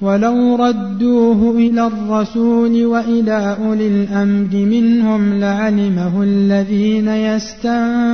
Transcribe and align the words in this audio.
ولو 0.00 0.56
ردوه 0.56 1.50
إلى 1.56 1.86
الرسول 1.86 2.84
وإلى 2.84 3.56
أولي 3.64 3.88
الأمر 3.88 4.56
منهم 4.56 5.40
لعلمه 5.40 6.22
الذين 6.22 7.08
يستنبطونه 7.08 8.04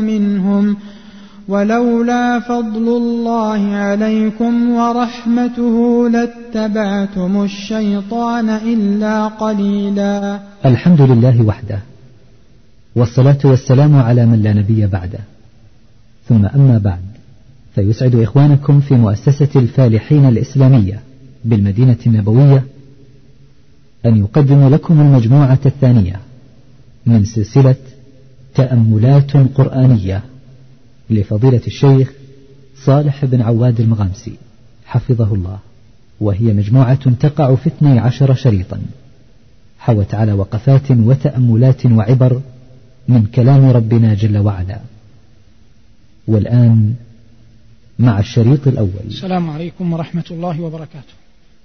منهم 0.00 0.76
ولولا 1.48 2.40
فضل 2.40 2.88
الله 2.88 3.74
عليكم 3.74 4.70
ورحمته 4.70 6.08
لاتبعتم 6.08 7.42
الشيطان 7.42 8.48
إلا 8.48 9.26
قليلا. 9.26 10.40
الحمد 10.66 11.00
لله 11.00 11.42
وحده 11.42 11.78
والصلاة 12.96 13.38
والسلام 13.44 13.96
على 13.96 14.26
من 14.26 14.42
لا 14.42 14.52
نبي 14.52 14.86
بعده. 14.86 15.20
ثم 16.28 16.46
أما 16.46 16.78
بعد. 16.78 17.09
فيسعد 17.74 18.14
إخوانكم 18.14 18.80
في 18.80 18.94
مؤسسة 18.94 19.48
الفالحين 19.56 20.28
الإسلامية 20.28 21.00
بالمدينة 21.44 21.96
النبوية 22.06 22.64
أن 24.06 24.16
يقدموا 24.16 24.70
لكم 24.70 25.00
المجموعة 25.00 25.58
الثانية 25.66 26.20
من 27.06 27.24
سلسلة 27.24 27.76
تأملات 28.54 29.36
قرآنية 29.36 30.22
لفضيلة 31.10 31.60
الشيخ 31.66 32.12
صالح 32.84 33.24
بن 33.24 33.42
عواد 33.42 33.80
المغامسي 33.80 34.32
حفظه 34.86 35.34
الله. 35.34 35.58
وهي 36.20 36.52
مجموعة 36.52 37.10
تقع 37.10 37.54
في 37.54 37.66
اثني 37.66 37.98
عشر 37.98 38.34
شريطا 38.34 38.80
حوت 39.78 40.14
على 40.14 40.32
وقفات 40.32 40.90
وتأملات 40.90 41.86
وعبر 41.86 42.40
من 43.08 43.26
كلام 43.26 43.64
ربنا 43.64 44.14
جل 44.14 44.38
وعلا. 44.38 44.80
والآن 46.26 46.94
مع 48.00 48.18
الشريط 48.18 48.68
الأول. 48.68 49.06
السلام 49.06 49.50
عليكم 49.50 49.92
ورحمة 49.92 50.24
الله 50.30 50.60
وبركاته. 50.60 51.14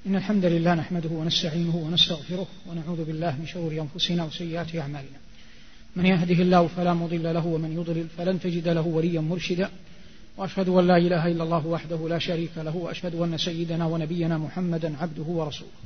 إن 0.08 0.16
الحمد 0.16 0.45
لله 0.45 0.73
نحمده 0.73 1.09
ونستعينه 1.09 1.75
ونستغفره 1.75 2.47
ونعوذ 2.69 3.05
بالله 3.05 3.36
من 3.39 3.45
شرور 3.45 3.72
أنفسنا 3.72 4.25
وسيئات 4.25 4.75
أعمالنا. 4.75 5.19
من 5.95 6.06
يهده 6.06 6.44
الله 6.44 6.67
فلا 6.67 6.94
مضل 6.94 7.33
له 7.33 7.45
ومن 7.45 7.72
يضلل 7.72 8.06
فلن 8.17 8.39
تجد 8.39 8.67
له 8.67 8.88
وليا 8.88 9.22
مرشدا. 9.22 9.69
وأشهد 10.38 10.69
أن 10.69 10.88
لا 10.88 10.97
إله 10.97 11.28
إلا 11.28 11.44
الله 11.44 11.67
وحده 11.67 12.09
لا 12.09 12.19
شريك 12.19 12.52
له 12.58 12.75
وأشهد 12.75 13.16
أن 13.16 13.38
سيدنا 13.38 13.86
ونبينا 13.86 14.38
محمدا 14.38 14.94
عبده 15.02 15.23
ورسوله. 15.23 15.80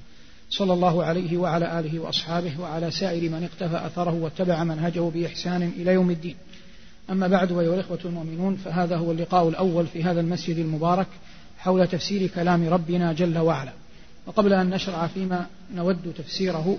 صلى 0.49 0.73
الله 0.73 1.03
عليه 1.03 1.37
وعلى 1.37 1.79
آله 1.79 1.99
وأصحابه 1.99 2.59
وعلى 2.59 2.91
سائر 2.91 3.29
من 3.29 3.43
اقتفى 3.43 3.85
أثره 3.85 4.13
واتبع 4.13 4.63
منهجه 4.63 4.99
بإحسان 4.99 5.71
إلى 5.77 5.93
يوم 5.93 6.11
الدين. 6.11 6.35
أما 7.11 7.27
بعد 7.27 7.51
أيها 7.51 7.73
الإخوة 7.73 7.99
المؤمنون 8.05 8.55
فهذا 8.55 8.97
هو 8.97 9.11
اللقاء 9.11 9.49
الأول 9.49 9.87
في 9.87 10.03
هذا 10.03 10.21
المسجد 10.21 10.57
المبارك 10.57 11.07
حول 11.57 11.87
تفسير 11.87 12.27
كلام 12.27 12.67
ربنا 12.69 13.13
جل 13.13 13.37
وعلا. 13.37 13.73
وقبل 14.27 14.53
أن 14.53 14.69
نشرع 14.69 15.07
فيما 15.07 15.45
نود 15.75 16.13
تفسيره 16.17 16.77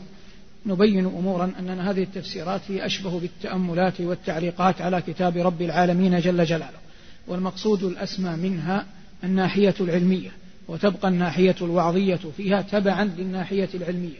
نبين 0.67 1.06
أمورا 1.06 1.53
أننا 1.59 1.91
هذه 1.91 2.03
التفسيرات 2.03 2.61
هي 2.69 2.87
أشبه 2.87 3.20
بالتأملات 3.20 4.00
والتعليقات 4.00 4.81
على 4.81 5.03
كتاب 5.03 5.37
رب 5.37 5.62
العالمين 5.62 6.20
جل 6.20 6.44
جلاله. 6.44 6.78
والمقصود 7.28 7.83
الأسمى 7.83 8.37
منها 8.37 8.87
الناحية 9.25 9.75
العلمية 9.81 10.31
وتبقى 10.69 11.09
الناحية 11.09 11.56
الوعظية 11.62 12.21
فيها 12.37 12.62
تبعا 12.62 13.04
للناحية 13.04 13.69
العلمية. 13.75 14.19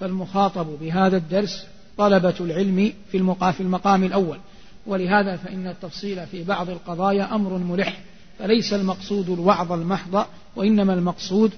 فالمخاطب 0.00 0.66
بهذا 0.80 1.16
الدرس 1.16 1.66
طلبة 1.98 2.34
العلم 2.40 2.92
في 3.12 3.18
المقام 3.60 4.04
الأول. 4.04 4.38
ولهذا 4.86 5.36
فإن 5.36 5.66
التفصيل 5.66 6.26
في 6.26 6.44
بعض 6.44 6.70
القضايا 6.70 7.34
أمر 7.34 7.58
ملح 7.58 8.00
فليس 8.38 8.72
المقصود 8.72 9.30
الوعظ 9.30 9.72
المحض 9.72 10.26
وإنما 10.56 10.94
المقصود 10.94 11.52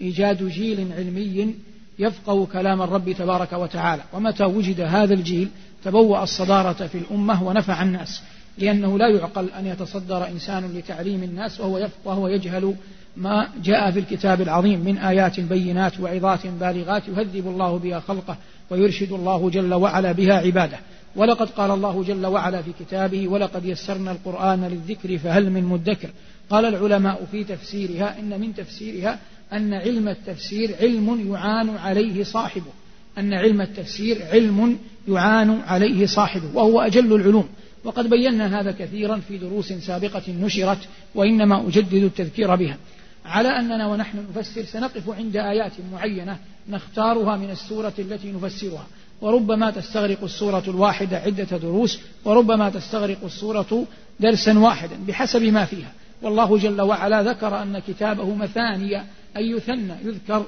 إيجاد 0.00 0.48
جيل 0.48 0.92
علمي 0.92 1.54
يفقه 1.98 2.46
كلام 2.46 2.82
الرب 2.82 3.12
تبارك 3.12 3.52
وتعالى. 3.52 4.02
ومتى 4.12 4.44
وجد 4.44 4.80
هذا 4.80 5.14
الجيل 5.14 5.48
تبوأ 5.84 6.22
الصدارة 6.22 6.86
في 6.86 6.98
الأمة 6.98 7.42
ونفع 7.42 7.82
الناس 7.82 8.22
لأنه 8.58 8.98
لا 8.98 9.08
يعقل 9.08 9.50
أن 9.50 9.66
يتصدر 9.66 10.28
إنسان 10.28 10.72
لتعليم 10.74 11.22
الناس 11.22 11.60
وهو 11.60 11.78
يفقه 11.78 12.18
ويجهل 12.18 12.74
ما 13.16 13.48
جاء 13.62 13.90
في 13.90 13.98
الكتاب 13.98 14.40
العظيم 14.40 14.80
من 14.80 14.98
آيات 14.98 15.40
بينات 15.40 16.00
وعظات 16.00 16.46
بالغات 16.46 17.08
يهذب 17.08 17.48
الله 17.48 17.78
بها 17.78 18.00
خلقه 18.00 18.36
ويرشد 18.70 19.12
الله 19.12 19.50
جل 19.50 19.74
وعلا 19.74 20.12
بها 20.12 20.34
عباده. 20.34 20.78
ولقد 21.18 21.50
قال 21.50 21.70
الله 21.70 22.04
جل 22.04 22.26
وعلا 22.26 22.62
في 22.62 22.70
كتابه 22.80 23.28
ولقد 23.28 23.64
يسرنا 23.64 24.12
القرآن 24.12 24.64
للذكر 24.64 25.18
فهل 25.18 25.50
من 25.50 25.64
مدكر؟ 25.64 26.10
قال 26.50 26.64
العلماء 26.64 27.24
في 27.30 27.44
تفسيرها 27.44 28.18
إن 28.18 28.40
من 28.40 28.54
تفسيرها 28.54 29.18
أن 29.52 29.74
علم 29.74 30.08
التفسير 30.08 30.76
علم 30.80 31.32
يعان 31.32 31.76
عليه 31.76 32.24
صاحبه. 32.24 32.70
أن 33.18 33.34
علم 33.34 33.60
التفسير 33.60 34.26
علم 34.32 34.78
يعان 35.08 35.60
عليه 35.66 36.06
صاحبه 36.06 36.56
وهو 36.56 36.80
أجل 36.80 37.14
العلوم. 37.14 37.48
وقد 37.84 38.10
بينا 38.10 38.60
هذا 38.60 38.72
كثيرا 38.72 39.16
في 39.28 39.38
دروس 39.38 39.72
سابقة 39.72 40.22
نشرت 40.40 40.88
وإنما 41.14 41.68
أجدد 41.68 41.94
التذكير 41.94 42.54
بها. 42.56 42.76
على 43.24 43.48
أننا 43.48 43.86
ونحن 43.86 44.26
نفسر 44.36 44.64
سنقف 44.64 45.10
عند 45.10 45.36
آيات 45.36 45.72
معينة 45.92 46.38
نختارها 46.68 47.36
من 47.36 47.50
السورة 47.50 47.94
التي 47.98 48.32
نفسرها. 48.32 48.86
وربما 49.20 49.70
تستغرق 49.70 50.24
السورة 50.24 50.62
الواحدة 50.68 51.16
عدة 51.16 51.58
دروس 51.58 51.98
وربما 52.24 52.70
تستغرق 52.70 53.24
السورة 53.24 53.86
درسا 54.20 54.58
واحدا 54.58 54.96
بحسب 55.08 55.42
ما 55.42 55.64
فيها. 55.64 55.92
والله 56.22 56.58
جل 56.58 56.80
وعلا 56.80 57.22
ذكر 57.22 57.62
أن 57.62 57.78
كتابه 57.78 58.34
مثاني 58.34 59.02
أي 59.36 59.50
يثنى 59.50 59.94
يذكر 60.04 60.44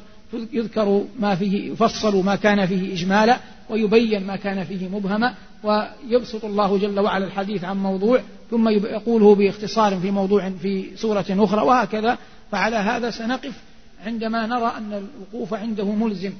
يذكر 0.53 1.05
ما 1.19 1.35
فيه 1.35 1.73
يفصل 1.73 2.25
ما 2.25 2.37
كان 2.37 2.67
فيه 2.67 2.95
إجمالا 2.95 3.39
ويبين 3.71 4.27
ما 4.27 4.37
كان 4.37 4.65
فيه 4.65 4.89
مبهما 4.89 5.35
ويبسط 5.63 6.45
الله 6.45 6.79
جل 6.79 7.01
وعلا 7.01 7.27
الحديث 7.27 7.65
عن 7.65 7.77
موضوع 7.77 8.21
ثم 8.51 8.69
يقوله 8.69 9.35
باختصار 9.35 10.01
في 10.01 10.11
موضوع 10.11 10.51
في 10.51 10.97
سورة 10.97 11.25
أخرى 11.31 11.63
وهكذا. 11.63 12.19
فعلى 12.53 12.77
هذا 12.77 13.11
سنقف 13.11 13.53
عندما 14.07 14.47
نرى 14.47 14.73
أن 14.79 14.93
الوقوف 14.93 15.55
عنده 15.55 15.85
ملزم. 15.85 16.33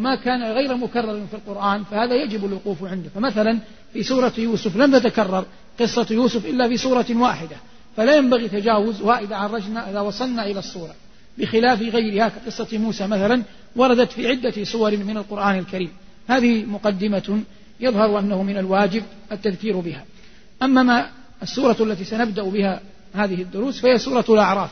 وما 0.00 0.14
كان 0.14 0.42
غير 0.42 0.76
مكرر 0.76 1.26
في 1.30 1.34
القرآن 1.34 1.84
فهذا 1.84 2.14
يجب 2.14 2.44
الوقوف 2.44 2.84
عنده. 2.84 3.08
فمثلا 3.14 3.58
في 3.92 4.02
سورة 4.02 4.32
يوسف 4.38 4.76
لم 4.76 4.98
تتكرر 4.98 5.44
قصة 5.80 6.06
يوسف 6.10 6.46
إلا 6.46 6.68
في 6.68 6.76
سورة 6.76 7.06
واحدة 7.10 7.56
فلا 7.96 8.16
ينبغي 8.16 8.48
تجاوزها 8.48 9.18
إذا 9.20 9.36
عرجنا 9.36 9.90
إذا 9.90 10.00
وصلنا 10.00 10.46
إلى 10.46 10.58
الصورة 10.58 10.94
بخلاف 11.38 11.82
غيرها 11.82 12.28
كقصة 12.28 12.78
موسى 12.78 13.06
مثلا 13.06 13.42
وردت 13.76 14.12
في 14.12 14.28
عدة 14.28 14.64
سور 14.64 14.96
من 14.96 15.16
القرآن 15.16 15.58
الكريم. 15.58 15.90
هذه 16.28 16.64
مقدمة 16.64 17.42
يظهر 17.80 18.18
أنه 18.18 18.42
من 18.42 18.58
الواجب 18.58 19.02
التذكير 19.32 19.80
بها. 19.80 20.04
أما 20.62 20.82
ما 20.82 21.10
السورة 21.42 21.76
التي 21.80 22.04
سنبدأ 22.04 22.42
بها 22.42 22.80
هذه 23.14 23.42
الدروس 23.42 23.80
فهي 23.80 23.98
سورة 23.98 24.24
الأعراف 24.28 24.70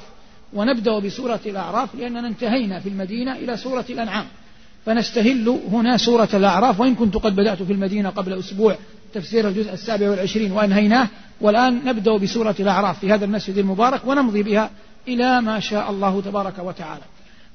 ونبدأ 0.52 0.98
بسورة 0.98 1.40
الأعراف 1.46 1.94
لأننا 1.94 2.28
انتهينا 2.28 2.80
في 2.80 2.88
المدينة 2.88 3.36
إلى 3.36 3.56
سورة 3.56 3.84
الأنعام. 3.90 4.26
فنستهل 4.88 5.58
هنا 5.72 5.96
سورة 5.96 6.28
الأعراف 6.34 6.80
وإن 6.80 6.94
كنت 6.94 7.16
قد 7.16 7.36
بدأت 7.36 7.62
في 7.62 7.72
المدينة 7.72 8.08
قبل 8.08 8.32
أسبوع 8.32 8.76
تفسير 9.14 9.48
الجزء 9.48 9.72
السابع 9.72 10.10
والعشرين 10.10 10.52
وأنهيناه 10.52 11.08
والآن 11.40 11.80
نبدأ 11.84 12.16
بسورة 12.16 12.54
الأعراف 12.60 12.98
في 12.98 13.12
هذا 13.12 13.24
المسجد 13.24 13.58
المبارك 13.58 14.00
ونمضي 14.06 14.42
بها 14.42 14.70
إلى 15.08 15.40
ما 15.40 15.60
شاء 15.60 15.90
الله 15.90 16.20
تبارك 16.20 16.58
وتعالى. 16.58 17.02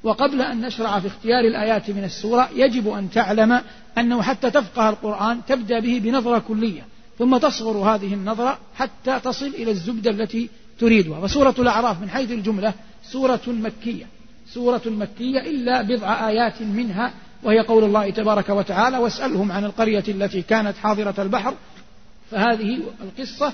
وقبل 0.03 0.41
أن 0.41 0.61
نشرع 0.61 0.99
في 0.99 1.07
اختيار 1.07 1.39
الآيات 1.39 1.89
من 1.89 2.03
السورة 2.03 2.49
يجب 2.55 2.89
أن 2.89 3.09
تعلم 3.09 3.61
أنه 3.97 4.21
حتى 4.21 4.51
تفقه 4.51 4.89
القرآن 4.89 5.39
تبدأ 5.47 5.79
به 5.79 5.99
بنظرة 6.03 6.39
كلية 6.39 6.85
ثم 7.19 7.37
تصغر 7.37 7.77
هذه 7.77 8.13
النظرة 8.13 8.57
حتى 8.75 9.19
تصل 9.19 9.47
إلى 9.47 9.71
الزبدة 9.71 10.11
التي 10.11 10.49
تريدها. 10.79 11.27
فسورة 11.27 11.55
الأعراف 11.59 12.01
من 12.01 12.09
حيث 12.09 12.31
الجملة 12.31 12.73
سورة 13.11 13.41
مكية. 13.47 14.05
سورة 14.53 14.81
مكية 14.85 15.39
إلا 15.39 15.81
بضع 15.81 16.27
آيات 16.29 16.61
منها 16.61 17.13
وهي 17.43 17.59
قول 17.59 17.83
الله 17.83 18.09
تبارك 18.09 18.49
وتعالى 18.49 18.97
واسألهم 18.97 19.51
عن 19.51 19.65
القرية 19.65 20.03
التي 20.07 20.41
كانت 20.41 20.77
حاضرة 20.77 21.15
البحر 21.19 21.53
فهذه 22.31 22.79
القصة 23.03 23.53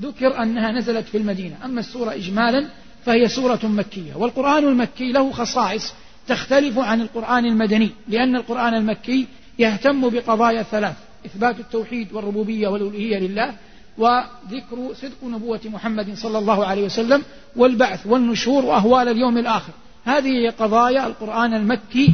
ذكر 0.00 0.42
أنها 0.42 0.72
نزلت 0.72 1.06
في 1.06 1.18
المدينة. 1.18 1.56
أما 1.64 1.80
السورة 1.80 2.14
إجمالا 2.14 2.66
فهي 3.04 3.28
سورة 3.28 3.60
مكية 3.64 4.14
والقرآن 4.14 4.64
المكي 4.64 5.12
له 5.12 5.32
خصائص 5.32 5.92
تختلف 6.28 6.78
عن 6.78 7.00
القرآن 7.00 7.44
المدني 7.44 7.90
لأن 8.08 8.36
القرآن 8.36 8.74
المكي 8.74 9.26
يهتم 9.58 10.08
بقضايا 10.08 10.62
ثلاث 10.62 10.96
إثبات 11.26 11.60
التوحيد 11.60 12.12
والربوبية 12.12 12.68
والألوهية 12.68 13.18
لله 13.18 13.54
وذكر 13.98 14.94
صدق 14.94 15.24
نبوة 15.24 15.60
محمد 15.64 16.14
صلى 16.14 16.38
الله 16.38 16.66
عليه 16.66 16.84
وسلم 16.84 17.22
والبعث 17.56 18.06
والنشور 18.06 18.64
وأهوال 18.64 19.08
اليوم 19.08 19.38
الآخر. 19.38 19.72
هذه 20.06 20.50
قضايا 20.50 21.06
القرآن 21.06 21.54
المكي 21.54 22.12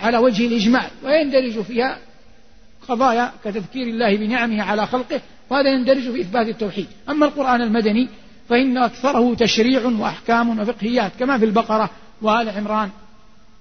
على 0.00 0.18
وجه 0.18 0.46
الإجمال 0.46 0.90
ويندرج 1.04 1.60
فيها 1.62 1.98
قضايا 2.88 3.32
كتذكير 3.44 3.86
الله 3.86 4.16
بنعمه 4.16 4.62
على 4.62 4.86
خلقه 4.86 5.20
وهذا 5.50 5.70
يندرج 5.70 6.12
في 6.12 6.20
إثبات 6.20 6.48
التوحيد. 6.48 6.86
أما 7.08 7.26
القرآن 7.26 7.62
المدني 7.62 8.08
فإن 8.48 8.78
أكثره 8.78 9.34
تشريع 9.34 9.86
وأحكام 9.86 10.58
وفقهيات 10.58 11.12
كما 11.18 11.38
في 11.38 11.44
البقرة 11.44 11.90
وآل 12.22 12.48
عمران 12.48 12.90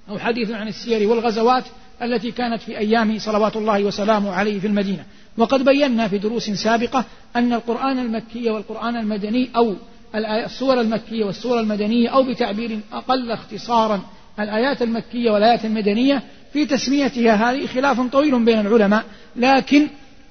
أو 0.10 0.19
حديث 0.19 0.51
عن 0.51 0.68
السير 0.68 1.10
والغزوات 1.10 1.63
التي 2.01 2.31
كانت 2.31 2.62
في 2.62 2.77
أيام 2.77 3.19
صلوات 3.19 3.56
الله 3.56 3.83
وسلامه 3.83 4.31
عليه 4.31 4.60
في 4.60 4.68
المدينة. 4.68 5.06
وقد 5.38 5.65
بينا 5.65 6.07
في 6.07 6.18
دروس 6.18 6.50
سابقة 6.50 7.06
أن 7.36 7.54
القرآن 7.54 8.00
المكي 8.00 8.50
والقرآن 8.50 8.95
المدني 8.95 9.50
أو 9.56 9.75
السور 10.15 10.81
المكية 10.81 11.25
والسور 11.25 11.60
المدنية 11.60 12.10
أو 12.10 12.24
بتعبير 12.24 12.80
أقل 12.94 13.31
اختصارا 13.31 14.01
الآيات 14.39 14.81
المكية 14.81 15.31
والآيات 15.31 15.65
المدنية 15.65 16.24
في 16.54 16.65
تسميتها 16.65 17.51
هذه 17.51 17.68
خلاف 17.68 18.01
طويل 18.01 18.45
بين 18.45 18.60
العلماء 18.60 19.04
لكن 19.36 19.88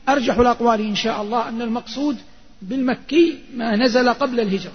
أرجح 0.09 0.39
الأقوال 0.39 0.81
إن 0.81 0.95
شاء 0.95 1.23
الله 1.23 1.49
أن 1.49 1.63
المقصود 1.63 2.17
بالمكي 2.63 3.39
ما 3.57 3.77
نزل 3.77 4.09
قبل 4.09 4.41
الهجرة. 4.41 4.73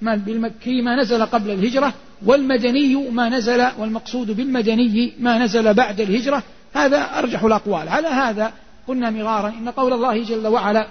ما 0.00 0.16
بالمكي 0.16 0.82
ما 0.82 0.96
نزل 0.96 1.22
قبل 1.22 1.50
الهجرة 1.50 1.94
والمدني 2.26 3.10
ما 3.10 3.28
نزل 3.28 3.66
والمقصود 3.78 4.30
بالمدني 4.30 5.12
ما 5.20 5.38
نزل 5.38 5.74
بعد 5.74 6.00
الهجرة. 6.00 6.42
هذا 6.74 7.18
أرجح 7.18 7.42
الأقوال. 7.42 7.88
على 7.88 8.08
هذا 8.08 8.52
قلنا 8.88 9.10
مرارا 9.10 9.48
إن 9.48 9.68
قول 9.68 9.92
الله 9.92 10.24
جل 10.24 10.46
وعلا 10.46 10.86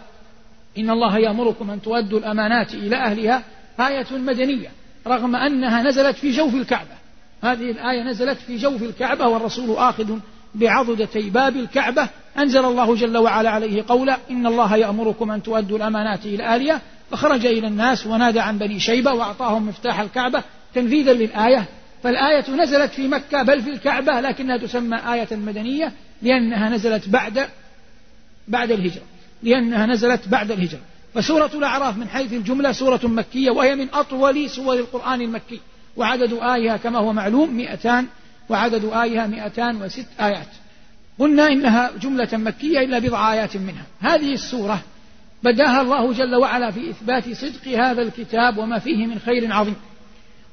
إن 0.78 0.90
الله 0.90 1.18
يأمركم 1.18 1.72
أن 1.72 1.82
تؤدوا 1.82 2.20
الأمانات 2.20 2.74
إلى 2.74 2.96
أهلها 2.96 3.44
آية 3.80 4.06
مدنية 4.12 4.70
رغم 5.08 5.36
أنها 5.36 5.84
نزلت 5.84 6.16
في 6.16 6.32
جوف 6.32 6.56
الكعبة. 6.56 7.02
هذه 7.44 7.72
الآية 7.72 8.04
نزلت 8.04 8.38
في 8.38 8.58
جوف 8.58 8.84
الكعبة 8.84 9.28
والرسول 9.28 9.78
آخذ 9.78 10.18
بعضدتي 10.56 11.30
باب 11.30 11.56
الكعبة. 11.56 12.08
أنزل 12.38 12.66
الله 12.66 12.96
جل 12.96 13.18
وعلا 13.18 13.50
عليه 13.50 13.84
قولا 13.88 14.18
إن 14.32 14.48
الله 14.48 14.76
يأمركم 14.76 15.32
أن 15.32 15.44
تؤدوا 15.44 15.78
الأمانات 15.78 16.26
إلى 16.26 16.44
أهلها. 16.44 16.82
فخرج 17.12 17.46
إلى 17.46 17.68
الناس 17.68 18.08
ونادى 18.08 18.40
عن 18.40 18.58
بني 18.58 18.80
شيبة 18.80 19.14
وأعطاهم 19.14 19.68
مفتاح 19.68 20.00
الكعبة 20.00 20.44
تنفيذا 20.76 21.14
للآية. 21.14 21.66
فالآية 22.04 22.52
نزلت 22.52 22.92
في 22.92 23.08
مكة 23.08 23.44
بل 23.44 23.62
في 23.62 23.70
الكعبة 23.70 24.20
لكنها 24.22 24.58
تسمى 24.58 24.98
آية 25.14 25.28
مدنية 25.32 25.92
لأنها 26.22 26.70
نزلت 26.70 27.10
بعد 27.10 27.48
بعد 28.48 28.72
الهجرة. 28.72 29.11
لأنها 29.44 29.86
نزلت 29.86 30.28
بعد 30.28 30.52
الهجرة. 30.52 30.80
فسورة 31.14 31.52
الأعراف 31.54 31.98
من 31.98 32.08
حيث 32.08 32.34
الجملة 32.34 32.72
سورة 32.72 33.00
مكية 33.04 33.52
وهي 33.52 33.76
من 33.76 33.88
أطول 33.94 34.50
سور 34.50 34.74
القرآن 34.74 35.22
المكي. 35.22 35.60
وعدد 35.98 36.34
آيها 36.34 36.78
كما 36.78 37.00
هو 37.00 37.14
معلوم 37.14 37.54
مئتان 37.54 38.06
وعدد 38.50 38.86
آيها 38.94 39.28
مئتان 39.28 39.82
وست 39.82 40.08
آيات. 40.20 40.48
قلنا 41.20 41.48
إنها 41.48 41.92
جملة 42.02 42.30
مكية 42.34 42.80
إلا 42.80 43.00
بضع 43.00 43.34
آيات 43.34 43.58
منها. 43.58 43.84
هذه 44.00 44.34
السورة 44.34 44.82
بدأها 45.44 45.82
الله 45.82 46.14
جل 46.14 46.36
وعلا 46.36 46.72
في 46.72 46.90
إثبات 46.90 47.34
صدق 47.34 47.68
هذا 47.68 48.02
الكتاب 48.02 48.58
وما 48.58 48.80
فيه 48.80 49.08
من 49.08 49.20
خير 49.20 49.54
عظيم. 49.54 49.76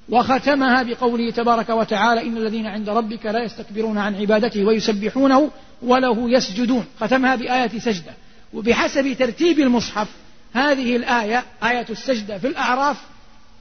وختمها 0.08 0.82
بقوله 0.82 1.30
تبارك 1.30 1.68
وتعالى 1.68 2.22
إن 2.22 2.36
الذين 2.36 2.66
عند 2.66 2.88
ربك 2.88 3.26
لا 3.26 3.42
يستكبرون 3.42 3.98
عن 3.98 4.14
عبادته 4.14 4.64
ويسبحونه 4.64 5.50
وله 5.82 6.30
يسجدون. 6.30 6.84
ختمها 7.00 7.36
بآية 7.36 7.78
سجدة. 7.78 8.12
وبحسب 8.52 9.16
ترتيب 9.18 9.58
المصحف 9.58 10.08
هذه 10.54 10.96
الآية 10.96 11.44
آية 11.62 11.86
السجدة 11.90 12.38
في 12.38 12.46
الأعراف 12.46 12.96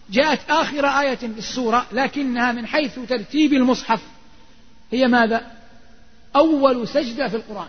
جاءت 0.09 0.39
آخر 0.49 0.85
آية 0.85 1.15
في 1.15 1.25
السورة 1.37 1.85
لكنها 1.91 2.51
من 2.51 2.67
حيث 2.67 2.99
ترتيب 3.09 3.53
المصحف. 3.53 4.01
هي 4.91 5.07
ماذا؟ 5.07 5.41
أول 6.35 6.87
سجدة 6.87 7.27
في 7.27 7.35
القرآن. 7.35 7.67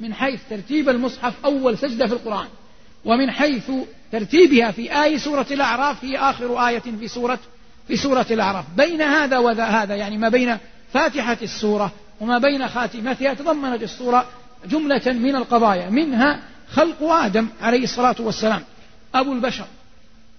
من 0.00 0.14
حيث 0.14 0.40
ترتيب 0.50 0.88
المصحف 0.88 1.34
أول 1.44 1.78
سجدة 1.78 2.06
في 2.06 2.12
القرآن. 2.12 2.48
ومن 3.04 3.30
حيث 3.30 3.70
ترتيبها 4.12 4.70
في 4.70 5.02
آي 5.02 5.18
سورة 5.18 5.46
الأعراف 5.50 6.04
هي 6.04 6.18
آخر 6.18 6.68
آية 6.68 6.78
في 6.78 7.08
سورة 7.08 7.38
في 7.88 7.96
سورة 7.96 8.26
الأعراف. 8.30 8.64
بين 8.76 9.02
هذا 9.02 9.38
وذا 9.38 9.64
هذا 9.64 9.96
يعني 9.96 10.18
ما 10.18 10.28
بين 10.28 10.58
فاتحة 10.92 11.38
السورة 11.42 11.92
وما 12.20 12.38
بين 12.38 12.68
خاتمتها 12.68 13.34
تضمنت 13.34 13.82
السورة 13.82 14.26
جملة 14.66 15.02
من 15.06 15.36
القضايا 15.36 15.90
منها 15.90 16.38
خلق 16.72 17.02
آدم 17.02 17.46
عليه 17.62 17.84
الصلاة 17.84 18.16
والسلام 18.20 18.60
أبو 19.14 19.32
البشر 19.32 19.64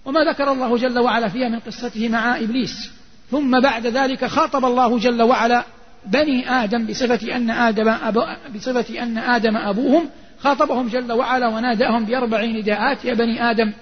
وما 0.04 0.20
ذكر 0.24 0.52
الله 0.52 0.76
جل 0.76 0.98
وعلا 0.98 1.28
فيها 1.28 1.48
من 1.48 1.58
قصته 1.58 2.08
مع 2.08 2.36
إبليس. 2.36 2.90
ثم 3.30 3.60
بعد 3.60 3.86
ذلك 3.86 4.24
خاطب 4.24 4.64
الله 4.64 4.98
جل 4.98 5.22
وعلا 5.22 5.64
بني 6.06 6.50
آدم 6.50 6.86
بصفة 6.86 7.36
أن 7.36 7.50
آدم 7.50 7.88
أبو 7.88 8.22
بصفة 8.54 9.02
أن 9.02 9.18
آدم 9.18 9.56
أبوهم 9.56 10.10
خاطبهم 10.40 10.88
جل 10.88 11.12
وعلا 11.12 11.48
وناداهم 11.48 12.04
بأربع 12.04 12.44
نداءات 12.44 13.04
يا 13.04 13.14
بني 13.14 13.50
آدم 13.50 13.72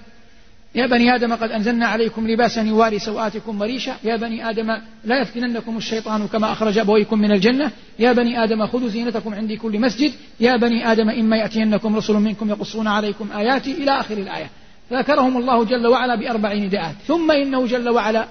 يا 0.75 0.85
بني 0.85 1.15
آدم 1.15 1.33
قد 1.35 1.51
أنزلنا 1.51 1.85
عليكم 1.87 2.27
لباسا 2.27 2.61
يواري 2.61 2.99
سوآتكم 2.99 3.61
وريشا. 3.61 3.95
يا 4.03 4.15
بني 4.15 4.49
آدم 4.49 4.77
لا 5.03 5.21
يفتننكم 5.21 5.77
الشيطان 5.77 6.27
كما 6.27 6.51
أخرج 6.51 6.77
أبويكم 6.77 7.19
من 7.19 7.31
الجنة. 7.31 7.71
يا 7.99 8.11
بني 8.11 8.43
آدم 8.43 8.67
خذوا 8.67 8.89
زينتكم 8.89 9.33
عند 9.33 9.53
كل 9.53 9.79
مسجد. 9.79 10.13
يا 10.39 10.55
بني 10.55 10.91
آدم 10.91 11.09
إما 11.09 11.37
يأتينكم 11.37 11.95
رسل 11.95 12.13
منكم 12.13 12.49
يقصون 12.49 12.87
عليكم 12.87 13.31
آياتي 13.31 13.71
إلى 13.71 13.99
آخر 13.99 14.17
الآية. 14.17 14.49
فذكرهم 14.89 15.37
الله 15.37 15.63
جل 15.63 15.87
وعلا 15.87 16.15
بأربع 16.15 16.53
نداءات 16.53 16.95
ثم 17.07 17.31
إنه 17.31 17.67
جل 17.67 17.89
وعلا 17.89 18.27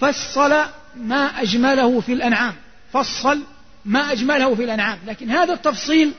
فصل 0.00 0.52
ما 0.96 1.24
أجمله 1.42 2.00
في 2.00 2.12
الأنعام. 2.12 2.54
فصل 2.92 3.40
ما 3.84 4.12
أجمله 4.12 4.54
في 4.54 4.64
الأنعام. 4.64 4.98
لكن 5.06 5.30
هذا 5.30 5.52
التفصيل 5.52 6.12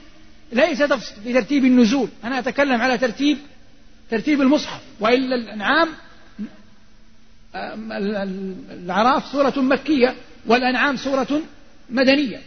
ليس 0.54 0.84
في 1.24 1.34
ترتيب 1.34 1.66
النزول. 1.66 2.10
أنا 2.24 2.40
أتكلم 2.40 2.82
على 2.82 2.98
ترتيب 2.98 3.38
ترتيب 4.12 4.42
المصحف. 4.42 4.82
وإلا 5.00 5.36
الأنعام 5.36 5.90
الأعراف 8.72 9.26
سورة 9.32 9.54
مكية 9.58 10.16
والأنعام 10.46 10.98
سورة 10.98 11.42
مدنية. 11.90 12.42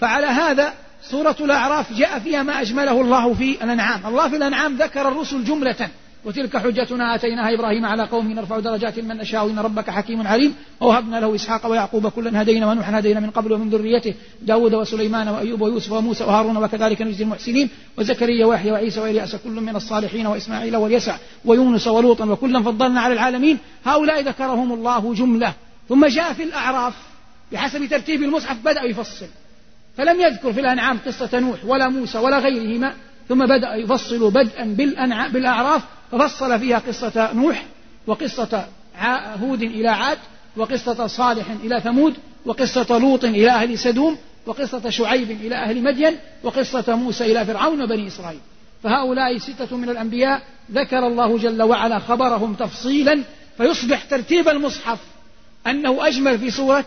فعلى 0.00 0.26
هذا 0.26 0.74
سورة 1.02 1.36
الأعراف 1.40 1.92
جاء 1.92 2.18
فيها 2.18 2.42
ما 2.42 2.60
أجمله 2.60 3.00
الله 3.00 3.34
في 3.34 3.64
الأنعام. 3.64 4.06
الله 4.06 4.28
في 4.28 4.36
الأنعام 4.36 4.76
ذكر 4.76 5.08
الرسل 5.08 5.44
جملة. 5.44 5.88
وتلك 6.24 6.56
حجتنا 6.56 7.14
آتيناها 7.14 7.54
إبراهيم 7.54 7.84
على 7.84 8.02
قومه 8.02 8.34
نرفع 8.34 8.58
درجات 8.58 8.98
من 8.98 9.16
نشاء 9.16 9.50
إن 9.50 9.58
ربك 9.58 9.90
حكيم 9.90 10.26
عليم 10.26 10.54
ووهبنا 10.80 11.20
له 11.20 11.34
إسحاق 11.34 11.66
ويعقوب 11.66 12.08
كلا 12.08 12.42
هدينا 12.42 12.70
ونوحا 12.70 12.98
هدينا 12.98 13.20
من 13.20 13.30
قبل 13.30 13.52
ومن 13.52 13.70
ذريته 13.70 14.14
داود 14.42 14.74
وسليمان 14.74 15.28
وأيوب 15.28 15.60
ويوسف 15.60 15.92
وموسى 15.92 16.24
وهارون 16.24 16.56
وكذلك 16.56 17.02
نجزي 17.02 17.24
المحسنين 17.24 17.70
وزكريا 17.98 18.46
ويحيى 18.46 18.72
وعيسى 18.72 19.00
وإلياس 19.00 19.36
كل 19.36 19.50
من 19.50 19.76
الصالحين 19.76 20.26
وإسماعيل 20.26 20.76
واليسع 20.76 21.16
ويونس 21.44 21.86
ولوطا 21.86 22.24
وكلا 22.24 22.62
فضلنا 22.62 23.00
على 23.00 23.14
العالمين 23.14 23.58
هؤلاء 23.84 24.20
ذكرهم 24.20 24.72
الله 24.72 25.14
جملة 25.14 25.52
ثم 25.88 26.06
جاء 26.06 26.32
في 26.32 26.42
الأعراف 26.42 26.94
بحسب 27.52 27.86
ترتيب 27.86 28.22
المصحف 28.22 28.56
بدأ 28.64 28.82
يفصل 28.82 29.26
فلم 29.96 30.20
يذكر 30.20 30.52
في 30.52 30.60
الأنعام 30.60 30.98
قصة 31.06 31.38
نوح 31.38 31.64
ولا 31.64 31.88
موسى 31.88 32.18
ولا 32.18 32.38
غيرهما 32.38 32.94
ثم 33.28 33.46
بدأ 33.46 33.74
يفصل 33.74 34.30
بدءا 34.30 34.64
بالأعراف 35.32 35.82
ففصل 36.12 36.60
فيها 36.60 36.78
قصة 36.78 37.32
نوح 37.32 37.64
وقصة 38.06 38.66
هود 39.40 39.62
إلى 39.62 39.88
عاد 39.88 40.18
وقصة 40.56 41.06
صالح 41.06 41.46
إلى 41.64 41.80
ثمود 41.80 42.14
وقصة 42.44 42.98
لوط 42.98 43.24
إلى 43.24 43.50
أهل 43.50 43.78
سدوم 43.78 44.18
وقصة 44.46 44.90
شعيب 44.90 45.30
إلى 45.30 45.54
أهل 45.54 45.82
مدين 45.82 46.16
وقصة 46.42 46.96
موسى 46.96 47.24
إلى 47.32 47.46
فرعون 47.46 47.82
وبني 47.82 48.06
إسرائيل. 48.06 48.40
فهؤلاء 48.82 49.38
ستة 49.38 49.76
من 49.76 49.88
الأنبياء 49.88 50.42
ذكر 50.72 51.06
الله 51.06 51.38
جل 51.38 51.62
وعلا 51.62 51.98
خبرهم 51.98 52.54
تفصيلا 52.54 53.22
فيصبح 53.56 54.04
ترتيب 54.04 54.48
المصحف 54.48 54.98
أنه 55.66 56.06
أجمل 56.08 56.38
في 56.38 56.50
سورة 56.50 56.84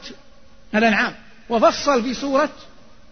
الأنعام 0.76 1.14
وفصل 1.50 2.04
في 2.04 2.14
سورة 2.14 2.50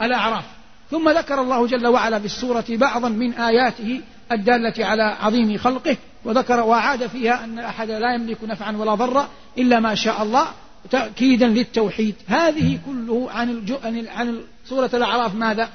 الأعراف. 0.02 0.44
ثم 0.92 1.10
ذكر 1.10 1.42
الله 1.42 1.68
جل 1.68 1.88
وعلا 1.88 2.20
في 2.20 2.26
السورة 2.26 2.66
بعضا 2.70 3.10
من 3.10 3.34
آياته 3.34 4.02
الدالة 4.32 4.86
على 4.86 5.04
عظيم 5.04 5.58
خلقه 5.58 5.98
وذكر 6.26 6.60
وأعاد 6.60 7.08
فيها 7.08 7.44
أن 7.44 7.60
أحد 7.60 7.92
لا 7.92 8.14
يملك 8.14 8.38
نفعا 8.44 8.78
ولا 8.78 8.96
ضرا 8.96 9.30
إلا 9.58 9.80
ما 9.80 9.96
شاء 9.96 10.24
الله 10.24 10.48
تأكيدا 10.92 11.48
للتوحيد. 11.48 12.16
هذه 12.28 12.80
كله 12.86 13.32
عن 13.32 13.78
عن 14.08 14.42
سورة 14.66 14.90
الأعراف 14.94 15.36
ماذا؟ 15.36 15.70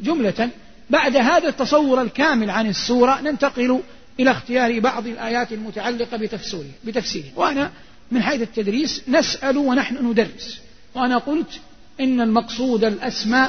جملة. 0.00 0.50
بعد 0.90 1.16
هذا 1.16 1.48
التصور 1.48 2.02
الكامل 2.02 2.50
عن 2.50 2.66
السورة 2.66 3.20
ننتقل 3.20 3.80
إلى 4.20 4.30
اختيار 4.30 4.80
بعض 4.80 5.06
الآيات 5.06 5.52
المتعلقة 5.52 6.16
بتفسيره 6.16 6.70
بتفسيره. 6.84 7.28
وأنا 7.36 7.70
من 8.10 8.22
حيث 8.22 8.42
التدريس 8.42 9.02
نسأل 9.08 9.56
ونحن 9.56 10.06
ندرس. 10.06 10.60
وأنا 10.94 11.18
قلت 11.18 11.60
إن 12.00 12.20
المقصود 12.20 12.84
الأسمى 12.84 13.48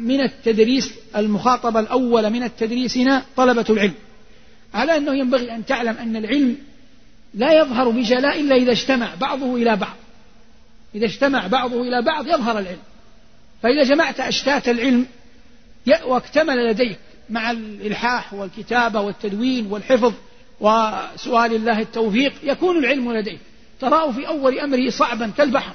من 0.00 0.20
التدريس 0.20 0.92
المخاطبة 1.16 1.80
الأول 1.80 2.30
من 2.30 2.42
التدريس 2.42 2.96
هنا 2.96 3.22
طلبة 3.36 3.64
العلم. 3.70 3.94
على 4.74 4.96
أنه 4.96 5.14
ينبغي 5.14 5.54
أن 5.54 5.66
تعلم 5.66 5.96
أن 5.96 6.16
العلم 6.16 6.56
لا 7.34 7.52
يظهر 7.52 7.90
بجلاء 7.90 8.40
إلا 8.40 8.56
إذا 8.56 8.72
اجتمع 8.72 9.14
بعضه 9.14 9.56
إلى 9.56 9.76
بعض. 9.76 9.96
إذا 10.94 11.06
اجتمع 11.06 11.46
بعضه 11.46 11.82
إلى 11.82 12.02
بعض 12.02 12.26
يظهر 12.26 12.58
العلم. 12.58 12.78
فإذا 13.62 13.84
جمعت 13.84 14.20
أشتات 14.20 14.68
العلم 14.68 15.06
واكتمل 16.04 16.70
لديك 16.70 16.98
مع 17.30 17.50
الإلحاح 17.50 18.34
والكتابة 18.34 19.00
والتدوين 19.00 19.66
والحفظ 19.66 20.12
وسؤال 20.60 21.54
الله 21.54 21.78
التوفيق 21.78 22.32
يكون 22.42 22.78
العلم 22.78 23.12
لديك. 23.12 23.38
تراه 23.80 24.12
في 24.12 24.28
أول 24.28 24.58
أمره 24.58 24.90
صعبا 24.90 25.32
كالبحر 25.38 25.74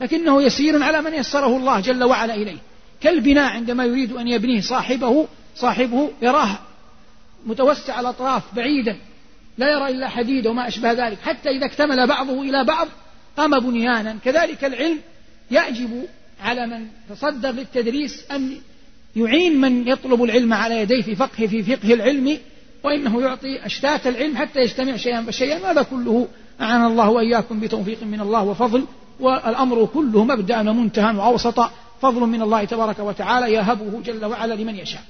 لكنه 0.00 0.42
يسير 0.42 0.82
على 0.82 1.02
من 1.02 1.14
يسره 1.14 1.56
الله 1.56 1.80
جل 1.80 2.04
وعلا 2.04 2.34
إليه. 2.34 2.58
كالبناء 3.04 3.52
عندما 3.52 3.84
يريد 3.84 4.12
أن 4.12 4.28
يبنيه 4.28 4.60
صاحبه 4.60 5.28
صاحبه 5.56 6.10
يراه 6.22 6.58
متوسع 7.46 8.00
الأطراف 8.00 8.42
بعيدا 8.54 8.96
لا 9.58 9.72
يرى 9.72 9.88
إلا 9.88 10.08
حديد 10.08 10.46
وما 10.46 10.68
أشبه 10.68 10.92
ذلك 10.92 11.18
حتى 11.22 11.48
إذا 11.48 11.66
اكتمل 11.66 12.06
بعضه 12.06 12.42
إلى 12.42 12.64
بعض 12.64 12.88
قام 13.36 13.60
بنيانا. 13.60 14.16
كذلك 14.24 14.64
العلم 14.64 14.98
يعجب 15.50 16.04
على 16.42 16.66
من 16.66 16.86
تصدر 17.10 17.50
للتدريس 17.50 18.30
أن 18.30 18.56
يعين 19.16 19.60
من 19.60 19.88
يطلب 19.88 20.22
العلم 20.22 20.54
على 20.54 20.80
يديه 20.80 21.02
في 21.02 21.14
فقه 21.14 21.46
في 21.46 21.62
فقه 21.62 21.94
العلم 21.94 22.38
وإنه 22.84 23.20
يعطي 23.20 23.66
أشتات 23.66 24.06
العلم 24.06 24.36
حتى 24.36 24.60
يجتمع 24.60 24.96
شيئا 24.96 25.22
فشيئا. 25.22 25.70
هذا 25.70 25.82
كله 25.82 26.28
أعان 26.60 26.84
الله 26.84 27.10
وإياكم 27.10 27.60
بتوفيق 27.60 28.02
من 28.02 28.20
الله 28.20 28.42
وفضل 28.42 28.84
والأمر 29.20 29.86
كله 29.86 30.24
مبدأ 30.24 30.60
ومنتهى 30.60 31.16
وأوسط. 31.16 31.60
فضل 32.04 32.20
من 32.20 32.42
الله 32.42 32.64
تبارك 32.64 32.98
وتعالى 32.98 33.52
يهبه 33.52 34.02
جل 34.04 34.24
وعلا 34.24 34.54
لمن 34.54 34.76
يشاء. 34.76 35.02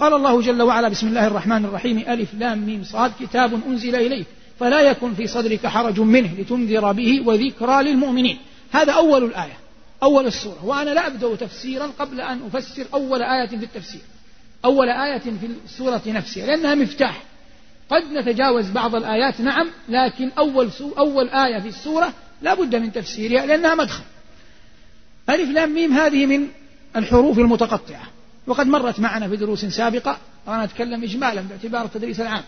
قال 0.00 0.14
الله 0.14 0.40
جل 0.40 0.62
وعلا 0.62 0.88
بسم 0.88 1.06
الله 1.06 1.26
الرحمن 1.26 1.64
الرحيم 1.64 1.98
ألف 1.98 2.34
لام 2.34 2.58
ميم 2.58 2.84
صاد 2.84 3.12
كتاب 3.20 3.60
أنزل 3.66 3.96
إليك 3.96 4.26
فلا 4.60 4.80
يكن 4.80 5.14
في 5.14 5.26
صدرك 5.26 5.66
حرج 5.66 6.00
منه 6.00 6.30
لتنذر 6.38 6.92
به 6.92 7.22
وذكرى 7.26 7.82
للمؤمنين. 7.82 8.38
هذا 8.72 8.92
أول 8.92 9.24
الآية 9.24 9.56
أول 10.02 10.26
السورة. 10.26 10.64
وأنا 10.64 10.90
لا 10.90 11.06
أبدأ 11.06 11.36
تفسيرا 11.36 11.86
قبل 11.98 12.20
أن 12.20 12.40
أفسر 12.46 12.86
أول 12.94 13.22
آية 13.22 13.48
في 13.48 13.64
التفسير. 13.64 14.00
أول 14.64 14.88
آية 14.88 15.18
في 15.18 15.46
السورة 15.64 16.02
نفسها 16.06 16.46
لأنها 16.46 16.74
مفتاح. 16.74 17.22
قد 17.90 18.02
نتجاوز 18.12 18.70
بعض 18.70 18.94
الآيات 18.94 19.40
نعم 19.40 19.68
لكن 19.88 20.30
أول, 20.38 20.70
أول 20.98 21.28
آية 21.28 21.60
في 21.60 21.68
السورة 21.68 22.12
لا 22.42 22.54
بد 22.54 22.76
من 22.76 22.92
تفسيرها 22.92 23.46
لأنها 23.46 23.74
مدخل. 23.74 24.04
ألف 25.30 25.50
لام 25.50 25.74
ميم 25.74 25.92
هذه 25.92 26.26
من 26.26 26.46
الحروف 26.96 27.38
المتقطعة. 27.38 28.02
وقد 28.46 28.66
مرت 28.66 29.00
معنا 29.00 29.28
في 29.28 29.36
دروس 29.36 29.64
سابقة 29.64 30.18
وأنا 30.46 30.64
أتكلم 30.64 31.02
إجمالا 31.02 31.40
باعتبار 31.40 31.84
التدريس 31.84 32.20
العام. 32.20 32.42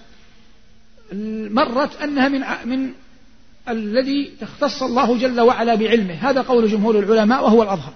مرت 1.53 2.03
أنها 2.03 2.29
من 2.29 2.41
من 2.65 2.91
الذي 3.69 4.33
تختص 4.41 4.83
الله 4.83 5.19
جل 5.19 5.41
وعلا 5.41 5.75
بعلمه. 5.75 6.15
هذا 6.15 6.41
قول 6.41 6.69
جمهور 6.69 6.99
العلماء 6.99 7.45
وهو 7.45 7.63
الأظهر. 7.63 7.95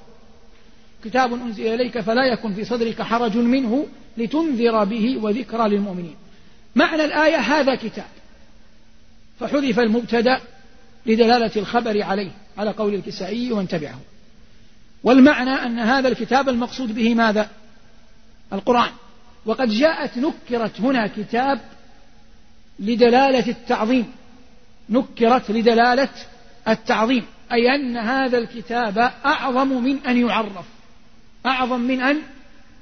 كتاب 1.04 1.32
أنزل 1.32 1.66
إليك 1.66 2.00
فلا 2.00 2.25
يكن 2.25 2.54
في 2.54 2.64
صدرك 2.64 3.02
حرج 3.02 3.37
منه 3.37 3.87
لتنذر 4.16 4.85
به 4.85 5.18
وذكرى 5.23 5.68
للمؤمنين. 5.68 6.16
معنى 6.76 7.04
الآية 7.04 7.37
هذا 7.37 7.75
كتاب. 7.75 8.08
فحذف 9.40 9.78
المبتدأ 9.78 10.40
لدلالة 11.06 11.50
الخبر 11.56 12.02
عليه 12.02 12.30
على 12.58 12.70
قول 12.70 12.94
الكسائي 12.94 13.52
ومن 13.52 13.68
تبعه. 13.68 14.00
والمعنى 15.04 15.50
أن 15.50 15.78
هذا 15.78 16.08
الكتاب 16.08 16.48
المقصود 16.48 16.94
به 16.94 17.14
ماذا؟ 17.14 17.48
القرآن. 18.52 18.90
وقد 19.46 19.68
جاءت 19.68 20.18
نكرت 20.18 20.80
هنا 20.80 21.06
كتاب 21.06 21.60
لدلالة 22.78 23.48
التعظيم. 23.48 24.12
نكرت 24.90 25.50
لدلالة 25.50 26.08
التعظيم. 26.68 27.24
أي 27.52 27.74
أن 27.74 27.96
هذا 27.96 28.38
الكتاب 28.38 29.12
أعظم 29.26 29.68
من 29.68 29.98
أن 30.06 30.28
يعرف. 30.28 30.64
أعظم 31.46 31.80
من 31.80 32.02
أن 32.02 32.18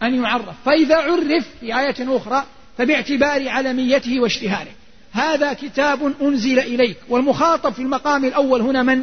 أن 0.02 0.22
يعرف. 0.22 0.54
فإذا 0.64 0.96
عرف 0.96 1.48
في 1.60 1.78
آية 1.78 2.16
أخرى 2.16 2.44
فباعتبار 2.78 3.48
علميته 3.48 4.20
واشتهاره. 4.20 4.72
هذا 5.12 5.52
كتاب 5.52 6.12
أنزل 6.22 6.58
إليك. 6.58 6.96
والمخاطب 7.08 7.72
في 7.72 7.82
المقام 7.82 8.24
الأول 8.24 8.60
هنا 8.60 8.82
من؟ 8.82 9.02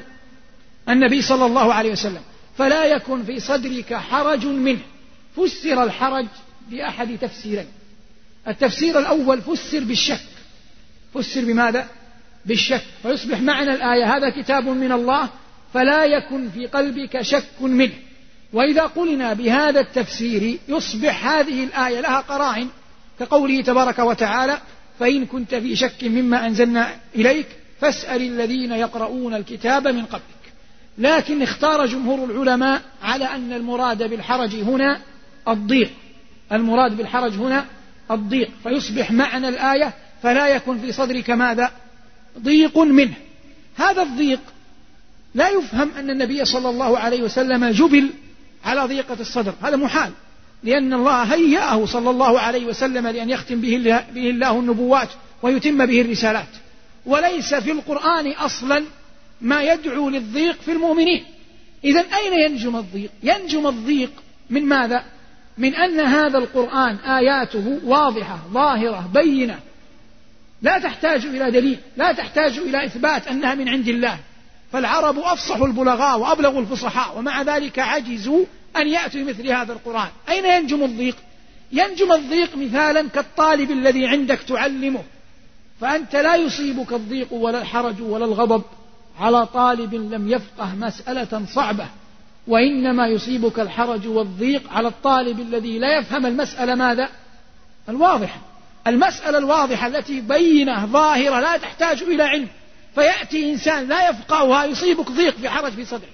النبي 0.89 1.21
صلى 1.21 1.45
الله 1.45 1.73
عليه 1.73 1.91
وسلم. 1.91 2.21
فلا 2.57 2.85
يكن 2.85 3.23
في 3.23 3.39
صدرك 3.39 3.93
حرج 3.93 4.45
منه. 4.45 4.79
فسر 5.35 5.83
الحرج 5.83 6.27
بأحد 6.71 7.17
تفسيرين. 7.17 7.67
التفسير 8.47 8.99
الأول 8.99 9.41
فسر 9.41 9.79
بالشك. 9.79 10.25
فسر 11.13 11.45
بماذا؟ 11.45 11.87
بالشك. 12.45 12.83
فيصبح 13.03 13.41
معنى 13.41 13.73
الآية 13.73 14.17
هذا 14.17 14.41
كتاب 14.41 14.67
من 14.67 14.91
الله 14.91 15.29
فلا 15.73 16.05
يكن 16.05 16.49
في 16.49 16.67
قلبك 16.67 17.21
شك 17.21 17.61
منه. 17.61 17.93
وإذا 18.53 18.81
قلنا 18.81 19.33
بهذا 19.33 19.79
التفسير 19.79 20.59
يصبح 20.67 21.27
هذه 21.27 21.63
الآية 21.63 21.99
لها 21.99 22.19
قرائن 22.19 22.67
كقوله 23.19 23.61
تبارك 23.61 23.99
وتعالى 23.99 24.57
فإن 24.99 25.25
كنت 25.25 25.55
في 25.55 25.75
شك 25.75 26.03
مما 26.03 26.47
أنزلنا 26.47 26.95
إليك 27.15 27.47
فاسأل 27.81 28.21
الذين 28.21 28.71
يقرؤون 28.71 29.33
الكتاب 29.33 29.87
من 29.87 30.05
قبلك 30.05 30.32
لكن 30.97 31.41
اختار 31.41 31.85
جمهور 31.85 32.31
العلماء 32.31 32.81
على 33.03 33.25
أن 33.25 33.53
المراد 33.53 34.03
بالحرج 34.09 34.55
هنا 34.55 34.99
الضيق. 35.47 35.91
المراد 36.51 36.97
بالحرج 36.97 37.33
هنا 37.33 37.65
الضيق. 38.11 38.49
فيصبح 38.63 39.11
معنى 39.11 39.49
الآية 39.49 39.93
فلا 40.23 40.47
يكن 40.47 40.79
في 40.79 40.91
صدرك 40.91 41.29
ماذا؟ 41.29 41.71
ضيق 42.39 42.77
منه. 42.77 43.13
هذا 43.75 44.01
الضيق 44.01 44.39
لا 45.35 45.49
يفهم 45.49 45.91
أن 45.97 46.09
النبي 46.09 46.45
صلى 46.45 46.69
الله 46.69 46.99
عليه 46.99 47.21
وسلم 47.21 47.65
جبل 47.65 48.09
على 48.65 48.81
ضيقة 48.81 49.17
الصدر. 49.19 49.53
هذا 49.61 49.75
محال. 49.75 50.11
لأن 50.63 50.93
الله 50.93 51.23
هيأه 51.23 51.85
صلى 51.85 52.09
الله 52.09 52.39
عليه 52.39 52.65
وسلم 52.65 53.07
لأن 53.07 53.29
يختم 53.29 53.61
به 53.61 53.75
الله, 54.15 54.59
النبوات 54.59 55.09
ويتم 55.41 55.85
به 55.85 56.01
الرسالات. 56.01 56.47
وليس 57.05 57.53
في 57.53 57.71
القرآن 57.71 58.31
أصلا 58.31 58.83
ما 59.43 59.63
يدعو 59.63 60.09
للضيق 60.09 60.61
في 60.61 60.71
المؤمنين. 60.71 61.23
إذا 61.83 61.99
أين 61.99 62.51
ينجم 62.51 62.75
الضيق؟ 62.75 63.11
ينجم 63.23 63.67
الضيق 63.67 64.11
من 64.49 64.65
ماذا؟ 64.65 65.03
من 65.57 65.75
أن 65.75 65.99
هذا 65.99 66.37
القرآن 66.37 66.95
آياته 66.95 67.79
واضحة 67.83 68.39
ظاهرة 68.53 69.09
بينة. 69.13 69.59
لا 70.61 70.79
تحتاج 70.79 71.25
إلى 71.25 71.51
دليل 71.51 71.77
لا 71.97 72.11
تحتاج 72.11 72.57
إلى 72.57 72.85
إثبات 72.85 73.27
أنها 73.27 73.55
من 73.55 73.69
عند 73.69 73.87
الله. 73.87 74.19
فالعرب 74.71 75.19
أفصح 75.19 75.55
البلغاء 75.55 76.19
وأبلغ 76.19 76.59
الفصحاء 76.59 77.17
ومع 77.17 77.41
ذلك 77.41 77.79
عجزوا 77.79 78.45
أن 78.77 78.87
يأتوا 78.87 79.21
مثل 79.21 79.47
هذا 79.47 79.73
القرآن. 79.73 80.09
أين 80.29 80.45
ينجم 80.45 80.83
الضيق؟ 80.83 81.15
ينجم 81.71 82.11
الضيق 82.11 82.57
مثالا 82.57 83.09
كالطالب 83.09 83.71
الذي 83.71 84.07
عندك 84.07 84.39
تعلمه. 84.39 85.03
فأنت 85.81 86.15
لا 86.15 86.35
يصيبك 86.35 86.93
الضيق 86.93 87.33
ولا 87.33 87.61
الحرج 87.61 88.01
ولا 88.01 88.25
الغضب. 88.25 88.63
على 89.19 89.45
طالب 89.45 89.93
لم 89.93 90.31
يفقه 90.31 90.75
مسألة 90.75 91.45
صعبة 91.55 91.87
وإنما 92.47 93.07
يصيبك 93.07 93.59
الحرج 93.59 94.07
والضيق 94.07 94.69
على 94.71 94.87
الطالب 94.87 95.39
الذي 95.39 95.79
لا 95.79 95.99
يفهم 95.99 96.25
المسألة 96.25 96.75
ماذا؟ 96.75 97.09
الواضحة. 97.89 98.41
المسألة 98.87 99.37
الواضحة 99.37 99.87
التي 99.87 100.21
بينة 100.21 100.85
ظاهرة 100.85 101.39
لا 101.39 101.57
تحتاج 101.57 102.03
إلى 102.03 102.23
علم. 102.23 102.47
فيأتي 102.95 103.51
إنسان 103.51 103.87
لا 103.87 104.09
يفقهها 104.09 104.65
يصيبك 104.65 105.11
ضيق 105.11 105.37
في 105.37 105.49
حرج 105.49 105.71
في 105.71 105.85
صدره. 105.85 106.13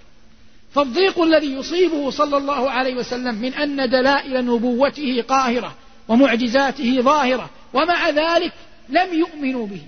فالضيق 0.73 1.21
الذي 1.21 1.53
يصيبه 1.53 2.09
صلى 2.09 2.37
الله 2.37 2.71
عليه 2.71 2.95
وسلم 2.95 3.35
من 3.35 3.53
أن 3.53 3.89
دلائل 3.89 4.45
نبوته 4.45 5.23
قاهرة 5.27 5.75
ومعجزاته 6.07 7.01
ظاهرة 7.01 7.49
ومع 7.73 8.09
ذلك 8.09 8.53
لم 8.89 9.13
يؤمنوا 9.13 9.67
به. 9.67 9.81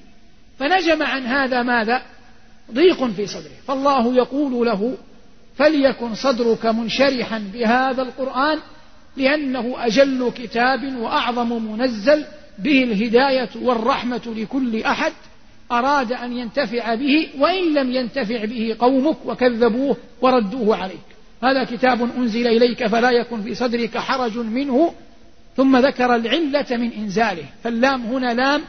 فنجم 0.60 1.04
عن 1.04 1.26
هذا 1.26 1.64
ماذا؟ 1.64 2.02
ضيق 2.74 3.04
في 3.04 3.28
صدره. 3.28 3.52
فالله 3.68 4.16
يقول 4.16 4.66
له 4.68 4.98
فليكن 5.58 6.16
صدرك 6.16 6.66
منشرحا 6.66 7.44
بهذا 7.54 8.02
القرآن 8.02 8.60
لأنه 9.18 9.76
أجل 9.78 10.32
كتاب 10.36 10.98
وأعظم 10.98 11.72
منزل 11.72 12.26
به 12.60 12.84
الهداية 12.84 13.50
والرحمة 13.56 14.22
لكل 14.38 14.84
أحد 14.84 15.14
أراد 15.72 16.14
أن 16.14 16.38
ينتفع 16.38 16.96
به 16.96 17.30
وإن 17.40 17.74
لم 17.74 17.92
ينتفع 17.92 18.46
به 18.46 18.76
قومك 18.80 19.18
وكذبوه 19.26 19.98
وردوه 20.22 20.78
عليك. 20.78 20.98
هذا 21.44 21.64
كتاب 21.64 22.10
أنزل 22.18 22.48
إليك 22.48 22.88
فلا 22.88 23.12
يكن 23.12 23.42
في 23.42 23.56
صدرك 23.56 23.98
حرج 23.98 24.38
منه. 24.38 24.94
ثم 25.58 25.78
ذكر 25.78 26.16
العلة 26.16 26.66
من 26.72 26.92
إنزاله. 26.92 27.46
فاللام 27.64 28.02
هنا 28.02 28.34
لام 28.34 28.62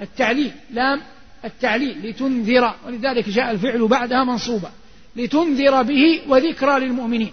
التعليل. 0.00 0.50
لام 0.70 1.00
التعليل 1.44 2.10
لتنذر 2.10 2.74
ولذلك 2.86 3.28
جاء 3.28 3.50
الفعل 3.50 3.88
بعدها 3.88 4.24
منصوبا 4.24 4.70
لتنذر 5.16 5.82
به 5.82 6.20
وذكرى 6.28 6.80
للمؤمنين. 6.80 7.32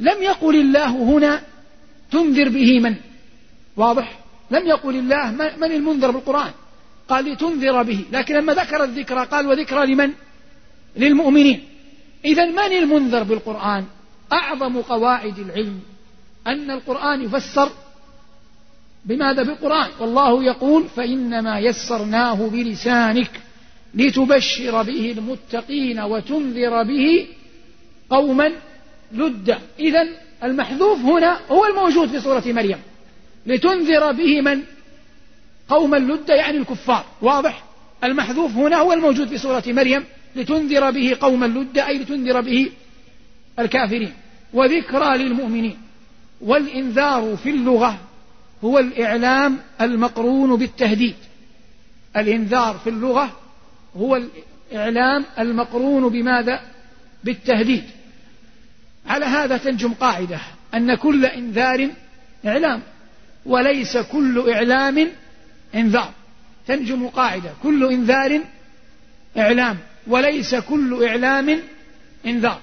لم 0.00 0.22
يقل 0.22 0.56
الله 0.56 0.88
هنا 0.90 1.42
تنذر 2.10 2.48
به 2.48 2.80
من؟ 2.80 2.94
واضح؟ 3.76 4.18
لم 4.50 4.66
يقل 4.66 4.96
الله 4.96 5.30
من 5.56 5.72
المنذر 5.72 6.10
بالقرآن؟ 6.10 6.50
قال 7.08 7.24
لتنذر 7.24 7.82
به. 7.82 8.04
لكن 8.12 8.34
لما 8.34 8.54
ذكر 8.54 8.84
الذكرى 8.84 9.26
قال 9.26 9.46
وذكرى 9.46 9.86
لمن؟ 9.86 10.10
للمؤمنين. 10.96 11.64
إذا 12.24 12.44
من 12.44 12.58
المنذر 12.58 13.22
بالقرآن؟ 13.22 13.84
أعظم 14.32 14.80
قواعد 14.80 15.38
العلم 15.38 15.80
أن 16.46 16.70
القرآن 16.70 17.22
يفسر 17.22 17.70
بماذا؟ 19.04 19.42
بالقرآن 19.42 19.88
والله 20.00 20.44
يقول 20.44 20.84
فإنما 20.96 21.58
يسرناه 21.58 22.48
بلسانك 22.48 23.30
لتبشر 23.94 24.82
به 24.82 25.14
المتقين 25.18 26.00
وتنذر 26.00 26.82
به 26.82 27.26
قوما 28.10 28.52
لدا. 29.12 29.58
إذا 29.78 30.08
المحذوف 30.44 30.98
هنا 30.98 31.40
هو 31.50 31.66
الموجود 31.66 32.08
في 32.08 32.20
سورة 32.20 32.42
مريم. 32.46 32.78
لتنذر 33.46 34.12
به 34.12 34.40
من؟ 34.40 34.62
قوما 35.68 35.96
لدا 35.96 36.34
يعني 36.34 36.58
الكفار. 36.58 37.04
واضح؟ 37.22 37.64
المحذوف 38.04 38.52
هنا 38.52 38.76
هو 38.76 38.92
الموجود 38.92 39.28
في 39.28 39.38
سورة 39.38 39.62
مريم 39.66 40.04
لتنذر 40.36 40.90
به 40.90 41.16
قوما 41.20 41.46
لدا 41.46 41.86
أي 41.86 41.98
لتنذر 41.98 42.40
به 42.40 42.70
الكافرين. 43.58 44.12
وذكرى 44.52 45.18
للمؤمنين 45.18 45.78
والإنذار 46.40 47.36
في 47.36 47.50
اللغة. 47.50 47.98
هو 48.64 48.78
الإعلام 48.78 49.58
المقرون 49.80 50.56
بالتهديد. 50.56 51.14
الإنذار 52.16 52.78
في 52.84 52.90
اللغة 52.90 53.36
هو 53.96 54.16
الإعلام 54.16 55.24
المقرون 55.38 56.08
بماذا؟ 56.08 56.60
بالتهديد. 57.24 57.84
على 59.06 59.24
هذا 59.26 59.56
تنجم 59.56 59.92
قاعدة 59.92 60.40
أن 60.74 60.94
كل 60.94 61.26
إنذار 61.26 61.88
إعلام 62.46 62.82
وليس 63.46 63.96
كل 63.96 64.50
إعلام 64.52 65.08
إنذار. 65.74 66.12
تنجم 66.66 67.08
قاعدة 67.08 67.50
كل 67.62 67.84
إنذار 67.92 68.40
إعلام 69.38 69.78
وليس 70.06 70.54
كل 70.54 71.04
إعلام 71.04 71.60
إنذار. 72.26 72.60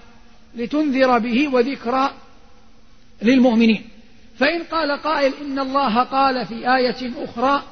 لتنذر 0.56 1.20
به 1.20 1.48
وذكرى 1.48 2.12
للمؤمنين. 3.22 3.84
فإن 4.40 4.64
قال 4.64 4.92
قائل 5.02 5.34
إن 5.42 5.60
الله 5.60 6.04
قال 6.04 6.46
في 6.46 6.76
آية 6.76 7.12
أخرى 7.24 7.64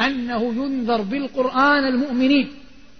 أنه 0.00 0.44
ينذر 0.44 1.02
بالقرآن 1.02 1.84
المؤمنين. 1.84 2.54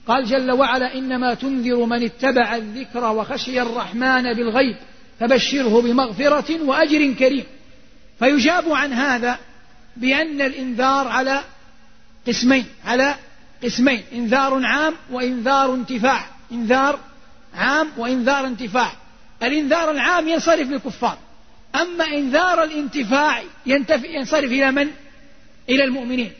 قال 0.07 0.25
جل 0.25 0.51
وعلا 0.51 0.95
إنما 0.95 1.35
تنذر 1.35 1.85
من 1.85 2.05
اتبع 2.05 2.57
الذكر 2.57 3.13
وخشي 3.13 3.63
الرحمن 3.63 4.23
بالغيب 4.33 4.77
فبشره 5.21 5.83
بمغفرة 5.83 6.65
وأجر 6.65 7.13
كريم. 7.13 7.45
فيجاب 8.19 8.73
عن 8.73 8.93
هذا 8.93 9.39
بأن 9.97 10.41
الإنذار 10.41 11.09
على 11.09 11.41
قسمين 12.29 12.65
على 12.85 13.15
قسمين 13.65 14.03
إنذار 14.13 14.67
عام 14.67 14.95
وإنذار 15.11 15.75
انتفاع. 15.75 16.27
إنذار 16.53 16.99
عام 17.55 17.89
وإنذار 17.97 18.47
انتفاع. 18.47 18.93
الإنذار 19.43 19.91
العام 19.91 20.29
ينصرف 20.29 20.71
للكفار. 20.71 21.19
أما 21.75 22.05
إنذار 22.05 22.63
الانتفاع 22.63 23.43
ينصرف 24.07 24.45
إلى 24.45 24.71
من؟ 24.71 24.89
إلى 25.69 25.85
المؤمنين. 25.85 26.33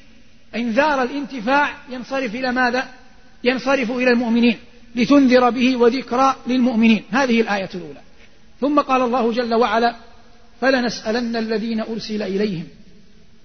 إنذار 0.57 1.03
الانتفاع 1.03 1.75
ينصرف 1.91 2.35
إلى 2.35 2.53
ماذا؟ 2.53 2.89
ينصرف 3.45 3.91
إلى 3.91 4.11
المؤمنين. 4.11 4.57
لتنذر 4.97 5.51
به 5.51 5.77
وذكرى 5.77 6.37
للمؤمنين. 6.47 7.03
هذه 7.11 7.41
الآية 7.41 7.71
الأولى. 7.75 8.01
ثم 8.61 8.81
قال 8.81 9.03
الله 9.03 9.33
جل 9.33 9.55
وعلا 9.55 9.97
فلنسألن 10.61 11.37
الذين 11.37 11.81
أرسل 11.81 12.23
إليهم. 12.23 12.65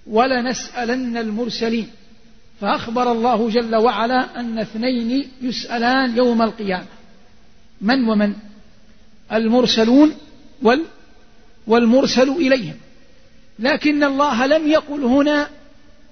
ولنسألن 0.07 1.17
المرسلين. 1.17 1.87
فأخبر 2.61 3.11
الله 3.11 3.49
جل 3.49 3.75
وعلا 3.75 4.39
أن 4.39 4.59
اثنين 4.59 5.27
يسألان 5.41 6.17
يوم 6.17 6.41
القيامة. 6.41 6.85
من 7.81 8.09
ومن؟ 8.09 8.33
المرسلون 9.33 10.13
وال 10.61 10.85
والمرسل 11.69 12.29
إليهم. 12.29 12.75
لكن 13.59 14.03
الله 14.03 14.45
لم 14.45 14.67
يقل 14.67 15.03
هنا 15.03 15.47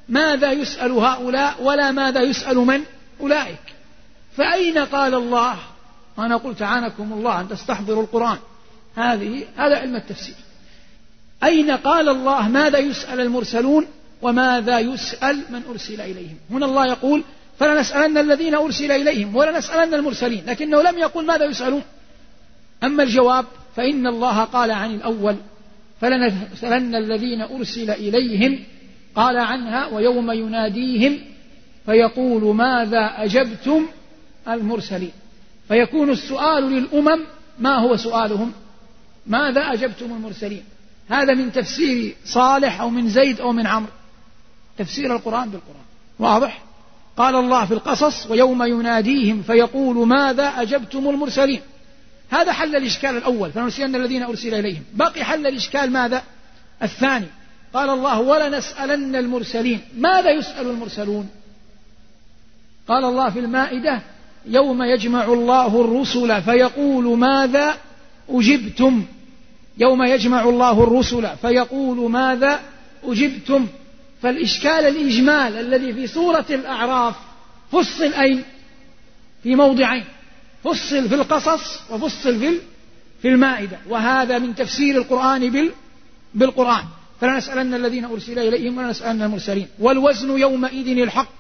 ماذا 0.10 0.52
يسأل 0.52 0.92
هؤلاء 0.92 1.64
ولا 1.64 1.92
ماذا 1.92 2.22
يسأل 2.22 2.58
من؟ 2.58 2.82
أولئك. 3.22 3.60
فأين 4.38 4.78
قال 4.78 5.14
الله؟ 5.14 5.58
وأنا 6.18 6.38
قلت 6.38 6.62
عانكم 6.62 7.14
الله 7.14 7.42
أن 7.42 7.50
تستحضروا 7.50 8.04
القرآن. 8.04 8.38
هذه 8.96 9.46
هذا 9.58 9.78
علم 9.78 9.96
التفسير. 9.96 10.36
أين 11.44 11.72
قال 11.72 12.10
الله 12.10 12.48
ماذا 12.48 12.78
يسأل 12.78 13.20
المرسلون 13.20 13.88
وماذا 14.22 14.80
يسأل 14.80 15.44
من 15.50 15.62
أرسل 15.70 16.02
إليهم؟ 16.02 16.38
هنا 16.52 16.66
الله 16.66 16.86
يقول 16.86 17.24
فلنسألن 17.60 18.18
الذين 18.18 18.56
أرسل 18.56 18.92
إليهم 18.92 19.36
ولنسألن 19.36 19.94
المرسلين 19.94 20.44
لكنه 20.46 20.82
لم 20.82 20.98
يقل 20.98 21.26
ماذا 21.26 21.46
يسألون. 21.46 21.82
أما 22.84 23.04
الجواب 23.04 23.46
فإن 23.78 24.08
الله 24.08 24.44
قال 24.44 24.72
عن 24.72 24.96
الأول 24.96 25.36
فلنسألن 26.02 26.96
الذين 26.96 27.42
أرسل 27.42 27.90
إليهم 27.90 28.60
قال 29.16 29.38
عنها 29.38 29.88
ويوم 29.88 30.32
يناديهم 30.32 31.20
فيقول 31.86 32.56
ماذا 32.56 33.14
أجبتم 33.18 33.86
المرسلين؟ 34.48 35.12
فيكون 35.68 36.10
السؤال 36.10 36.64
للأمم 36.64 37.24
ما 37.60 37.76
هو 37.76 37.98
سؤالهم؟ 37.98 38.52
ماذا 39.28 39.62
أجبتم 39.62 40.06
المرسلين؟ 40.06 40.64
هذا 41.10 41.34
من 41.34 41.52
تفسير 41.52 42.16
صالح 42.26 42.82
أو 42.82 42.90
من 42.90 43.10
زيد 43.10 43.42
أو 43.42 43.52
من 43.52 43.68
عمرو. 43.68 43.92
تفسير 44.78 45.16
القرآن 45.16 45.50
بالقرآن. 45.50 45.86
واضح؟ 46.20 46.64
قال 47.18 47.36
الله 47.36 47.66
في 47.66 47.74
القصص 47.74 48.32
ويوم 48.32 48.64
يناديهم 48.64 49.42
فيقول 49.42 50.08
ماذا 50.08 50.48
أجبتم 50.48 51.10
المرسلين؟ 51.10 51.62
هذا 52.30 52.52
حل 52.52 52.76
الإشكال 52.76 53.18
الأول. 53.18 53.52
فنرسلن 53.52 53.96
الذين 53.96 54.24
أرسل 54.24 54.54
إليهم. 54.54 54.84
بقي 54.94 55.24
حل 55.24 55.48
الإشكال 55.48 55.92
ماذا؟ 55.92 56.24
الثاني. 56.84 57.28
قال 57.74 57.90
الله 57.90 58.20
ولنسألن 58.20 59.16
المرسلين. 59.16 59.82
ماذا 59.98 60.32
يسأل 60.32 60.68
المرسلون؟ 60.68 61.30
قال 62.88 63.06
الله 63.06 63.30
في 63.30 63.40
المائدة 63.40 64.02
يوم 64.46 64.84
يجمع 64.84 65.26
الله 65.26 65.82
الرسل 65.82 66.42
فيقول 66.42 67.18
ماذا 67.18 67.78
أجبتم؟ 68.30 69.06
يوم 69.78 70.04
يجمع 70.04 70.44
الله 70.44 70.84
الرسل 70.84 71.28
فيقول 71.42 72.12
ماذا 72.12 72.60
أجبتم؟ 73.04 73.68
فالإشكال 74.22 74.70
الإجمال 74.70 75.58
الذي 75.58 75.94
في 75.94 76.08
سورة 76.08 76.46
الأعراف 76.50 77.16
فصل 77.72 78.14
أين؟ 78.14 78.44
في 79.44 79.56
موضعين. 79.56 80.04
فصل 80.68 81.10
في 81.10 81.16
القصص 81.16 81.80
وفصل 81.90 82.40
في 82.40 82.60
في 83.22 83.28
المائدة. 83.28 83.80
وهذا 83.90 84.40
من 84.40 84.56
تفسير 84.56 84.98
القرآن 84.98 85.50
بال 85.50 85.72
بالقرآن. 86.34 86.84
فلنسألن 87.22 87.74
الذين 87.74 88.06
أرسل 88.06 88.40
إليهم 88.40 88.78
ولنسألن 88.78 89.22
المرسلين. 89.22 89.68
والوزن 89.80 90.38
يومئذ 90.38 90.98
الحق. 90.98 91.32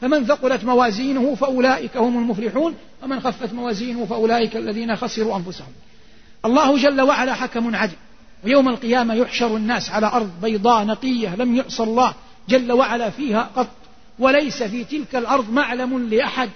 فمن 0.00 0.26
ثقلت 0.26 0.64
موازينه 0.64 1.34
فأولئك 1.34 1.96
هم 1.96 2.18
المفلحون. 2.18 2.74
ومن 3.02 3.20
خفت 3.20 3.52
موازينه 3.52 4.06
فأولئك 4.06 4.56
الذين 4.56 4.96
خسروا 4.96 5.36
أنفسهم. 5.36 5.72
الله 6.44 6.78
جل 6.78 7.00
وعلا 7.00 7.34
حكم 7.34 7.76
عدل. 7.76 7.96
ويوم 8.44 8.68
القيامة 8.68 9.14
يحشر 9.14 9.56
الناس 9.56 9.90
على 9.90 10.06
أرض 10.06 10.30
بيضاء 10.42 10.84
نقية 10.84 11.36
لم 11.36 11.56
يعص 11.56 11.80
الله 11.80 12.14
جل 12.48 12.72
وعلا 12.72 13.10
فيها 13.10 13.50
قط. 13.56 13.68
وليس 14.18 14.62
في 14.62 14.84
تلك 14.84 15.16
الأرض 15.16 15.50
معلم 15.50 16.08
لأحد. 16.08 16.50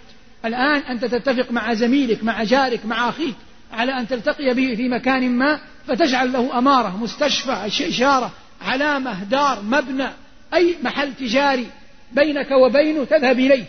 الآن 0.44 0.80
أنت 0.80 1.04
تتفق 1.04 1.52
مع 1.52 1.74
زميلك 1.74 2.24
مع 2.24 2.44
جارك 2.44 2.86
مع 2.86 3.08
أخيك 3.08 3.34
على 3.72 3.92
أن 3.92 4.08
تلتقي 4.08 4.54
به 4.54 4.74
في 4.74 4.88
مكان 4.88 5.30
ما 5.30 5.60
فتجعل 5.86 6.32
له 6.32 6.58
أمارة 6.58 6.96
مستشفى 6.96 7.66
إشارة 7.66 8.32
علامة 8.62 9.24
دار 9.24 9.62
مبنى 9.62 10.08
أي 10.54 10.76
محل 10.82 11.14
تجاري 11.14 11.66
بينك 12.12 12.50
وبينه 12.50 13.04
تذهب 13.04 13.38
إليه. 13.38 13.64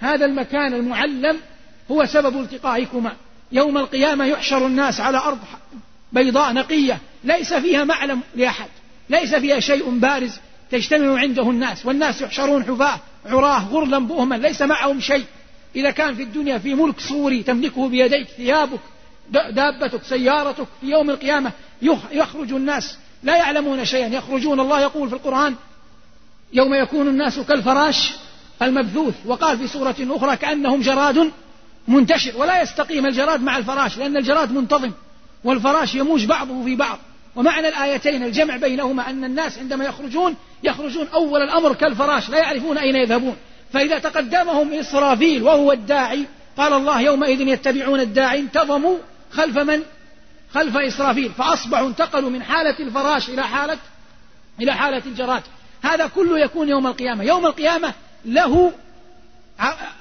هذا 0.00 0.24
المكان 0.26 0.74
المعلم 0.74 1.36
هو 1.90 2.04
سبب 2.04 2.40
التقائكما. 2.40 3.12
يوم 3.52 3.78
القيامة 3.78 4.24
يحشر 4.24 4.66
الناس 4.66 5.00
على 5.00 5.18
أرض 5.18 5.38
بيضاء 6.12 6.52
نقية 6.52 6.98
ليس 7.24 7.54
فيها 7.54 7.84
معلم 7.84 8.20
لأحد 8.36 8.68
ليس 9.10 9.34
فيها 9.34 9.60
شيء 9.60 9.98
بارز 9.98 10.38
تجتمع 10.70 11.18
عنده 11.20 11.50
الناس 11.50 11.86
والناس 11.86 12.20
يحشرون 12.22 12.64
حفاة 12.64 13.00
عراة 13.26 13.68
غرلا 13.68 13.98
بؤما 13.98 14.34
ليس 14.34 14.62
معهم 14.62 15.00
شيء. 15.00 15.24
إذا 15.76 15.90
كان 15.90 16.14
في 16.14 16.22
الدنيا 16.22 16.58
في 16.58 16.74
ملك 16.74 17.00
صوري 17.00 17.42
تملكه 17.42 17.88
بيديك 17.88 18.26
ثيابك 18.28 18.80
دابتك 19.30 20.02
سيارتك 20.02 20.66
في 20.80 20.86
يوم 20.86 21.10
القيامة 21.10 21.52
يخرج 22.12 22.52
الناس 22.52 22.96
لا 23.22 23.36
يعلمون 23.36 23.84
شيئا 23.84 24.08
يخرجون 24.08 24.60
الله 24.60 24.80
يقول 24.80 25.08
في 25.08 25.14
القرآن 25.14 25.54
يوم 26.52 26.74
يكون 26.74 27.08
الناس 27.08 27.40
كالفراش 27.40 28.12
المبثوث. 28.62 29.14
وقال 29.26 29.58
في 29.58 29.68
سورة 29.68 29.96
أخرى 30.00 30.36
كأنهم 30.36 30.80
جراد 30.80 31.30
منتشر. 31.88 32.36
ولا 32.36 32.62
يستقيم 32.62 33.06
الجراد 33.06 33.42
مع 33.42 33.56
الفراش 33.56 33.98
لأن 33.98 34.16
الجراد 34.16 34.52
منتظم 34.52 34.90
والفراش 35.44 35.94
يموج 35.94 36.24
بعضه 36.24 36.64
في 36.64 36.76
بعض. 36.76 36.98
ومعنى 37.36 37.68
الآيتين 37.68 38.22
الجمع 38.22 38.56
بينهما 38.56 39.10
أن 39.10 39.24
الناس 39.24 39.58
عندما 39.58 39.84
يخرجون 39.84 40.36
يخرجون 40.62 41.08
أول 41.14 41.42
الأمر 41.42 41.74
كالفراش 41.74 42.30
لا 42.30 42.38
يعرفون 42.38 42.78
أين 42.78 42.96
يذهبون. 42.96 43.36
فإذا 43.74 43.98
تقدمهم 43.98 44.72
إسرافيل 44.72 45.42
وهو 45.42 45.72
الداعي 45.72 46.26
قال 46.56 46.72
الله 46.72 47.00
يومئذ 47.00 47.40
يتبعون 47.40 48.00
الداعي 48.00 48.38
انتظموا 48.38 48.98
خلف 49.32 49.58
من؟ 49.58 49.82
خلف 50.54 50.76
إسرافيل. 50.76 51.30
فأصبحوا 51.32 51.88
انتقلوا 51.88 52.30
من 52.30 52.42
حالة 52.42 52.78
الفراش 52.80 53.28
إلى 53.28 53.42
حالة 53.42 53.78
إلى 54.60 54.72
حالة 54.72 55.02
الجراد 55.06 55.42
هذا 55.82 56.06
كله 56.06 56.38
يكون 56.38 56.68
يوم 56.68 56.86
القيامة. 56.86 57.24
يوم 57.24 57.46
القيامة 57.46 57.94
له 58.24 58.72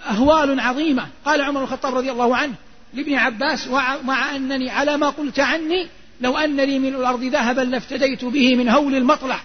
أهوال 0.10 0.60
عظيمة. 0.60 1.08
قال 1.26 1.42
عمر 1.42 1.60
بن 1.60 1.64
الخطاب 1.64 1.96
رضي 1.96 2.12
الله 2.12 2.38
عنه 2.38 2.54
لابن 2.94 3.16
عباس 3.16 3.68
مع 4.04 4.36
أنني 4.36 4.70
على 4.70 4.98
ما 4.98 5.10
قلت 5.10 5.40
عني 5.40 5.88
لو 6.22 6.38
أن 6.38 6.58
لي 6.58 6.80
من 6.80 6.96
الأرض 6.96 7.24
ذهبا 7.24 7.62
لافتديت 7.62 8.26
به 8.26 8.56
من 8.56 8.70
هول 8.70 8.96
المطلع. 8.96 9.40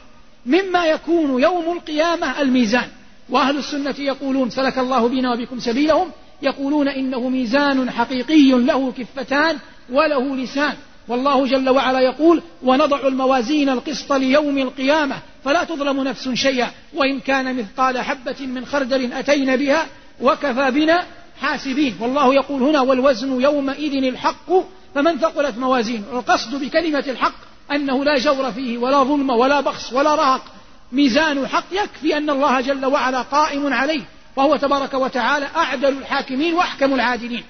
مما 0.46 0.86
يكون 0.86 1.42
يوم 1.42 1.72
القيامة 1.76 2.40
الميزان. 2.40 2.88
وأهل 3.30 3.56
السنة 3.56 3.94
يقولون 3.98 4.50
سلك 4.50 4.78
الله 4.78 5.08
بنا 5.08 5.32
وبكم 5.32 5.60
سبيلهم 5.60 6.10
يقولون 6.42 6.88
إنه 6.88 7.28
ميزان 7.28 7.90
حقيقي 7.90 8.50
له 8.50 8.92
كفتان 8.92 9.56
وله 9.92 10.36
لسان. 10.36 10.74
والله 11.08 11.46
جل 11.46 11.68
وعلا 11.68 12.00
يقول 12.00 12.42
ونضع 12.62 13.06
الموازين 13.06 13.68
القسط 13.68 14.12
ليوم 14.12 14.58
القيامة 14.58 15.16
فلا 15.44 15.64
تظلم 15.64 16.04
نفس 16.04 16.28
شيئا 16.28 16.70
وإن 16.94 17.20
كان 17.20 17.56
مثقال 17.56 17.98
حبة 17.98 18.46
من 18.46 18.66
خردل 18.66 19.12
أتينا 19.12 19.56
بها 19.56 19.86
وكفى 20.20 20.70
بنا 20.70 21.06
حاسبين. 21.40 21.94
والله 22.00 22.34
يقول 22.34 22.62
هنا 22.62 22.80
والوزن 22.80 23.40
يومئذ 23.40 24.04
الحق 24.04 24.52
فمن 24.94 25.18
ثقلت 25.18 25.58
موازينه 25.58 26.04
القصد 26.12 26.54
بكلمة 26.54 27.04
الحق 27.08 27.34
أنه 27.72 28.04
لا 28.04 28.18
جور 28.18 28.52
فيه 28.52 28.78
ولا 28.78 29.02
ظلم 29.02 29.30
ولا 29.30 29.60
بخس 29.60 29.92
ولا 29.92 30.14
رهق. 30.14 30.42
ميزان 30.92 31.38
الحق 31.38 31.64
يكفي 31.72 32.16
أن 32.16 32.30
الله 32.30 32.60
جل 32.60 32.86
وعلا 32.86 33.22
قائم 33.22 33.72
عليه 33.72 34.02
وهو 34.36 34.56
تبارك 34.56 34.94
وتعالى 34.94 35.48
أعدل 35.56 35.98
الحاكمين 35.98 36.54
وأحكم 36.54 36.94
العادلين. 36.94 37.42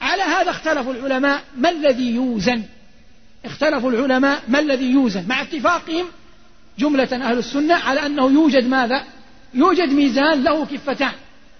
على 0.00 0.22
هذا 0.22 0.50
اختلف 0.50 0.88
العلماء 0.88 1.44
ما 1.56 1.70
الذي 1.70 2.14
يوزن؟ 2.14 2.62
اختلفوا 3.44 3.90
العلماء 3.90 4.42
ما 4.48 4.58
الذي 4.58 4.90
يوزن؟ 4.90 5.28
مع 5.28 5.42
اتفاقهم 5.42 6.06
جملة 6.78 7.08
أهل 7.12 7.38
السنة 7.38 7.74
على 7.74 8.06
أنه 8.06 8.30
يوجد 8.30 8.66
ماذا؟ 8.66 9.04
يوجد 9.54 9.88
ميزان 9.88 10.44
له 10.44 10.66
كفتان. 10.66 11.12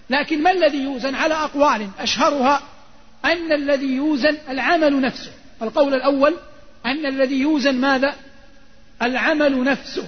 لكن 0.09 0.43
ما 0.43 0.51
الذي 0.51 0.77
يوزن؟ 0.77 1.15
على 1.15 1.33
أقوال 1.33 1.89
أشهرها 1.99 2.61
أن 3.25 3.51
الذي 3.51 3.95
يوزن 3.95 4.37
العمل 4.49 5.01
نفسه. 5.01 5.31
القول 5.61 5.93
الأول 5.93 6.35
أن 6.85 7.05
الذي 7.05 7.35
يوزن 7.35 7.75
ماذا؟ 7.75 8.15
العمل 9.01 9.63
نفسه. 9.63 10.07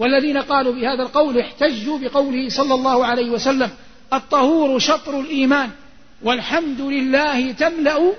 والذين 0.00 0.38
قالوا 0.38 0.72
بهذا 0.72 1.02
القول 1.02 1.38
احتجوا 1.38 1.98
بقوله 1.98 2.48
صلى 2.48 2.74
الله 2.74 3.06
عليه 3.06 3.30
وسلم 3.30 3.70
الطهور 4.12 4.78
شطر 4.78 5.20
الإيمان 5.20 5.70
والحمد 6.22 6.80
لله 6.80 7.52
تملأ 7.52 8.12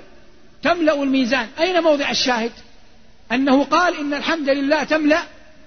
تملأ 0.64 1.04
الميزان. 1.04 1.48
أين 1.60 1.84
موضع 1.84 2.10
الشاهد؟ 2.10 2.52
أنه 3.32 3.64
قال 3.64 4.00
إن 4.00 4.14
الحمد 4.14 4.50
لله 4.50 4.84
تملأ 4.84 5.24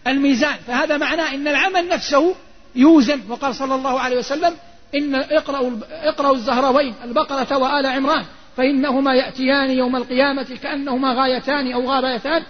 الميزان. 0.07 0.55
فهذا 0.66 0.96
معناه 0.96 1.35
أن 1.35 1.48
العمل 1.48 1.88
نفسه 1.88 2.35
يوزن. 2.77 3.20
وقال 3.29 3.55
صلى 3.55 3.74
الله 3.74 4.00
عليه 4.00 4.18
وسلم 4.18 4.57
إن 4.94 5.14
اقرأوا, 5.14 5.70
اقرأوا 5.90 6.35
الزهروين 6.35 6.94
البقرة 7.05 7.59
وآل 7.59 7.87
عمران 7.87 8.24
فإنهما 8.57 9.14
يأتيان 9.14 9.70
يوم 9.70 9.96
القيامة 9.96 10.57
كأنهما 10.62 11.14
غايتان 11.14 11.72
أو 11.72 11.90
غابيتان 11.90 12.42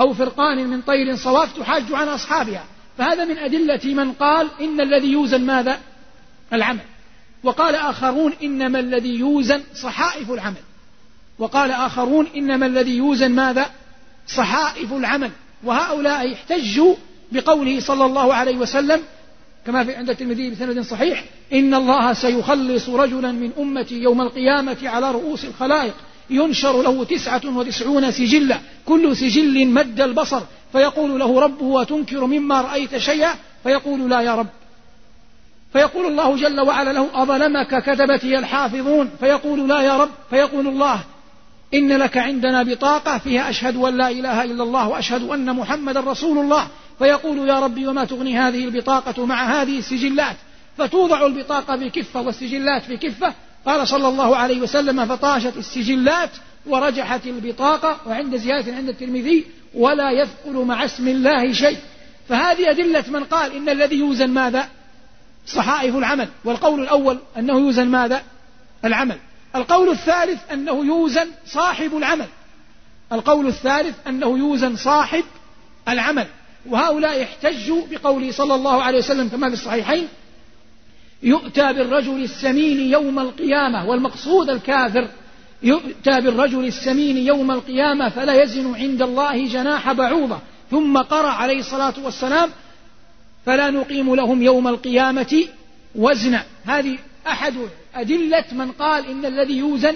أو 0.00 0.14
فرقان 0.14 0.68
من 0.68 0.80
طير 0.82 1.16
صواف 1.16 1.58
تحاج 1.58 1.92
عن 1.92 2.08
أصحابها. 2.08 2.64
فهذا 2.98 3.24
من 3.24 3.38
أدلة 3.38 3.94
من 3.94 4.12
قال 4.12 4.48
إن 4.60 4.80
الذي 4.80 5.12
يوزن 5.12 5.40
ماذا؟ 5.46 5.78
العمل. 6.52 6.80
وقال 7.44 7.74
آخرون 7.74 8.32
إنما 8.42 8.80
الذي 8.80 9.18
يوزن 9.18 9.60
صحائف 9.74 10.30
العمل. 10.30 10.62
وقال 11.38 11.70
آخرون 11.70 12.26
إنما 12.36 12.66
الذي 12.66 12.96
يوزن 12.96 13.30
ماذا؟ 13.30 13.70
صحائف 14.26 14.92
العمل. 14.92 15.30
وهؤلاء 15.64 16.32
احتجوا 16.32 16.94
بقوله 17.32 17.80
صلى 17.80 18.04
الله 18.04 18.34
عليه 18.34 18.56
وسلم 18.56 19.02
كما 19.66 19.84
في 19.84 19.94
عند 19.94 20.10
الترمذي 20.10 20.50
بسند 20.50 20.80
صحيح 20.80 21.24
إن 21.52 21.74
الله 21.74 22.12
سيخلص 22.12 22.88
رجلا 22.88 23.32
من 23.32 23.50
أمتي 23.58 23.94
يوم 23.94 24.20
القيامة 24.20 24.76
على 24.82 25.10
رؤوس 25.10 25.44
الخلائق 25.44 25.94
ينشر 26.30 26.82
له 26.82 27.04
تسعة 27.04 27.56
وتسعون 27.56 28.10
سجلا. 28.10 28.58
كل 28.86 29.16
سجل 29.16 29.66
مد 29.66 30.00
البصر. 30.00 30.42
فيقول 30.72 31.18
له 31.18 31.40
ربه 31.40 31.64
وتنكر 31.64 32.26
مما 32.26 32.60
رأيت 32.60 32.96
شيئا؟ 32.96 33.34
فيقول 33.62 34.10
لا 34.10 34.20
يا 34.20 34.34
رب. 34.34 34.46
فيقول 35.72 36.06
الله 36.06 36.36
جل 36.36 36.60
وعلا 36.60 36.92
له 36.92 37.22
أظلمك 37.22 37.82
كتبتي 37.82 38.38
الحافظون؟ 38.38 39.10
فيقول 39.20 39.68
لا 39.68 39.80
يا 39.80 39.96
رب. 39.96 40.10
فيقول 40.30 40.66
الله 40.66 41.00
إن 41.74 41.92
لك 41.92 42.18
عندنا 42.18 42.62
بطاقة 42.62 43.18
فيها 43.18 43.50
أشهد 43.50 43.76
أن 43.76 43.96
لا 43.96 44.10
إله 44.10 44.44
إلا 44.44 44.62
الله 44.62 44.88
وأشهد 44.88 45.28
أن 45.28 45.56
محمدا 45.56 46.00
رسول 46.00 46.38
الله. 46.38 46.68
فيقول 46.98 47.48
يا 47.48 47.60
ربي 47.60 47.86
وما 47.86 48.04
تغني 48.04 48.38
هذه 48.38 48.64
البطاقة 48.64 49.26
مع 49.26 49.62
هذه 49.62 49.78
السجلات؟ 49.78 50.36
فتوضع 50.78 51.26
البطاقة 51.26 51.76
بكفة 51.76 52.20
والسجلات 52.20 52.82
في 52.82 52.96
كفة. 52.96 53.34
قال 53.66 53.88
صلى 53.88 54.08
الله 54.08 54.36
عليه 54.36 54.60
وسلم 54.60 55.06
فطاشت 55.06 55.56
السجلات 55.56 56.30
ورجحت 56.66 57.26
البطاقة. 57.26 57.96
وعند 58.06 58.36
زيادة 58.36 58.74
عند 58.74 58.88
الترمذي 58.88 59.44
ولا 59.78 60.10
يثقل 60.10 60.64
مع 60.64 60.84
اسم 60.84 61.08
الله 61.08 61.52
شيء. 61.52 61.78
فهذه 62.28 62.70
أدلة 62.70 63.04
من 63.08 63.24
قال 63.24 63.56
إن 63.56 63.68
الذي 63.68 63.96
يوزن 63.96 64.30
ماذا؟ 64.30 64.68
صحائف 65.46 65.96
العمل. 65.96 66.28
والقول 66.44 66.82
الأول 66.82 67.18
أنه 67.38 67.58
يوزن 67.58 67.88
ماذا؟ 67.88 68.22
العمل. 68.84 69.18
القول 69.56 69.88
الثالث 69.88 70.52
أنه 70.52 70.86
يوزن 70.86 71.28
صاحب 71.46 71.96
العمل. 71.96 72.26
القول 73.12 73.46
الثالث 73.46 73.96
أنه 74.06 74.38
يوزن 74.38 74.76
صاحب 74.76 75.24
العمل. 75.88 76.26
وهؤلاء 76.66 77.22
احتجوا 77.22 77.82
بقوله 77.90 78.32
صلى 78.32 78.54
الله 78.54 78.82
عليه 78.82 78.98
وسلم 78.98 79.28
كما 79.28 79.48
في 79.48 79.54
الصحيحين 79.54 80.08
يؤتى 81.22 81.72
بالرجل 81.72 82.24
السمين 82.24 82.92
يوم 82.92 83.18
القيامة 83.18 83.88
والمقصود 83.88 84.50
الكافر 84.50 85.08
يؤتى 85.62 86.20
بالرجل 86.20 86.64
السمين 86.64 87.16
يوم 87.16 87.50
القيامة 87.50 88.08
فلا 88.08 88.42
يزن 88.42 88.74
عند 88.74 89.02
الله 89.02 89.48
جناح 89.48 89.92
بعوضة. 89.92 90.38
ثم 90.70 90.98
قرأ 90.98 91.28
عليه 91.28 91.58
الصلاة 91.58 91.94
والسلام 92.04 92.50
فلا 93.46 93.70
نقيم 93.70 94.14
لهم 94.14 94.42
يوم 94.42 94.68
القيامة 94.68 95.44
وزنا. 95.94 96.44
هذه 96.66 96.98
أحد 97.26 97.54
أدلة 97.94 98.44
من 98.52 98.72
قال 98.72 99.06
إن 99.06 99.26
الذي 99.26 99.58
يوزن 99.58 99.94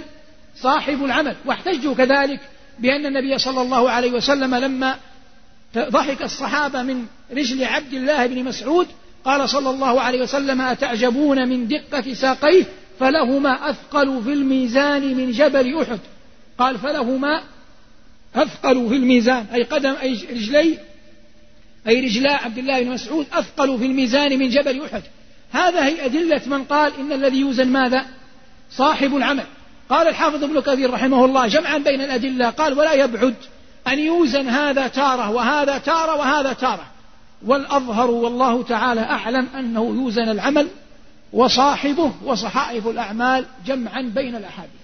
صاحب 0.57 1.05
العمل. 1.05 1.37
واحتجوا 1.47 1.95
كذلك 1.95 2.41
بأن 2.79 3.07
النبي 3.07 3.39
صلى 3.39 3.63
الله 3.63 3.91
عليه 3.91 4.13
وسلم 4.13 4.55
لما 4.55 4.97
ضحك 5.79 6.23
الصحابة 6.23 6.83
من 6.83 7.07
رجل 7.33 7.65
عبد 7.65 7.93
الله 7.93 8.27
بن 8.27 8.45
مسعود 8.45 8.87
قال 9.25 9.49
صلى 9.49 9.71
الله 9.71 10.01
عليه 10.01 10.23
وسلم 10.23 10.61
أتعجبون 10.61 11.49
من 11.49 11.69
دقة 11.69 12.15
ساقيه؟ 12.15 12.65
فلهما 13.01 13.71
أثقل 13.71 14.23
في 14.23 14.33
الميزان 14.33 15.17
من 15.17 15.31
جبل 15.31 15.83
أحد. 15.83 15.99
قال 16.59 16.79
فلهما 16.79 17.43
أثقل 18.35 18.89
في 18.89 18.97
الميزان 18.97 19.47
أي 19.55 19.63
قدم 19.63 19.95
أي 20.03 20.13
رجلي 20.13 20.79
أي 21.89 22.01
رجلا 22.01 22.33
عبد 22.33 22.59
الله 22.59 22.83
بن 22.83 22.91
مسعود 22.91 23.27
أثقل 23.33 23.79
في 23.79 23.87
الميزان 23.87 24.39
من 24.39 24.49
جبل 24.49 24.83
أحد. 24.85 25.03
هذا 25.53 25.85
هي 25.85 26.05
أدلة 26.07 26.41
من 26.47 26.65
قال 26.65 26.93
إن 27.01 27.13
الذي 27.13 27.41
يوزن 27.41 27.69
ماذا؟ 27.69 28.07
صاحب 28.71 29.17
العمل. 29.17 29.45
قال 29.91 30.09
الحافظ 30.09 30.45
ابن 30.45 30.61
كثير 30.61 30.91
رحمه 30.91 31.25
الله 31.25 31.47
جمعا 31.47 31.79
بين 31.79 32.01
الأدلة 32.01 32.51
قال 32.51 32.79
ولا 32.79 32.93
يبعد 32.93 33.35
أن 33.89 33.99
يوزن 33.99 34.49
هذا 34.49 34.87
تارة 34.87 35.31
وهذا 35.31 35.79
تارة 35.79 36.17
وهذا 36.17 36.53
تارة. 36.53 36.87
والأظهر 37.47 38.11
والله 38.11 38.63
تعالى 38.63 39.01
أعلم 39.01 39.49
أنه 39.59 39.85
يوزن 39.85 40.29
العمل 40.29 40.69
وصاحبه 41.33 42.13
وصحائف 42.25 42.87
الأعمال 42.87 43.47
جمعا 43.67 44.03
بين 44.03 44.37
الأحاديث. 44.37 44.83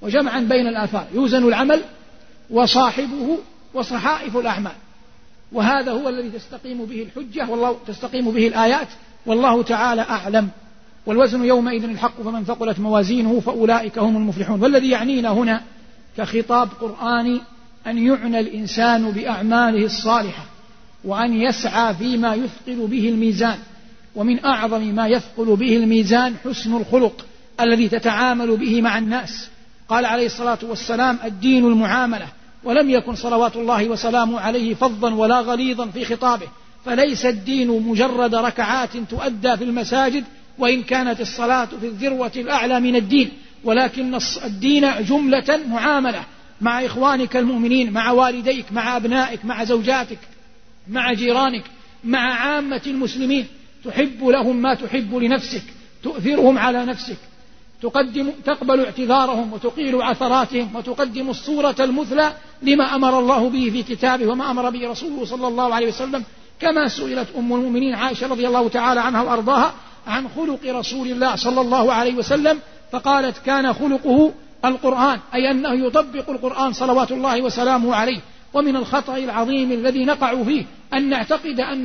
وجمعا 0.00 0.40
بين 0.40 0.66
الآثار. 0.66 1.06
يوزن 1.14 1.48
العمل 1.48 1.82
وصاحبه 2.50 3.38
وصحائف 3.74 4.36
الأعمال. 4.36 4.72
وهذا 5.52 5.92
هو 5.92 6.08
الذي 6.08 6.30
تستقيم 6.30 6.84
به 6.84 7.02
الحجة 7.02 7.50
والله 7.50 7.76
تستقيم 7.86 8.30
به 8.30 8.48
الآيات. 8.48 8.88
والله 9.26 9.62
تعالى 9.62 10.02
أعلم. 10.02 10.48
والوزن 11.06 11.44
يومئذ 11.44 11.84
الحق 11.84 12.22
فمن 12.22 12.44
ثقلت 12.44 12.78
موازينه 12.78 13.40
فأولئك 13.40 13.98
هم 13.98 14.16
المفلحون. 14.16 14.60
والذي 14.60 14.90
يعنينا 14.90 15.30
هنا 15.30 15.62
كخطاب 16.16 16.68
قرآني 16.80 17.40
أن 17.86 18.06
يعنى 18.06 18.40
الإنسان 18.40 19.10
بأعماله 19.10 19.86
الصالحة 19.86 20.44
وأن 21.04 21.40
يسعى 21.40 21.94
فيما 21.94 22.34
يثقل 22.34 22.86
به 22.86 23.08
الميزان. 23.08 23.58
ومن 24.16 24.44
أعظم 24.44 24.82
ما 24.82 25.08
يثقل 25.08 25.56
به 25.56 25.76
الميزان 25.76 26.34
حسن 26.44 26.76
الخلق 26.76 27.26
الذي 27.60 27.88
تتعامل 27.88 28.56
به 28.56 28.82
مع 28.82 28.98
الناس. 28.98 29.48
قال 29.88 30.06
عليه 30.06 30.26
الصلاة 30.26 30.58
والسلام 30.62 31.18
الدين 31.24 31.66
المعاملة 31.66 32.26
ولم 32.64 32.90
يكن 32.90 33.14
صلوات 33.14 33.56
الله 33.56 33.88
وسلامه 33.88 34.40
عليه 34.40 34.74
فظا 34.74 35.14
ولا 35.14 35.40
غليظا 35.40 35.86
في 35.86 36.04
خطابه. 36.04 36.46
فليس 36.84 37.26
الدين 37.26 37.68
مجرد 37.68 38.34
ركعات 38.34 38.96
تؤدى 39.10 39.56
في 39.56 39.64
المساجد 39.64 40.24
وإن 40.58 40.82
كانت 40.82 41.20
الصلاة 41.20 41.68
في 41.80 41.86
الذروة 41.86 42.32
الأعلى 42.36 42.80
من 42.80 42.96
الدين. 42.96 43.30
ولكن 43.64 44.18
الدين 44.44 45.04
جملة 45.04 45.60
معاملة 45.68 46.24
مع 46.60 46.86
إخوانك 46.86 47.36
المؤمنين 47.36 47.92
مع 47.92 48.10
والديك 48.10 48.72
مع 48.72 48.96
أبنائك 48.96 49.44
مع 49.44 49.64
زوجاتك 49.64 50.18
مع 50.88 51.12
جيرانك 51.12 51.64
مع 52.04 52.34
عامة 52.34 52.82
المسلمين. 52.86 53.46
تحب 53.84 54.24
لهم 54.24 54.56
ما 54.56 54.74
تحب 54.74 55.14
لنفسك 55.14 55.62
تؤثرهم 56.02 56.58
على 56.58 56.84
نفسك 56.84 57.16
تقدم 57.82 58.30
تقبل 58.44 58.84
اعتذارهم 58.84 59.52
وتقيل 59.52 60.02
عثراتهم 60.02 60.76
وتقدم 60.76 61.30
الصورة 61.30 61.76
المثلى 61.80 62.32
لما 62.62 62.94
أمر 62.94 63.18
الله 63.18 63.50
به 63.50 63.70
في 63.70 63.82
كتابه 63.82 64.26
وما 64.26 64.50
أمر 64.50 64.70
به 64.70 64.90
رسوله 64.90 65.24
صلى 65.24 65.48
الله 65.48 65.74
عليه 65.74 65.88
وسلم 65.88 66.24
كما 66.60 66.88
سئلت 66.88 67.28
أم 67.38 67.52
المؤمنين 67.52 67.94
عائشة 67.94 68.26
رضي 68.26 68.46
الله 68.46 68.68
تعالى 68.68 69.00
عنها 69.00 69.22
وأرضاها 69.22 69.74
عن 70.06 70.28
خلق 70.36 70.60
رسول 70.66 71.08
الله 71.08 71.36
صلى 71.36 71.60
الله 71.60 71.92
عليه 71.92 72.14
وسلم 72.14 72.58
فقالت 72.92 73.38
كان 73.38 73.72
خلقه 73.72 74.32
القرآن 74.64 75.18
أي 75.34 75.50
أنه 75.50 75.86
يطبق 75.86 76.30
القرآن 76.30 76.72
صلوات 76.72 77.12
الله 77.12 77.42
وسلامه 77.42 77.94
عليه 77.94 78.20
ومن 78.54 78.76
الخطأ 78.76 79.16
العظيم 79.16 79.72
الذي 79.72 80.04
نقع 80.04 80.42
فيه 80.42 80.64
أن 80.94 81.08
نعتقد 81.08 81.60
أن 81.60 81.84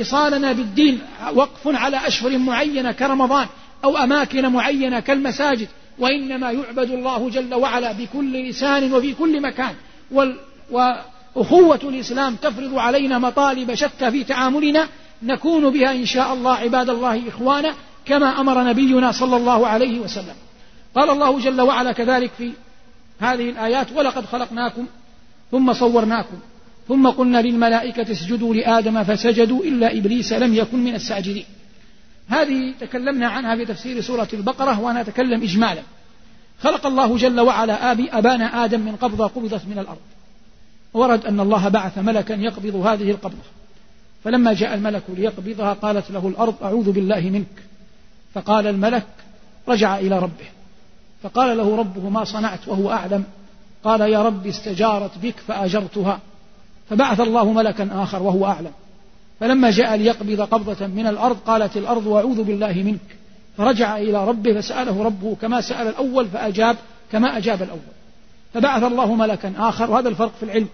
اتصالنا 0.00 0.52
بالدين 0.52 1.00
وقف 1.34 1.66
على 1.66 2.06
أشهر 2.06 2.38
معينة 2.38 2.92
كرمضان 2.92 3.46
أو 3.84 3.96
أماكن 3.96 4.48
معينة 4.48 5.00
كالمساجد 5.00 5.68
وإنما 5.98 6.50
يعبد 6.50 6.90
الله 6.90 7.30
جل 7.30 7.54
وعلا 7.54 7.92
بكل 7.92 8.48
لسان 8.48 8.92
وفي 8.92 9.14
كل 9.14 9.42
مكان. 9.42 9.74
وال 10.10 10.36
وأخوة 10.70 11.80
الإسلام 11.82 12.34
تفرض 12.34 12.78
علينا 12.78 13.18
مطالب 13.18 13.74
شتى 13.74 14.10
في 14.10 14.24
تعاملنا 14.24 14.88
نكون 15.22 15.70
بها 15.70 15.92
إن 15.92 16.06
شاء 16.06 16.32
الله 16.32 16.54
عباد 16.54 16.90
الله 16.90 17.28
إخوانا 17.28 17.74
كما 18.06 18.40
أمر 18.40 18.64
نبينا 18.64 19.12
صلى 19.12 19.36
الله 19.36 19.66
عليه 19.66 20.00
وسلم. 20.00 20.34
قال 20.94 21.10
الله 21.10 21.38
جل 21.38 21.60
وعلا 21.60 21.92
كذلك 21.92 22.30
في 22.38 22.52
هذه 23.20 23.50
الآيات 23.50 23.86
ولقد 23.94 24.26
خلقناكم 24.26 24.86
ثم 25.50 25.72
صورناكم 25.72 26.38
ثم 26.88 27.08
قلنا 27.08 27.42
للملائكة 27.42 28.12
اسجدوا 28.12 28.54
لآدم 28.54 29.04
فسجدوا 29.04 29.64
إلا 29.64 29.98
إبليس 29.98 30.32
لم 30.32 30.54
يكن 30.54 30.84
من 30.84 30.94
الساجدين. 30.94 31.44
هذه 32.28 32.74
تكلمنا 32.80 33.28
عنها 33.28 33.56
في 33.56 33.64
تفسير 33.64 34.00
سورة 34.00 34.28
البقرة 34.32 34.80
وأنا 34.80 35.00
أتكلم 35.00 35.42
إجمالا. 35.42 35.82
خلق 36.60 36.86
الله 36.86 37.16
جل 37.16 37.40
وعلا 37.40 37.92
آبي 37.92 38.10
أبانا 38.10 38.64
آدم 38.64 38.80
من 38.80 38.96
قبضة 38.96 39.26
قبضت 39.26 39.66
من 39.66 39.78
الأرض. 39.78 39.98
ورد 40.94 41.26
أن 41.26 41.40
الله 41.40 41.68
بعث 41.68 41.98
ملكا 41.98 42.32
يقبض 42.32 42.76
هذه 42.76 43.10
القبضة. 43.10 43.48
فلما 44.24 44.52
جاء 44.52 44.74
الملك 44.74 45.02
ليقبضها 45.08 45.72
قالت 45.72 46.10
له 46.10 46.28
الأرض 46.28 46.54
أعوذ 46.62 46.92
بالله 46.92 47.20
منك. 47.20 47.62
فقال 48.34 48.66
الملك 48.66 49.06
رجع 49.68 49.98
إلى 49.98 50.18
ربه. 50.18 50.46
فقال 51.22 51.56
له 51.56 51.76
ربه 51.76 52.08
ما 52.08 52.24
صنعت 52.24 52.68
وهو 52.68 52.90
أعلم. 52.90 53.24
قال 53.84 54.00
يا 54.00 54.22
رب 54.22 54.46
استجارت 54.46 55.18
بك 55.22 55.34
فأجرتها. 55.48 56.20
فبعث 56.90 57.20
الله 57.20 57.52
ملكا 57.52 57.88
آخر 57.92 58.22
وهو 58.22 58.46
أعلم. 58.46 58.72
فلما 59.40 59.70
جاء 59.70 59.96
ليقبض 59.96 60.40
قبضة 60.40 60.86
من 60.86 61.06
الأرض 61.06 61.36
قالت 61.46 61.76
الأرض 61.76 62.08
أعوذ 62.08 62.42
بالله 62.42 62.72
منك. 62.72 63.16
فرجع 63.56 63.96
إلى 63.96 64.28
ربه 64.28 64.60
فسأله 64.60 65.02
ربه 65.02 65.36
كما 65.42 65.60
سأل 65.60 65.88
الأول 65.88 66.26
فأجاب 66.26 66.76
كما 67.12 67.36
أجاب 67.36 67.62
الأول. 67.62 67.80
فبعث 68.54 68.82
الله 68.82 69.14
ملكا 69.14 69.52
آخر 69.58 69.90
وهذا 69.90 70.08
الفرق 70.08 70.32
في 70.36 70.42
العلم. 70.42 70.68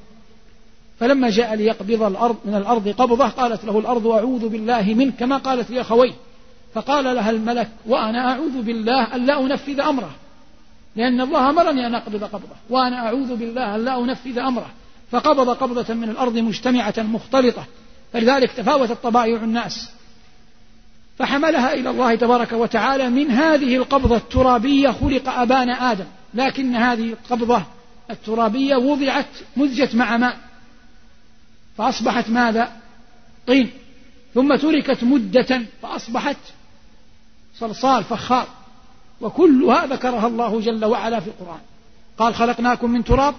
فلما 1.01 1.31
جاء 1.31 1.55
ليقبض 1.55 2.03
الأرض 2.03 2.37
من 2.45 2.55
الأرض 2.55 2.89
قبضة 2.89 3.29
قالت 3.29 3.65
له 3.65 3.79
الأرض 3.79 4.07
أعوذ 4.07 4.49
بالله 4.49 4.95
منك 4.95 5.15
كما 5.15 5.37
قالت 5.37 5.71
لأخويه 5.71 6.13
فقال 6.75 7.05
لها 7.05 7.31
الملك 7.31 7.69
وأنا 7.87 8.33
أعوذ 8.33 8.63
بالله 8.63 9.15
أن 9.15 9.27
لا 9.27 9.41
أنفذ 9.41 9.81
أمره 9.81 10.11
لأن 10.97 11.21
الله 11.21 11.51
أمرني 11.51 11.87
أن 11.87 11.95
أقبض 11.95 12.25
قبضة. 12.25 12.57
وأنا 12.71 13.07
أعوذ 13.07 13.37
بالله 13.37 13.75
أن 13.75 13.85
لا 13.85 13.99
أنفذ 13.99 14.39
أمره. 14.39 14.71
فقبض 15.15 15.51
قبضة 15.51 15.95
من 15.95 16.11
الأرض 16.11 16.39
مجتمعة 16.39 16.95
مختلطة 16.99 17.65
فلذلك 18.13 18.53
تفاوتت 18.53 19.03
طبائع 19.03 19.37
الناس. 19.37 19.91
فحملها 21.19 21.75
إلى 21.75 21.91
الله 21.91 22.15
تبارك 22.15 22.53
وتعالى 22.53 23.09
من 23.09 23.31
هذه 23.31 23.77
القبضة 23.77 24.17
الترابية 24.17 24.91
خلق 24.91 25.29
أبانا 25.29 25.93
آدم. 25.93 26.05
لكن 26.35 26.77
هذه 26.77 27.13
القبضة 27.13 27.63
الترابية 28.11 28.77
وضعت 28.77 29.27
مزجت 29.57 29.95
مع 29.95 30.17
ماء. 30.17 30.39
فأصبحت 31.79 32.31
ماذا؟ 32.31 32.73
طين. 33.47 33.71
ثم 34.35 34.57
تركت 34.57 35.05
مدة 35.05 35.63
فأصبحت 35.83 36.37
صلصال 37.59 38.05
فخار. 38.05 38.47
وكلها 39.21 39.87
ذكرها 39.87 40.27
الله 40.27 40.61
جل 40.61 40.85
وعلا 40.85 41.21
في 41.21 41.27
القرآن. 41.27 41.61
قال 42.19 42.35
خلقناكم 42.35 42.91
من 42.91 43.05
تراب 43.05 43.35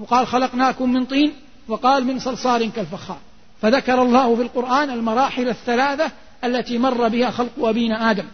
وقال 0.00 0.26
خلقناكم 0.26 0.92
من 0.92 1.04
طين 1.04 1.32
وقال 1.68 2.04
من 2.04 2.18
صلصال 2.18 2.72
كالفخار. 2.72 3.18
فذكر 3.62 4.02
الله 4.02 4.36
في 4.36 4.42
القرآن 4.42 4.90
المراحل 4.90 5.48
الثلاثة 5.48 6.10
التي 6.44 6.78
مر 6.78 7.08
بها 7.08 7.30
خلق 7.30 7.50
أبينا 7.58 8.10
آدم. 8.10 8.24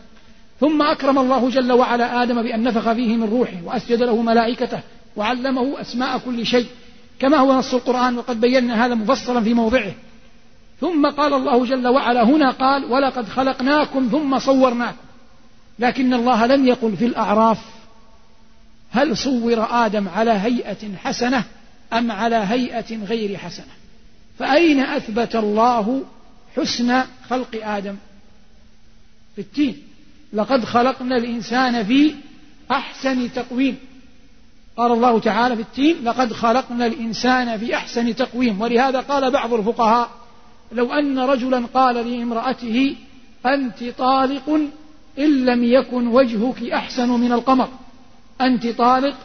ثم 0.60 0.82
أكرم 0.82 1.18
الله 1.18 1.50
جل 1.50 1.72
وعلا 1.72 2.22
آدم 2.22 2.42
بأن 2.42 2.62
نفخ 2.62 2.92
فيه 2.92 3.16
من 3.16 3.28
روحه 3.28 3.62
وأسجد 3.64 4.02
له 4.02 4.22
ملائكته 4.22 4.80
وعلمه 5.16 5.80
أسماء 5.80 6.18
كل 6.18 6.46
شيء. 6.46 6.66
كما 7.18 7.36
هو 7.36 7.52
نص 7.52 7.74
القرآن 7.74 8.18
وقد 8.18 8.40
بينا 8.40 8.86
هذا 8.86 8.94
مفصلا 8.94 9.40
في 9.40 9.54
موضعه. 9.54 9.92
ثم 10.80 11.06
قال 11.06 11.34
الله 11.34 11.64
جل 11.64 11.88
وعلا 11.88 12.22
هنا 12.22 12.50
قال 12.50 12.84
ولقد 12.84 13.28
خلقناكم 13.28 14.08
ثم 14.12 14.38
صورناكم 14.38 14.96
لكن 15.78 16.14
الله 16.14 16.46
لم 16.46 16.66
يقل 16.66 16.96
في 16.96 17.06
الأعراف 17.06 17.58
هل 18.90 19.16
صور 19.16 19.66
آدم 19.70 20.08
على 20.08 20.30
هيئة 20.30 20.96
حسنة 20.96 21.44
أم 21.92 22.12
على 22.12 22.36
هيئة 22.36 23.04
غير 23.04 23.36
حسنة؟ 23.38 23.66
فأين 24.38 24.80
أثبت 24.80 25.36
الله 25.36 26.02
حسن 26.56 27.02
خلق 27.28 27.48
آدم؟ 27.62 27.96
في 29.34 29.40
التين 29.40 29.82
لقد 30.32 30.64
خلقنا 30.64 31.16
الإنسان 31.16 31.84
في 31.84 32.14
أحسن 32.70 33.32
تقويم. 33.32 33.76
قال 34.76 34.92
الله 34.92 35.20
تعالى 35.20 35.56
في 35.56 35.62
التين 35.62 36.04
لقد 36.04 36.32
خلقنا 36.32 36.86
الإنسان 36.86 37.58
في 37.58 37.76
أحسن 37.76 38.16
تقويم. 38.16 38.60
ولهذا 38.60 39.00
قال 39.00 39.30
بعض 39.30 39.52
الفقهاء 39.52 40.10
لو 40.72 40.92
أن 40.92 41.18
رجلا 41.18 41.66
قال 41.74 41.94
لامرأته 41.94 42.96
أنت 43.46 43.84
طالق 43.98 44.60
إن 45.18 45.44
لم 45.44 45.64
يكن 45.64 46.06
وجهك 46.06 46.62
أحسن 46.62 47.08
من 47.08 47.32
القمر. 47.32 47.68
أنت 48.40 48.66
طالق 48.66 49.16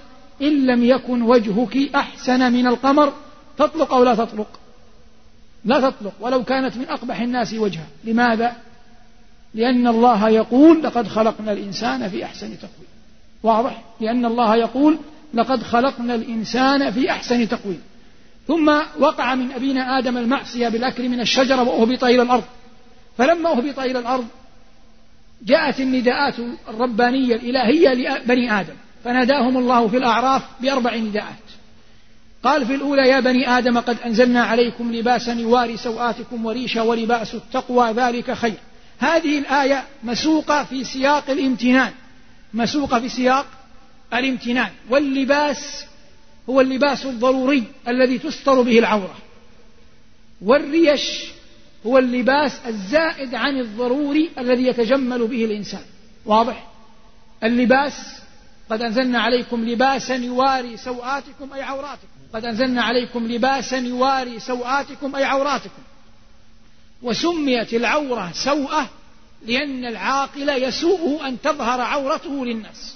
إن 0.41 0.65
لم 0.65 0.83
يكن 0.83 1.21
وجهك 1.21 1.95
أحسن 1.95 2.53
من 2.53 2.67
القمر 2.67 3.13
تطلق 3.57 3.93
أو 3.93 4.03
لا 4.03 4.15
تطلق؟ 4.15 4.47
لا 5.65 5.89
تطلق 5.89 6.13
ولو 6.19 6.43
كانت 6.43 6.77
من 6.77 6.85
أقبح 6.89 7.19
الناس 7.19 7.53
وجها 7.53 7.87
لماذا؟ 8.03 8.55
لأن 9.53 9.87
الله 9.87 10.29
يقول 10.29 10.83
لقد 10.83 11.07
خلقنا 11.07 11.51
الإنسان 11.51 12.09
في 12.09 12.25
أحسن 12.25 12.57
تقويم. 12.57 12.87
واضح؟ 13.43 13.81
لأن 13.99 14.25
الله 14.25 14.55
يقول 14.55 14.97
لقد 15.33 15.63
خلقنا 15.63 16.15
الإنسان 16.15 16.91
في 16.91 17.11
أحسن 17.11 17.49
تقويم. 17.49 17.81
ثم 18.47 18.79
وقع 18.99 19.35
من 19.35 19.51
أبينا 19.51 19.99
آدم 19.99 20.17
المعصية 20.17 20.69
بالأكل 20.69 21.09
من 21.09 21.19
الشجرة 21.19 21.61
وأهبط 21.61 22.03
إلى 22.03 22.21
الأرض. 22.21 22.43
فلما 23.17 23.51
أهبط 23.51 23.79
إلى 23.79 23.99
الأرض 23.99 24.27
جاءت 25.43 25.79
النداءات 25.79 26.35
الربانية 26.69 27.35
الإلهية 27.35 27.89
لبني 27.93 28.59
آدم. 28.59 28.75
فناداهم 29.03 29.57
الله 29.57 29.87
في 29.87 29.97
الأعراف 29.97 30.41
بأربع 30.61 30.95
نداءات. 30.95 31.35
قال 32.43 32.65
في 32.65 32.75
الأولى 32.75 33.07
يا 33.07 33.19
بني 33.19 33.57
آدم 33.57 33.79
قد 33.79 33.97
أنزلنا 34.05 34.43
عليكم 34.43 34.93
لباسا 34.93 35.33
يواري 35.33 35.77
سوآتكم 35.77 36.45
وريشا 36.45 36.81
ولباس 36.81 37.35
التقوى 37.35 37.91
ذلك 37.91 38.31
خير. 38.31 38.57
هذه 38.99 39.39
الآية 39.39 39.83
مسوقة 40.03 40.63
في 40.63 40.83
سياق 40.83 41.29
الامتنان. 41.29 41.91
مسوقة 42.53 42.99
في 42.99 43.09
سياق 43.09 43.45
الامتنان. 44.13 44.69
واللباس 44.89 45.85
هو 46.49 46.61
اللباس 46.61 47.05
الضروري 47.05 47.63
الذي 47.87 48.17
تستر 48.17 48.61
به 48.61 48.79
العورة. 48.79 49.17
والريش 50.41 51.25
هو 51.85 51.97
اللباس 51.97 52.59
الزائد 52.67 53.35
عن 53.35 53.59
الضروري 53.59 54.29
الذي 54.37 54.67
يتجمل 54.67 55.27
به 55.27 55.45
الإنسان. 55.45 55.83
واضح؟ 56.25 56.67
اللباس 57.43 58.21
قد 58.71 58.81
أنزلنا 58.81 59.21
عليكم 59.21 59.69
لباسا 59.69 60.15
يواري 60.15 60.77
سوآتكم 60.77 61.53
أي 61.53 61.61
عوراتكم. 61.61 62.07
قد 62.33 62.45
أنزلنا 62.45 62.83
عليكم 62.83 63.27
لباسا 63.27 63.77
يواري 63.77 64.39
سوآتكم 64.39 65.15
أي 65.15 65.23
عوراتكم. 65.23 65.81
وسميت 67.01 67.73
العورة 67.73 68.31
سوءة 68.33 68.89
لأن 69.47 69.85
العاقل 69.85 70.49
يسوءه 70.49 71.27
أن 71.27 71.41
تظهر 71.41 71.81
عورته 71.81 72.45
للناس. 72.45 72.95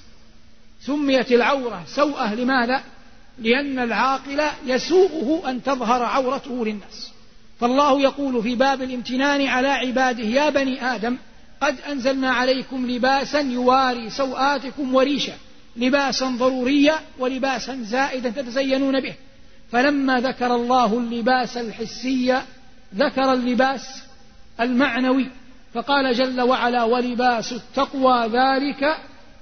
سميت 0.81 1.31
العورة 1.31 1.83
سوءة 1.88 2.33
لماذا؟ 2.33 2.83
لأن 3.39 3.79
العاقل 3.79 4.41
يسوءه 4.65 5.49
أن 5.49 5.63
تظهر 5.63 6.03
عورته 6.03 6.65
للناس. 6.65 7.11
فالله 7.59 8.01
يقول 8.01 8.43
في 8.43 8.55
باب 8.55 8.81
الامتنان 8.81 9.47
على 9.47 9.67
عباده 9.67 10.23
يا 10.23 10.49
بني 10.49 10.95
آدم 10.95 11.17
قد 11.61 11.75
أنزلنا 11.81 12.31
عليكم 12.31 12.91
لباسا 12.91 13.39
يواري 13.39 14.09
سوآتكم 14.09 14.95
وريشا. 14.95 15.33
لباسا 15.77 16.25
ضروريا 16.25 16.95
ولباسا 17.19 17.83
زائدا 17.83 18.29
تتزينون 18.29 19.01
به. 19.01 19.13
فلما 19.71 20.19
ذكر 20.19 20.55
الله 20.55 20.97
اللباس 20.97 21.57
الحسي 21.57 22.41
ذكر 22.95 23.33
اللباس 23.33 24.03
المعنوي 24.59 25.27
فقال 25.73 26.13
جل 26.13 26.41
وعلا 26.41 26.83
ولباس 26.83 27.53
التقوى 27.53 28.27
ذلك 28.27 28.97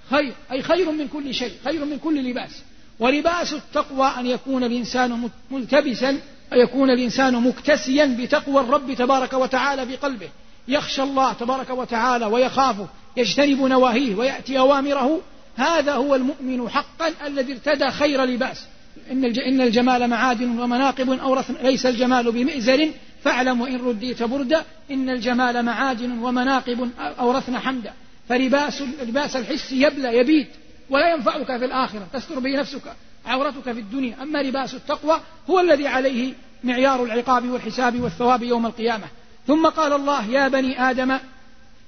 خير. 0.10 0.34
أي 0.52 0.62
خير 0.62 0.92
من 0.92 1.08
كل 1.08 1.34
شيء 1.34 1.54
خير 1.64 1.86
من 1.86 2.00
كل 2.00 2.30
لباس. 2.30 2.62
ولباس 3.00 3.54
التقوى 3.54 4.08
أن 4.20 4.26
يكون 4.26 4.64
الإنسان 4.64 5.30
ملتبسا 5.52 6.20
يكون 6.54 6.90
الإنسان 6.90 7.34
مكتسيا 7.34 8.18
بتقوى 8.20 8.62
الرب 8.62 8.94
تبارك 8.94 9.34
وتعالى 9.34 9.86
في 9.86 9.96
قلبه. 9.96 10.30
يخشى 10.68 11.04
الله 11.04 11.34
تبارك 11.34 11.70
وتعالى 11.70 12.26
ويخافه 12.26 12.88
يجتنب 13.18 13.62
نواهيه 13.62 14.16
ويأتي 14.16 14.60
أوامره 14.60 15.22
هذا 15.56 15.94
هو 15.94 16.16
المؤمن 16.16 16.70
حقا 16.70 17.14
الذي 17.28 17.54
ارتدى 17.54 17.92
خير 17.92 18.24
لباس. 18.24 18.66
إن 19.12 19.62
الجمال 19.62 20.08
معادن 20.08 20.60
ومناقب 20.60 21.10
أورث 21.10 21.52
ليس 21.62 21.86
الجمال 21.86 22.32
بمئزر. 22.32 22.90
فاعلم 23.24 23.62
وإن 23.62 23.76
رديت 23.76 24.24
بردا 24.24 24.64
إن 24.92 25.10
الجمال 25.10 25.64
معادن 25.64 26.12
ومناقب 26.12 26.90
أورثنا 27.00 27.60
حمدا. 27.60 27.94
فلباس 28.30 28.84
اللباس 29.02 29.36
الحسي 29.36 29.82
يبلى 29.82 30.18
يبيد 30.18 30.48
ولا 30.90 31.14
ينفعك 31.14 31.46
في 31.46 31.66
الآخرة. 31.66 32.08
تستر 32.14 32.40
به 32.40 32.60
نفسك 32.60 32.82
عورتك 33.26 33.72
في 33.72 33.80
الدنيا. 33.80 34.16
أما 34.22 34.44
لباس 34.44 34.74
التقوى 34.74 35.20
هو 35.50 35.60
الذي 35.60 35.88
عليه 35.88 36.34
معيار 36.64 37.04
العقاب 37.04 37.50
والحساب 37.50 38.02
والثواب 38.02 38.44
يوم 38.44 38.66
القيامة. 38.66 39.06
ثم 39.48 39.68
قال 39.68 39.94
الله 39.94 40.30
يا 40.30 40.48
بني 40.48 40.90
آدم 40.90 41.18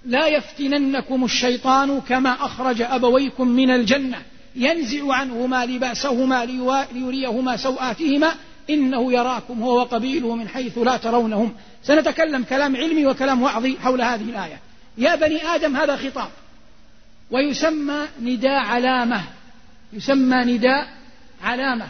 لا 0.05 0.27
يفتننكم 0.27 1.23
الشيطان 1.23 2.01
كما 2.01 2.31
أخرج 2.31 2.81
أبويكم 2.81 3.47
من 3.47 3.69
الجنة. 3.69 4.21
ينزع 4.55 5.13
عنهما 5.13 5.65
لباسهما 5.65 6.45
ليريهما 6.93 7.57
سوآتهما. 7.57 8.31
إنه 8.69 9.13
يراكم 9.13 9.63
هو 9.63 9.79
وقبيله 9.79 10.35
من 10.35 10.47
حيث 10.47 10.77
لا 10.77 10.97
ترونهم. 10.97 11.55
سنتكلم 11.83 12.43
كلام 12.43 12.75
علمي 12.75 13.05
وكلام 13.05 13.41
وعظي 13.41 13.77
حول 13.79 14.01
هذه 14.01 14.29
الآية. 14.29 14.59
يا 14.97 15.15
بني 15.15 15.47
آدم 15.47 15.75
هذا 15.75 15.95
خطاب. 15.95 16.29
ويسمى 17.31 18.07
نداء 18.21 18.65
علامة. 18.65 19.23
يسمى 19.93 20.37
نداء 20.37 20.87
علامة. 21.43 21.87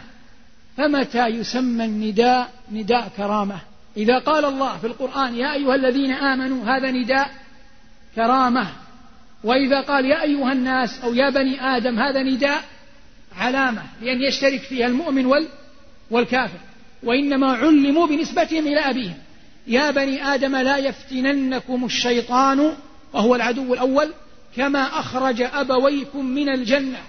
فمتى 0.76 1.26
يسمى 1.26 1.84
النداء؟ 1.84 2.50
نداء 2.72 3.08
كرامة. 3.16 3.58
إذا 3.96 4.18
قال 4.18 4.44
الله 4.44 4.78
في 4.78 4.86
القرآن 4.86 5.36
يا 5.36 5.52
أيها 5.52 5.74
الذين 5.74 6.12
آمنوا 6.12 6.64
هذا 6.64 6.90
نداء 6.90 7.30
كرامة. 8.16 8.66
وإذا 9.44 9.80
قال 9.80 10.04
يا 10.04 10.22
أيها 10.22 10.52
الناس 10.52 11.00
أو 11.00 11.14
يا 11.14 11.30
بني 11.30 11.76
آدم 11.76 11.98
هذا 11.98 12.22
نداء 12.22 12.64
علامة 13.36 13.82
لأن 14.02 14.22
يشترك 14.22 14.60
فيها 14.60 14.86
المؤمن 14.86 15.26
وال 15.26 15.48
والكافر. 16.10 16.58
وإنما 17.02 17.52
علموا 17.52 18.06
بنسبتهم 18.06 18.66
إلى 18.66 18.80
أبيهم. 18.80 19.16
يا 19.66 19.90
بني 19.90 20.24
آدم 20.34 20.56
لا 20.56 20.76
يفتننكم 20.76 21.84
الشيطان 21.84 22.72
وهو 23.12 23.34
العدو 23.34 23.74
الأول 23.74 24.12
كما 24.56 25.00
أخرج 25.00 25.42
أبويكم 25.42 26.24
من 26.24 26.48
الجنة. 26.48 27.00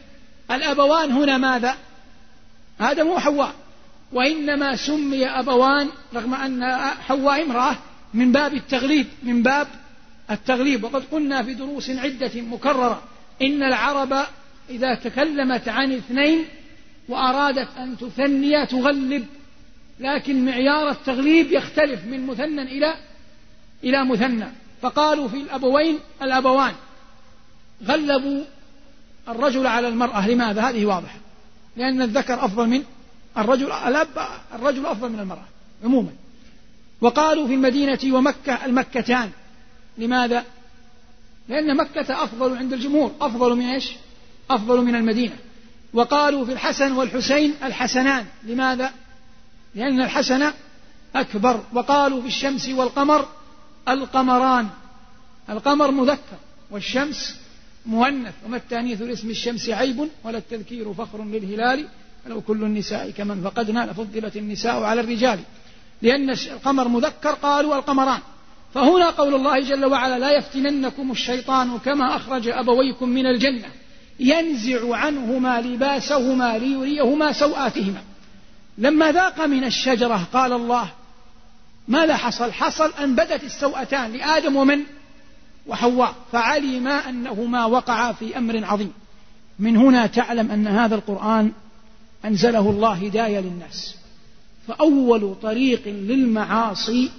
الأبوان 0.52 1.12
هنا 1.12 1.38
ماذا؟ 1.38 1.78
آدم 2.82 3.08
وحواء 3.08 3.54
وإنما 4.14 4.76
سمي 4.76 5.28
أبوان 5.28 5.90
رغم 6.16 6.34
أن 6.34 6.76
حواء 7.08 7.42
امرأة 7.42 7.78
من 8.14 8.32
باب 8.32 8.54
التغليب 8.54 9.08
من 9.24 9.44
باب 9.44 9.68
التغليب. 10.32 10.84
وقد 10.84 11.04
قلنا 11.12 11.44
في 11.44 11.54
دروس 11.54 11.90
عدة 11.90 12.42
مكررة. 12.42 13.04
إن 13.42 13.64
العرب 13.64 14.14
إذا 14.70 14.96
تكلمت 14.96 15.70
عن 15.70 15.92
اثنين 15.94 16.46
وأرادت 17.10 17.78
أن 17.78 17.98
تثني 17.98 18.66
تغلب. 18.66 19.26
لكن 20.00 20.46
معيار 20.46 20.90
التغليب 20.90 21.52
يختلف 21.52 22.06
من 22.06 22.28
مثنى 22.28 22.62
إلى 22.62 22.96
إلى 23.84 24.06
مثنى. 24.06 24.48
فقالوا 24.82 25.28
في 25.28 25.38
الأبوين 25.38 26.00
الأبوان 26.22 26.74
غلبوا 27.86 28.44
الرجل 29.30 29.68
على 29.68 29.88
المرأة. 29.88 30.30
لماذا؟ 30.30 30.62
هذه 30.62 30.86
واضحة. 30.86 31.20
لأن 31.78 32.02
الذكر 32.02 32.46
أفضل 32.46 32.68
من 32.68 32.84
الرجل 33.38 33.72
الأب 33.72 34.08
الرجل 34.56 34.86
أفضل 34.86 35.10
من 35.10 35.20
المرأة 35.20 35.46
عموما. 35.84 36.10
وقالوا 37.02 37.48
في 37.48 37.54
المدينة 37.54 38.00
ومكة 38.06 38.66
المكتان. 38.66 39.30
لماذا؟ 39.98 40.46
لأن 41.48 41.78
مكة 41.78 42.24
أفضل 42.24 42.58
عند 42.58 42.74
الجمهور. 42.74 43.16
أفضل 43.22 43.56
من 43.56 43.66
إيش؟ 43.66 43.92
أفضل 44.50 44.82
من 44.82 44.96
المدينة. 44.96 45.36
وقالوا 45.94 46.46
في 46.46 46.52
الحسن 46.54 46.92
والحسين 46.92 47.54
الحسنان. 47.64 48.26
لماذا؟ 48.44 48.92
لأن 49.76 50.02
الحسن 50.02 50.52
أكبر. 51.16 51.64
وقالوا 51.74 52.22
في 52.22 52.28
الشمس 52.28 52.70
والقمر 52.70 53.28
القمران. 53.90 54.68
القمر 55.50 55.92
مذكر 55.92 56.38
والشمس 56.72 57.36
مؤنث. 57.86 58.34
وما 58.46 58.58
التأنيث 58.58 59.02
لاسم 59.02 59.30
الشمس 59.30 59.70
عيب 59.70 60.10
ولا 60.24 60.38
التذكير 60.38 60.94
فخر 60.94 61.24
للهلال؟ 61.24 61.88
لو 62.28 62.42
كل 62.42 62.64
النساء 62.64 63.10
كمن 63.12 63.44
فقدنا 63.44 63.86
لفضلت 63.86 64.38
النساء 64.38 64.84
على 64.84 65.02
الرجال. 65.02 65.40
لأن 66.02 66.30
القمر 66.30 66.88
مذكر. 66.88 67.32
قالوا 67.32 67.76
القمران. 67.76 68.20
فهنا 68.74 69.10
قول 69.10 69.36
الله 69.36 69.60
جل 69.60 69.86
وعلا 69.86 70.20
لا 70.20 70.32
يفتننكم 70.32 71.12
الشيطان 71.12 71.78
كما 71.78 72.16
أخرج 72.16 72.48
أبويكم 72.48 73.10
من 73.10 73.26
الجنة. 73.26 73.68
ينزع 74.20 74.96
عنهما 74.96 75.62
لباسهما 75.62 76.58
ليريهما 76.58 77.32
سوآتهما. 77.32 78.02
لما 78.78 79.12
ذاق 79.12 79.46
من 79.46 79.64
الشجرة 79.64 80.28
قال 80.34 80.54
الله 80.54 80.92
ماذا 81.88 82.16
حصل؟ 82.16 82.52
حصل 82.52 82.94
أن 83.04 83.16
بدت 83.16 83.44
السوأتان 83.44 84.12
لآدم 84.12 84.56
ومن؟ 84.56 84.80
وحواء 85.68 86.16
فعلما 86.32 87.10
أنهما 87.10 87.66
وقعا 87.66 88.12
في 88.12 88.38
أمر 88.38 88.66
عظيم. 88.66 88.94
من 89.60 89.78
هنا 89.78 90.08
تعلم 90.08 90.52
أن 90.52 90.68
هذا 90.68 90.96
القرآن 90.96 91.52
أنزله 92.26 92.70
الله 92.70 92.94
هداية 92.94 93.40
للناس. 93.40 93.96
فأول 94.68 95.36
طريق 95.42 95.88
للمعاصي 95.88 97.12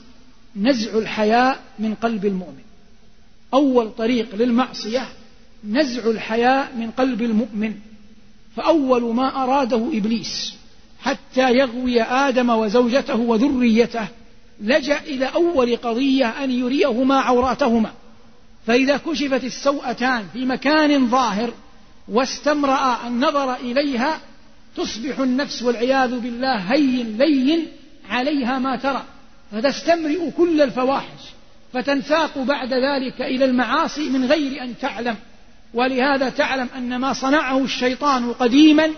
نزع 0.58 0.98
الحياء 0.98 1.60
من 1.78 1.94
قلب 1.94 2.24
المؤمن. 2.24 2.62
أول 3.54 3.90
طريق 3.90 4.34
للمعصية 4.34 5.08
نزع 5.64 6.10
الحياء 6.10 6.72
من 6.76 6.90
قلب 6.90 7.22
المؤمن. 7.22 7.74
فأول 8.56 9.14
ما 9.14 9.44
أراده 9.44 9.90
إبليس 9.92 10.54
حتى 11.00 11.52
يغوي 11.52 12.02
آدم 12.02 12.50
وزوجته 12.50 13.16
وذريته 13.16 14.08
لجأ 14.60 15.00
إلى 15.00 15.26
أول 15.26 15.76
قضية 15.76 16.44
أن 16.44 16.50
يريهما 16.50 17.20
عوراتهما. 17.20 17.92
فإذا 18.66 18.96
كشفت 18.96 19.44
السوءتان 19.44 20.26
في 20.32 20.44
مكان 20.44 21.08
ظاهر 21.08 21.52
واستمرأ 22.08 23.06
النظر 23.06 23.54
إليها 23.54 24.20
تصبح 24.76 25.18
النفس 25.18 25.62
والعياذ 25.62 26.18
بالله 26.18 26.56
هين 26.56 27.18
لين 27.18 27.66
عليها 28.10 28.58
ما 28.58 28.76
ترى. 28.76 29.04
فتستمرئ 29.52 30.30
كل 30.30 30.60
الفواحش 30.60 31.20
فتنساق 31.72 32.38
بعد 32.38 32.72
ذلك 32.72 33.20
إلى 33.20 33.44
المعاصي 33.44 34.10
من 34.10 34.24
غير 34.24 34.62
أن 34.62 34.78
تعلم. 34.78 35.16
ولهذا 35.74 36.28
تعلم 36.28 36.68
أن 36.76 36.96
ما 36.96 37.12
صنعه 37.12 37.58
الشيطان 37.58 38.32
قديما 38.32 38.90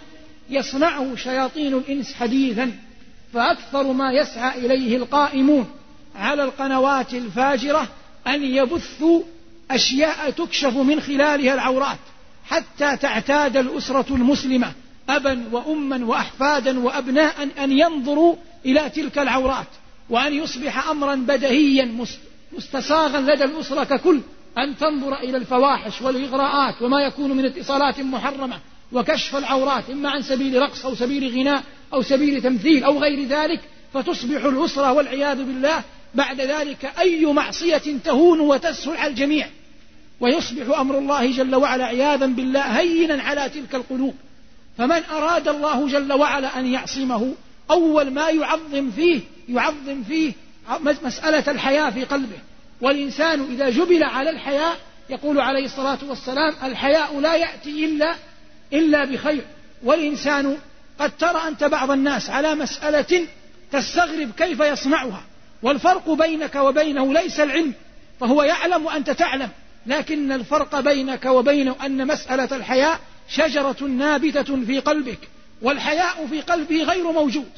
يصنعه 0.51 1.17
شياطين 1.17 1.75
الإنس 1.75 2.15
حديثا 2.15 2.73
فأكثر 3.33 3.93
ما 3.93 4.13
يسعى 4.13 4.67
إليه 4.67 4.97
القائمون 4.97 5.67
على 6.17 6.45
القنوات 6.45 7.15
الفاجرة 7.15 7.89
أن 8.27 8.45
يبثوا 8.45 9.23
أشياء 9.71 10.31
تكشف 10.31 10.77
من 10.77 11.01
خلالها 11.01 11.55
العورات 11.55 11.99
حتى 12.45 12.97
تعتاد 12.97 13.57
الأسرة 13.57 14.07
المسلمة 14.11 14.73
أبا 15.09 15.45
وأما 15.53 16.05
وأحفادا 16.05 16.79
وأبناء 16.79 17.49
أن 17.65 17.73
ينظروا 17.73 18.37
إلى 18.67 18.91
تلك 18.91 19.19
العورات. 19.19 19.67
وأن 20.11 20.35
يصبح 20.35 20.89
أمرا 20.89 21.15
بدهيا 21.15 22.07
مستصاغا 22.53 23.21
لدى 23.21 23.45
الأسرة 23.45 23.85
ككل. 23.85 24.21
أن 24.59 24.77
تنظر 24.77 25.15
إلى 25.15 25.37
الفواحش 25.37 26.03
والإغراءات 26.03 26.83
وما 26.83 27.03
يكون 27.03 27.37
من 27.37 27.45
اتصالات 27.45 28.01
محرمة 28.01 28.59
وكشف 28.93 29.37
العورات 29.37 29.91
إما 29.91 30.11
عن 30.11 30.23
سبيل 30.23 30.63
رقص 30.63 30.87
أو 30.87 30.95
سبيل 30.95 31.41
غناء 31.41 31.63
أو 31.93 32.03
سبيل 32.03 32.43
تمثيل 32.43 32.85
أو 32.85 32.99
غير 32.99 33.29
ذلك 33.29 33.61
فتصبح 33.95 34.45
الأسرة 34.45 34.93
والعياذ 34.93 35.37
بالله 35.37 35.83
بعد 36.15 36.41
ذلك 36.41 36.93
أي 36.99 37.27
معصية 37.27 37.83
تهون 38.05 38.41
وتسهل 38.41 38.97
على 38.97 39.11
الجميع. 39.11 39.49
ويصبح 40.21 40.79
أمر 40.79 40.99
الله 40.99 41.33
جل 41.33 41.55
وعلا 41.55 41.85
عياذا 41.85 42.27
بالله 42.27 42.81
هينا 42.81 43.23
على 43.23 43.49
تلك 43.49 43.75
القلوب. 43.75 44.15
فمن 44.79 45.03
أراد 45.11 45.49
الله 45.49 45.89
جل 45.89 46.13
وعلا 46.13 46.59
أن 46.59 46.67
يعصمه 46.67 47.35
أول 47.71 48.11
ما 48.11 48.29
يعظم 48.29 48.91
فيه 48.91 49.21
يعظم 49.55 50.03
فيه 50.03 50.33
مسألة 50.83 51.51
الحياة 51.51 51.91
في 51.91 52.05
قلبه. 52.05 52.39
والإنسان 52.81 53.47
إذا 53.53 53.71
جبل 53.71 54.05
على 54.05 54.31
الحياء 54.31 54.77
يقول 55.11 55.41
عليه 55.41 55.65
الصلاة 55.65 55.99
والسلام 56.09 56.55
الحياء 56.63 57.21
لا 57.21 57.35
يأتي 57.35 57.85
إلا 57.85 58.15
إلا 58.73 59.05
بخير. 59.05 59.45
والإنسان 59.83 60.57
قد 60.99 61.11
ترى 61.17 61.49
أنت 61.49 61.65
بعض 61.65 61.91
الناس 61.91 62.31
على 62.31 62.55
مسألة 62.55 63.27
تستغرب 63.73 64.31
كيف 64.37 64.61
يصنعها. 64.61 65.23
والفرق 65.63 66.11
بينك 66.11 66.55
وبينه 66.55 67.13
ليس 67.13 67.41
العلم 67.41 67.73
فهو 68.21 68.43
يعلم 68.43 68.87
وأنت 68.87 69.11
تعلم. 69.11 69.49
لكن 69.87 70.33
الفرق 70.33 70.81
بينك 70.81 71.25
وبينه 71.25 71.77
أن 71.87 72.07
مسألة 72.07 72.57
الحياء 72.57 73.01
شجرة 73.29 73.85
نابتة 73.85 74.65
في 74.65 74.79
قلبك 74.79 75.19
والحياء 75.63 76.27
في 76.27 76.41
قلبه 76.41 76.83
غير 76.83 77.13
موجود. 77.13 77.51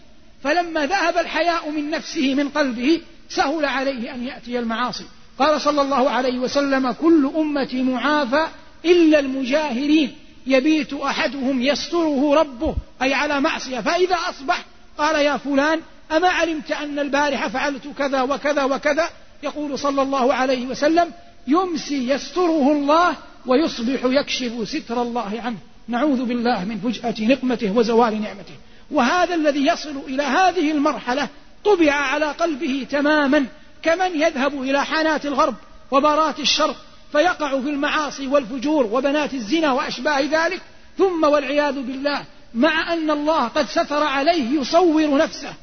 فلما 0.45 0.87
ذهب 0.87 1.19
الحياء 1.19 1.71
من 1.71 1.91
نفسه 1.91 2.35
من 2.35 2.49
قلبه 2.49 3.01
سهل 3.29 3.65
عليه 3.65 4.15
أن 4.15 4.27
يأتي 4.27 4.59
المعاصي. 4.59 5.05
قال 5.39 5.61
صلى 5.61 5.83
الله 5.83 6.11
عليه 6.11 6.39
وسلم 6.39 6.93
كل 6.93 7.31
أمتي 7.37 7.83
معافى 7.83 8.47
إلا 8.85 9.19
المجاهرين. 9.19 10.17
يبيت 10.47 10.95
أحدهم 10.95 11.63
يستره 11.63 12.35
ربه 12.35 12.75
أي 13.03 13.15
على 13.15 13.41
معصية. 13.41 13.81
فإذا 13.81 14.17
أصبح 14.31 14.65
قال 14.99 15.17
يا 15.17 15.37
فلان 15.37 15.81
أما 16.13 16.29
علمت 16.29 16.73
أن 16.73 16.99
البارحة 16.99 17.49
فعلت 17.49 17.89
كذا 17.99 18.23
وكذا 18.23 18.65
وكذا؟ 18.65 19.09
يقول 19.43 19.79
صلى 19.79 20.03
الله 20.03 20.35
عليه 20.35 20.67
وسلم 20.67 21.13
يمسي 21.47 22.09
يستره 22.09 22.73
الله 22.73 23.17
ويصبح 23.47 24.01
يكشف 24.05 24.69
ستر 24.69 25.03
الله 25.03 25.41
عنه. 25.45 25.59
نعوذ 25.89 26.25
بالله 26.25 26.65
من 26.65 26.79
فجأة 26.79 27.15
نقمته 27.21 27.73
وزوال 27.77 28.23
نعمته. 28.23 28.55
وهذا 28.93 29.35
الذي 29.35 29.67
يصل 29.67 29.97
إلى 30.09 30.23
هذه 30.23 30.71
المرحلة 30.71 31.29
طبع 31.65 31.93
على 31.93 32.27
قلبه 32.27 32.87
تماما 32.91 33.47
كمن 33.83 34.21
يذهب 34.21 34.63
إلى 34.63 34.85
حانات 34.85 35.27
الغرب 35.27 35.55
وبارات 35.91 36.39
الشرق 36.39 36.77
فيقع 37.13 37.61
في 37.61 37.69
المعاصي 37.69 38.27
والفجور 38.27 38.87
وبنات 38.87 39.35
الزنا 39.35 39.73
وأشباه 39.73 40.21
ذلك 40.21 40.61
ثم 40.99 41.25
والعياذ 41.25 41.75
بالله 41.75 42.25
مع 42.55 42.93
أن 42.93 43.11
الله 43.11 43.49
قد 43.49 43.67
ستر 43.67 44.03
عليه 44.03 44.61
يصور 44.61 45.17
نفسه 45.17 45.55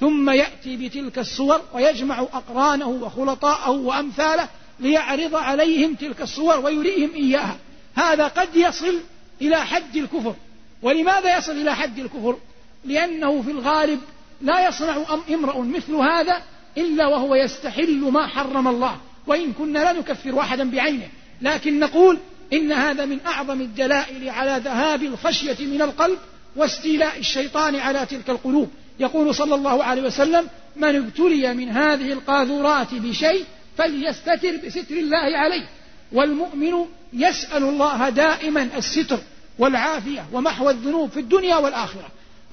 ثم 0.00 0.30
يأتي 0.30 0.76
بتلك 0.76 1.18
الصور 1.18 1.60
ويجمع 1.74 2.20
أقرانه 2.20 2.88
وخلطاءه 2.88 3.70
وأمثاله 3.70 4.48
ليعرض 4.80 5.34
عليهم 5.34 5.94
تلك 5.94 6.20
الصور 6.20 6.60
ويريهم 6.60 7.14
إياها. 7.14 7.56
هذا 7.94 8.26
قد 8.26 8.56
يصل 8.56 9.00
إلى 9.42 9.56
حد 9.56 9.96
الكفر. 9.96 10.34
ولماذا 10.82 11.38
يصل 11.38 11.52
إلى 11.52 11.74
حد 11.74 11.98
الكفر؟ 11.98 12.36
لأنه 12.84 13.42
في 13.42 13.50
الغالب 13.50 14.00
لا 14.40 14.68
يصنع 14.68 14.96
امرأ 15.30 15.58
مثل 15.58 15.94
هذا 15.94 16.42
إلا 16.78 17.06
وهو 17.06 17.34
يستحل 17.34 18.00
ما 18.00 18.26
حرم 18.26 18.68
الله 18.68 18.96
وإن 19.26 19.52
كنا 19.52 19.78
لا 19.78 19.92
نكفر 19.92 20.40
أحدا 20.40 20.70
بعينه. 20.70 21.08
لكن 21.42 21.80
نقول 21.80 22.18
إن 22.52 22.72
هذا 22.72 23.04
من 23.04 23.18
أعظم 23.26 23.60
الدلائل 23.60 24.28
على 24.28 24.60
ذهاب 24.64 25.02
الخشية 25.02 25.66
من 25.66 25.82
القلب 25.82 26.18
واستيلاء 26.56 27.18
الشيطان 27.18 27.76
على 27.76 28.06
تلك 28.06 28.30
القلوب. 28.30 28.68
يقول 29.00 29.34
صلى 29.34 29.54
الله 29.54 29.84
عليه 29.84 30.02
وسلم 30.02 30.48
من 30.76 30.96
ابتلي 30.96 31.54
من 31.54 31.68
هذه 31.68 32.12
القاذورات 32.12 32.94
بشيء 32.94 33.44
فليستتر 33.78 34.56
بستر 34.66 34.94
الله 34.94 35.38
عليه. 35.38 35.68
والمؤمن 36.12 36.86
يسأل 37.12 37.62
الله 37.62 38.08
دائما 38.08 38.68
الستر 38.76 39.18
والعافية 39.58 40.26
ومحو 40.32 40.70
الذنوب 40.70 41.10
في 41.10 41.20
الدنيا 41.20 41.56
والآخرة. 41.56 42.08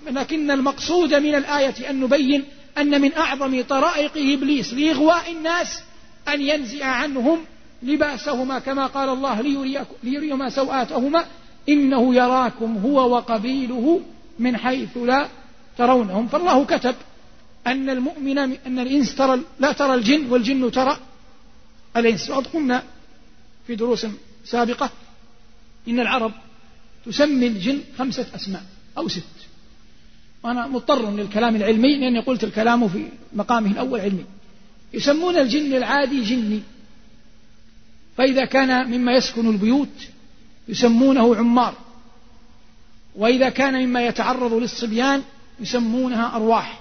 لكن 0.09 0.51
المقصود 0.51 1.13
من 1.13 1.35
الآية 1.35 1.89
أن 1.89 1.99
نبين 1.99 2.43
أن 2.77 3.01
من 3.01 3.13
أعظم 3.13 3.61
طرائق 3.61 4.11
إبليس 4.15 4.73
لإغواء 4.73 5.31
الناس 5.31 5.79
أن 6.27 6.41
ينزع 6.41 6.85
عنهم 6.85 7.39
لباسهما 7.83 8.59
كما 8.59 8.87
قال 8.87 9.09
الله 9.09 9.41
ليريهما 10.03 10.49
سوآتهما 10.49 11.25
إنه 11.69 12.15
يراكم 12.15 12.77
هو 12.77 13.15
وقبيله 13.15 14.01
من 14.39 14.57
حيث 14.57 14.97
لا 14.97 15.27
ترونهم. 15.77 16.27
فالله 16.27 16.65
كتب 16.65 16.95
أن 17.67 17.89
المؤمن 17.89 18.37
أن 18.37 18.79
الإنس 18.79 19.15
ترى 19.15 19.41
لا 19.59 19.71
ترى 19.71 19.93
الجن 19.93 20.31
والجن 20.31 20.71
ترى 20.71 20.97
الإنس. 21.97 22.29
وقد 22.29 22.47
قلنا 22.47 22.83
في 23.67 23.75
دروس 23.75 24.05
سابقة 24.45 24.89
إن 25.87 25.99
العرب 25.99 26.31
تسمي 27.05 27.47
الجن 27.47 27.81
خمسة 27.97 28.25
أسماء 28.35 28.63
أو 28.97 29.07
ست. 29.07 29.40
وأنا 30.43 30.67
مضطر 30.67 31.11
للكلام 31.11 31.55
العلمي 31.55 31.97
لأني 31.97 32.19
قلت 32.19 32.43
الكلام 32.43 32.87
في 32.87 33.05
مقامه 33.33 33.71
الأول 33.71 33.99
علمي. 33.99 34.25
يسمون 34.93 35.37
الجن 35.37 35.73
العادي 35.73 36.23
جني. 36.23 36.61
فإذا 38.17 38.45
كان 38.45 38.91
مما 38.91 39.13
يسكن 39.13 39.49
البيوت 39.49 40.07
يسمونه 40.67 41.35
عمار. 41.35 41.73
وإذا 43.15 43.49
كان 43.49 43.87
مما 43.87 44.05
يتعرض 44.05 44.53
للصبيان 44.53 45.23
يسمونها 45.59 46.35
أرواح. 46.35 46.79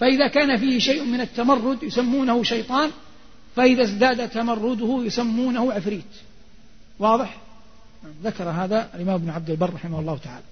فإذا 0.00 0.28
كان 0.28 0.56
فيه 0.56 0.78
شيء 0.78 1.04
من 1.04 1.20
التمرد 1.20 1.82
يسمونه 1.82 2.42
شيطان. 2.42 2.90
فإذا 3.56 3.82
ازداد 3.82 4.28
تمرده 4.28 5.02
يسمونه 5.04 5.72
عفريت. 5.72 6.04
واضح؟ 6.98 7.36
ذكر 8.24 8.44
هذا 8.44 8.90
الإمام 8.94 9.14
ابن 9.14 9.30
عبد 9.30 9.50
البر 9.50 9.74
رحمه 9.74 10.00
الله 10.00 10.18
تعالى. 10.18 10.44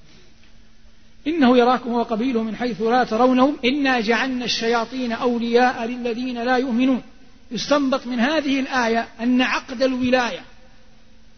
إنه 1.26 1.58
يراكم 1.58 1.92
وقبيله 1.92 2.42
من 2.42 2.56
حيث 2.56 2.82
لا 2.82 3.04
ترونهم. 3.04 3.56
إنا 3.64 4.00
جعلنا 4.00 4.44
الشياطين 4.44 5.12
أولياء 5.12 5.84
للذين 5.84 6.42
لا 6.42 6.56
يؤمنون. 6.56 7.02
يستنبط 7.50 8.06
من 8.06 8.20
هذه 8.20 8.60
الآية 8.60 9.08
أن 9.20 9.42
عقد 9.42 9.82
الولاية 9.82 10.40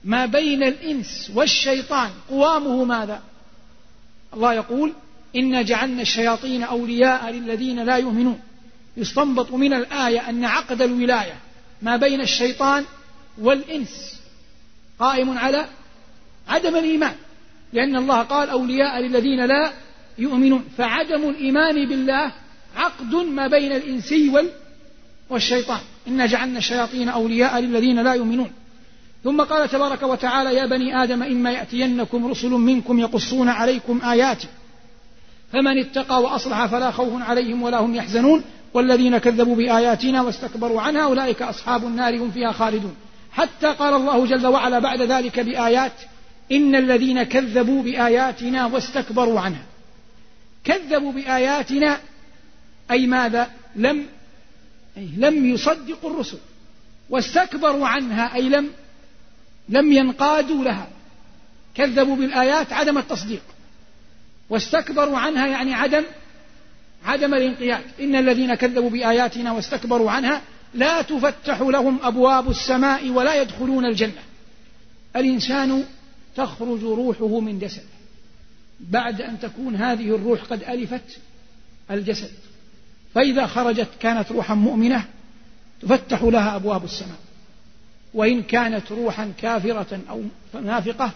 ما 0.05 0.27
بين 0.27 0.63
الإنس 0.63 1.31
والشيطان 1.35 2.11
قوامه 2.31 2.85
ماذا؟ 2.85 3.23
الله 4.35 4.55
يقول 4.55 4.93
إنا 5.37 5.63
جعلنا 5.63 6.03
الشياطين 6.03 6.63
أولياء 6.63 7.31
للذين 7.31 7.85
لا 7.85 7.97
يؤمنون. 7.97 8.41
يستنبط 8.97 9.53
من 9.53 9.73
الآية 9.75 10.29
أن 10.29 10.45
عقد 10.45 10.83
الولاية 10.83 11.35
ما 11.83 11.97
بين 11.97 12.21
الشيطان 12.21 12.85
والإنس 13.39 14.21
قائم 14.99 15.39
على 15.39 15.67
عدم 16.49 16.77
الإيمان. 16.77 17.15
لأن 17.77 17.97
الله 17.97 18.23
قال 18.23 18.51
أولياء 18.51 19.01
للذين 19.01 19.45
لا 19.45 19.73
يؤمنون. 20.19 20.65
فعدم 20.79 21.29
الإيمان 21.29 21.89
بالله 21.89 22.33
عقد 22.77 23.15
ما 23.15 23.47
بين 23.47 23.73
الإنسي 23.73 24.33
والشيطان. 25.31 25.81
إنا 26.09 26.27
جعلنا 26.27 26.59
الشياطين 26.59 27.09
أولياء 27.09 27.59
للذين 27.59 28.03
لا 28.03 28.15
يؤمنون. 28.15 28.51
ثم 29.25 29.41
قال 29.41 29.69
تبارك 29.69 30.03
وتعالى 30.03 30.55
يا 30.55 30.67
بني 30.67 31.03
آدم 31.03 31.23
إما 31.23 31.51
يأتينكم 31.51 32.27
رسل 32.27 32.51
منكم 32.51 32.99
يقصون 32.99 33.49
عليكم 33.49 34.01
آياتي. 34.05 34.49
فمن 35.53 35.79
اتقى 35.79 36.23
وأصلح 36.23 36.67
فلا 36.67 36.91
خوف 36.91 37.23
عليهم 37.23 37.63
ولا 37.63 37.79
هم 37.79 37.95
يحزنون. 37.95 38.43
والذين 38.75 39.19
كذبوا 39.19 39.57
بآياتنا 39.57 40.23
واستكبروا 40.23 40.81
عنها 40.81 41.05
أولئك 41.05 41.43
أصحاب 41.43 41.85
النار 41.85 42.17
هم 42.19 42.31
فيها 42.31 42.53
خالدون. 42.53 42.97
حتى 43.33 43.67
قال 43.67 43.95
الله 43.95 44.27
جل 44.27 44.47
وعلا 44.47 44.79
بعد 44.79 45.03
ذلك 45.03 45.41
بآيات 45.41 45.93
إن 46.53 46.75
الذين 46.75 47.23
كذبوا 47.23 47.83
بآياتنا 47.83 48.67
واستكبروا 48.67 49.41
عنها. 49.41 49.65
كذبوا 50.65 51.13
بآياتنا 51.13 52.01
أي 52.91 53.07
ماذا؟ 53.07 53.51
لم 53.77 54.07
أي 54.97 55.09
لم 55.17 55.47
يصدقوا 55.47 56.11
الرسل. 56.11 56.39
واستكبروا 57.11 57.87
عنها 57.89 58.35
أي 58.35 58.49
لم 58.49 58.71
لم 59.69 59.93
ينقادوا 59.93 60.65
لها. 60.65 60.89
كذبوا 61.75 62.17
بالآيات 62.17 62.73
عدم 62.73 62.99
التصديق. 62.99 63.43
واستكبروا 64.51 65.19
عنها 65.19 65.47
يعني 65.47 65.75
عدم 65.75 66.03
عدم 67.05 67.35
الانقياد. 67.35 67.83
إن 68.01 68.17
الذين 68.17 68.55
كذبوا 68.55 68.91
بآياتنا 68.91 69.53
واستكبروا 69.53 70.11
عنها 70.11 70.43
لا 70.75 71.03
تفتح 71.03 71.61
لهم 71.61 71.99
أبواب 72.03 72.51
السماء 72.51 73.11
ولا 73.11 73.43
يدخلون 73.43 73.87
الجنة. 73.87 74.23
الإنسان 75.17 75.85
تخرج 76.37 76.83
روحه 76.83 77.41
من 77.41 77.59
جسده 77.59 77.97
بعد 78.81 79.21
أن 79.21 79.41
تكون 79.41 79.77
هذه 79.77 80.15
الروح 80.15 80.43
قد 80.43 80.63
ألفت 80.63 81.19
الجسد. 81.91 82.31
فإذا 83.15 83.47
خرجت 83.47 83.89
كانت 84.01 84.33
روحا 84.33 84.55
مؤمنة 84.55 85.05
تفتح 85.83 86.23
لها 86.23 86.57
أبواب 86.57 86.85
السماء. 86.85 87.19
وإن 88.15 88.43
كانت 88.43 88.93
روحا 88.93 89.33
كافرة 89.39 90.01
أو 90.11 90.23
نافقة 90.63 91.13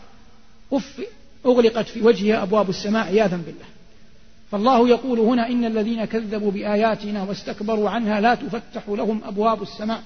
أغلقت 1.46 1.88
في 1.88 2.02
وجهها 2.02 2.42
أبواب 2.42 2.70
السماء 2.70 3.06
عياذا 3.06 3.36
بالله. 3.36 3.66
فالله 4.50 4.88
يقول 4.88 5.18
هنا 5.18 5.48
إن 5.48 5.64
الذين 5.64 6.04
كذبوا 6.04 6.50
بآياتنا 6.50 7.22
واستكبروا 7.22 7.90
عنها 7.90 8.20
لا 8.20 8.34
تفتح 8.34 8.88
لهم 8.88 9.20
أبواب 9.24 9.62
السماء. 9.62 10.02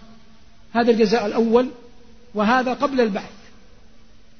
هذا 0.72 0.90
الجزاء 0.90 1.26
الأول 1.26 1.68
وهذا 2.34 2.72
قبل 2.72 3.00
البعث. 3.00 3.43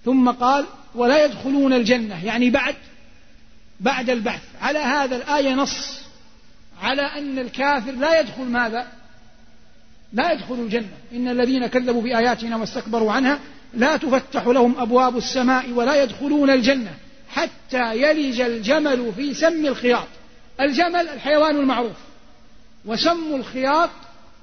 ثم 0.05 0.31
قال 0.31 0.65
ولا 0.95 1.25
يدخلون 1.25 1.73
الجنة. 1.73 2.25
يعني 2.25 2.51
بعد 2.51 2.75
بعد 3.81 4.11
البعث 4.11 4.43
على 4.61 4.79
هذا 4.79 5.17
الآية 5.17 5.55
نص. 5.55 6.01
على 6.83 7.03
أن 7.03 7.39
الكافر 7.39 7.93
لا 7.93 8.21
يدخل 8.21 8.45
ماذا؟ 8.45 8.87
لا 10.13 10.33
يدخل 10.33 10.55
الجنة. 10.55 10.89
إن 11.13 11.29
الذين 11.29 11.67
كذبوا 11.67 12.03
بآياتنا 12.03 12.57
واستكبروا 12.57 13.13
عنها 13.13 13.39
لا 13.75 13.97
تفتح 13.97 14.47
لهم 14.47 14.75
أبواب 14.79 15.17
السماء 15.17 15.71
ولا 15.71 16.03
يدخلون 16.03 16.51
الجنة 16.51 16.95
حتى 17.29 17.97
يلج 17.97 18.41
الجمل 18.41 19.13
في 19.17 19.35
سم 19.35 19.67
الخياط. 19.67 20.09
الجمل 20.61 21.09
الحيوان 21.09 21.57
المعروف. 21.57 21.97
وسم 22.85 23.35
الخياط 23.35 23.91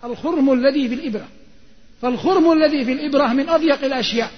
الخرم 0.03 0.53
الذي 0.53 0.89
في 0.89 0.95
الإبرة. 0.95 1.27
فالخرم 2.01 2.51
الذي 2.51 2.85
في 2.85 2.91
الإبرة 2.91 3.27
من 3.27 3.49
أضيق 3.49 3.83
الأشياء. 3.83 4.31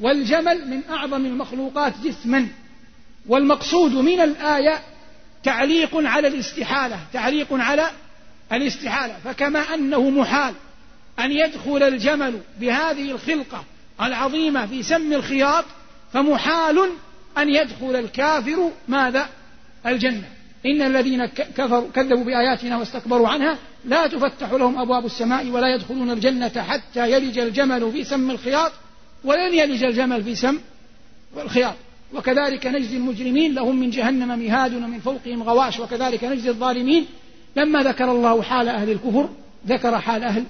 والجمل 0.00 0.68
من 0.68 0.80
أعظم 0.90 1.26
المخلوقات 1.26 1.92
جسما 2.04 2.48
والمقصود 3.26 3.92
من 3.92 4.20
الآية 4.20 4.80
تعليق 5.44 5.90
على 5.94 6.28
الاستحالة 6.28 6.98
تعليق 7.12 7.46
على 7.52 7.90
الاستحالة. 8.52 9.16
فكما 9.24 9.74
أنه 9.74 10.10
محال 10.10 10.54
أن 11.18 11.32
يدخل 11.32 11.82
الجمل 11.82 12.40
بهذه 12.60 13.10
الخلقة 13.10 13.64
العظيمة 14.02 14.66
في 14.66 14.82
سم 14.82 15.12
الخياط 15.12 15.64
فمحال 16.12 16.90
أن 17.38 17.48
يدخل 17.48 17.96
الكافر 17.96 18.70
ماذا؟ 18.88 19.28
الجنة. 19.86 20.28
إن 20.66 20.82
الذين 20.82 21.26
كفروا 21.26 21.90
كذبوا 21.94 22.24
بآياتنا 22.24 22.76
واستكبروا 22.76 23.28
عنها 23.28 23.58
لا 23.84 24.06
تفتح 24.06 24.52
لهم 24.52 24.78
أبواب 24.78 25.06
السماء 25.06 25.46
ولا 25.46 25.74
يدخلون 25.74 26.10
الجنة 26.10 26.62
حتى 26.68 27.12
يلج 27.12 27.38
الجمل 27.38 27.92
في 27.92 28.04
سم 28.04 28.30
الخياط. 28.30 28.72
ولن 29.24 29.54
يلج 29.54 29.84
الجمل 29.84 30.24
في 30.24 30.34
سم 30.34 30.58
الخياط 31.36 31.74
وكذلك 32.14 32.66
نجزي 32.66 32.96
المجرمين 32.96 33.54
لهم 33.54 33.76
من 33.76 33.90
جهنم 33.90 34.38
مهاد 34.38 34.74
ومن 34.74 35.00
فوقهم 35.00 35.42
غواش. 35.42 35.80
وكذلك 35.80 36.24
نجزي 36.24 36.48
الظالمين 36.50 37.06
لما 37.56 37.82
ذكر 37.82 38.12
الله 38.12 38.42
حال 38.42 38.68
أهل 38.68 38.90
الكفر 38.90 39.28
ذكر 39.66 39.98
حال 39.98 40.24
أهل 40.24 40.44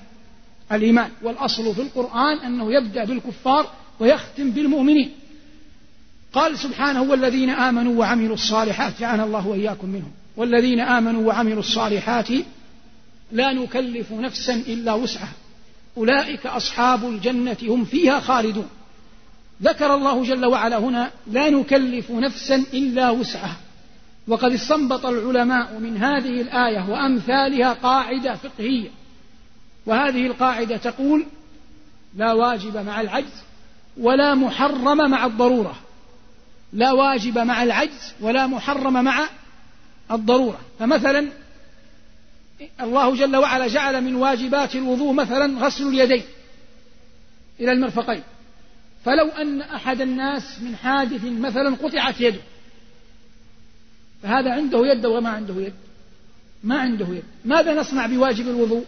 الإيمان. 0.72 1.10
والأصل 1.22 1.74
في 1.74 1.82
القرآن 1.82 2.38
أنه 2.38 2.72
يبدأ 2.72 3.04
بالكفار 3.04 3.70
ويختم 4.00 4.50
بالمؤمنين. 4.50 5.10
قال 6.32 6.58
سبحانه 6.58 7.02
والذين 7.02 7.50
آمنوا 7.50 8.00
وعملوا 8.00 8.34
الصالحات 8.34 9.00
جعلنا 9.00 9.24
الله 9.24 9.46
وإياكم 9.46 9.88
منهم. 9.88 10.10
والذين 10.36 10.80
آمنوا 10.80 11.26
وعملوا 11.26 11.60
الصالحات 11.60 12.28
لا 13.32 13.52
نكلف 13.52 14.12
نفسا 14.12 14.54
إلا 14.54 14.94
وسعها. 14.94 15.32
أولئك 15.98 16.46
أصحاب 16.46 17.04
الجنة 17.08 17.56
هم 17.62 17.84
فيها 17.84 18.20
خالدون. 18.20 18.68
ذكر 19.62 19.94
الله 19.94 20.24
جل 20.24 20.46
وعلا 20.46 20.78
هنا 20.78 21.10
لا 21.26 21.50
نكلف 21.50 22.10
نفسا 22.10 22.54
إلا 22.54 23.10
وسعها. 23.10 23.56
وقد 24.28 24.52
استنبط 24.52 25.06
العلماء 25.06 25.78
من 25.78 25.96
هذه 25.96 26.40
الآية 26.40 26.90
وأمثالها 26.90 27.72
قاعدة 27.72 28.34
فقهية. 28.34 28.88
وهذه 29.86 30.26
القاعدة 30.26 30.76
تقول 30.76 31.26
لا 32.16 32.32
واجب 32.32 32.76
مع 32.76 33.00
العجز 33.00 33.42
ولا 33.96 34.34
محرم 34.34 35.10
مع 35.10 35.26
الضرورة. 35.26 35.76
لا 36.72 36.92
واجب 36.92 37.38
مع 37.38 37.62
العجز 37.62 38.12
ولا 38.20 38.46
محرم 38.46 39.04
مع 39.04 39.28
الضرورة. 40.10 40.58
فمثلا 40.78 41.28
الله 42.80 43.16
جل 43.16 43.36
وعلا 43.36 43.68
جعل 43.68 44.04
من 44.04 44.14
واجبات 44.14 44.74
الوضوء 44.74 45.12
مثلا 45.12 45.66
غسل 45.66 45.88
اليدين 45.88 46.22
إلى 47.60 47.72
المرفقين. 47.72 48.22
فلو 49.04 49.28
أن 49.28 49.60
أحد 49.60 50.00
الناس 50.00 50.60
من 50.60 50.76
حادث 50.76 51.24
مثلا 51.24 51.76
قطعت 51.76 52.20
يده 52.20 52.40
فهذا 54.22 54.52
عنده 54.52 54.86
يد 54.86 55.06
ولا 55.06 55.20
ما 55.20 55.30
عنده 55.30 55.54
يد؟ 55.60 55.72
ما 56.64 56.80
عنده 56.80 57.06
يد. 57.08 57.24
ماذا 57.44 57.74
نصنع 57.74 58.06
بواجب 58.06 58.48
الوضوء؟ 58.48 58.84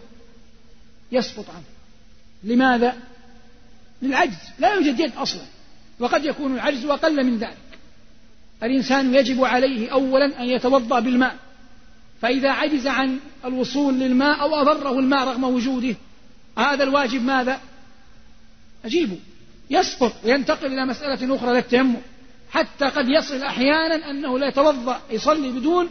يسقط 1.11 1.49
عنه. 1.49 1.63
لماذا؟ 2.43 2.97
للعجز. 4.01 4.37
لا 4.59 4.73
يوجد 4.73 4.99
يد 4.99 5.15
أصلا 5.15 5.45
وقد 5.99 6.25
يكون 6.25 6.55
العجز 6.55 6.85
أقل 6.85 7.25
من 7.25 7.37
ذلك. 7.37 7.57
الإنسان 8.63 9.15
يجب 9.15 9.45
عليه 9.45 9.89
أولا 9.89 10.41
أن 10.41 10.49
يتوضأ 10.49 10.99
بالماء. 10.99 11.35
فإذا 12.21 12.51
عجز 12.51 12.87
عن 12.87 13.19
الوصول 13.45 13.93
للماء 13.93 14.41
أو 14.41 14.55
أضره 14.55 14.99
الماء 14.99 15.27
رغم 15.27 15.43
وجوده 15.43 15.95
هذا 16.57 16.83
الواجب 16.83 17.23
ماذا؟ 17.23 17.59
أجيبه. 18.85 19.17
يسقط 19.69 20.13
وينتقل 20.23 20.67
إلى 20.67 20.85
مسألة 20.85 21.35
أخرى 21.35 21.53
للتيمم. 21.53 21.95
حتى 22.51 22.85
قد 22.85 23.09
يصل 23.09 23.43
أحيانا 23.43 24.09
أنه 24.09 24.39
لا 24.39 24.47
يتوضأ 24.47 25.01
يصلي 25.11 25.49
بدون 25.49 25.89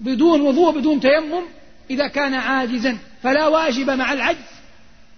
بدون 0.00 0.40
وضوء 0.40 0.78
بدون 0.78 1.00
تيمم 1.00 1.42
إذا 1.90 2.08
كان 2.08 2.34
عاجزا. 2.34 2.98
فلا 3.22 3.46
واجب 3.46 3.90
مع 3.90 4.12
العجز 4.12 4.50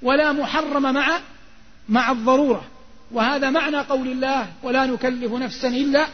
ولا 0.03 0.33
محرم 0.33 0.83
مع 0.83 1.19
مع 1.89 2.11
الضرورة. 2.11 2.65
وهذا 3.13 3.51
معنى 3.51 3.77
قول 3.77 4.09
الله 4.09 4.47
ولا 4.63 4.87
نكلف 4.87 5.33
نفسا 5.33 5.69
إلا 5.69 6.07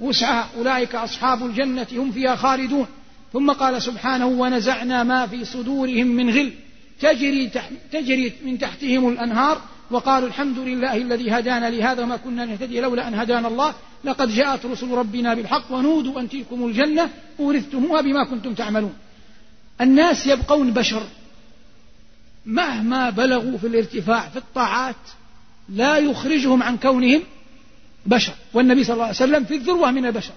وسعها. 0.00 0.48
أولئك 0.56 0.94
أصحاب 0.94 1.46
الجنة 1.46 1.86
هم 1.92 2.12
فيها 2.12 2.36
خالدون. 2.36 2.86
ثم 3.32 3.52
قال 3.52 3.82
سبحانه 3.82 4.26
ونزعنا 4.26 5.04
ما 5.04 5.26
في 5.26 5.44
صدورهم 5.44 6.06
من 6.06 6.30
غل. 6.30 6.52
تجري, 7.00 7.50
تجري 7.92 8.32
من 8.44 8.58
تحتهم 8.58 9.08
الأنهار 9.08 9.60
وقالوا 9.90 10.28
الحمد 10.28 10.58
لله 10.58 10.96
الذي 10.96 11.30
هدانا 11.30 11.70
لهذا 11.70 12.02
وما 12.02 12.16
كنا 12.16 12.44
نهتدي 12.44 12.80
لولا 12.80 13.08
أن 13.08 13.14
هدانا 13.14 13.48
الله. 13.48 13.74
لقد 14.04 14.28
جاءت 14.28 14.66
رسل 14.66 14.90
ربنا 14.90 15.34
بالحق 15.34 15.72
ونودوا 15.72 16.20
أن 16.20 16.28
تلكم 16.28 16.66
الجنة 16.66 17.10
أورثتموها 17.40 18.00
بما 18.00 18.24
كنتم 18.24 18.54
تعملون. 18.54 18.94
الناس 19.80 20.26
يبقون 20.26 20.72
بشر. 20.72 21.02
مهما 22.46 23.10
بلغوا 23.10 23.58
في 23.58 23.66
الارتفاع 23.66 24.28
في 24.28 24.36
الطاعات 24.36 24.96
لا 25.68 25.98
يخرجهم 25.98 26.62
عن 26.62 26.76
كونهم 26.76 27.22
بشر. 28.06 28.32
والنبي 28.54 28.84
صلى 28.84 28.94
الله 28.94 29.04
عليه 29.04 29.16
وسلم 29.16 29.44
في 29.44 29.54
الذروة 29.54 29.90
من 29.90 30.06
البشر. 30.06 30.32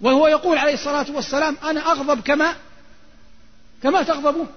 وهو 0.00 0.26
يقول 0.26 0.58
عليه 0.58 0.74
الصلاة 0.74 1.06
والسلام 1.14 1.56
أنا 1.64 1.92
أغضب 1.92 2.20
كما 2.20 2.54
كما 3.82 4.02
تغضبون. 4.02 4.48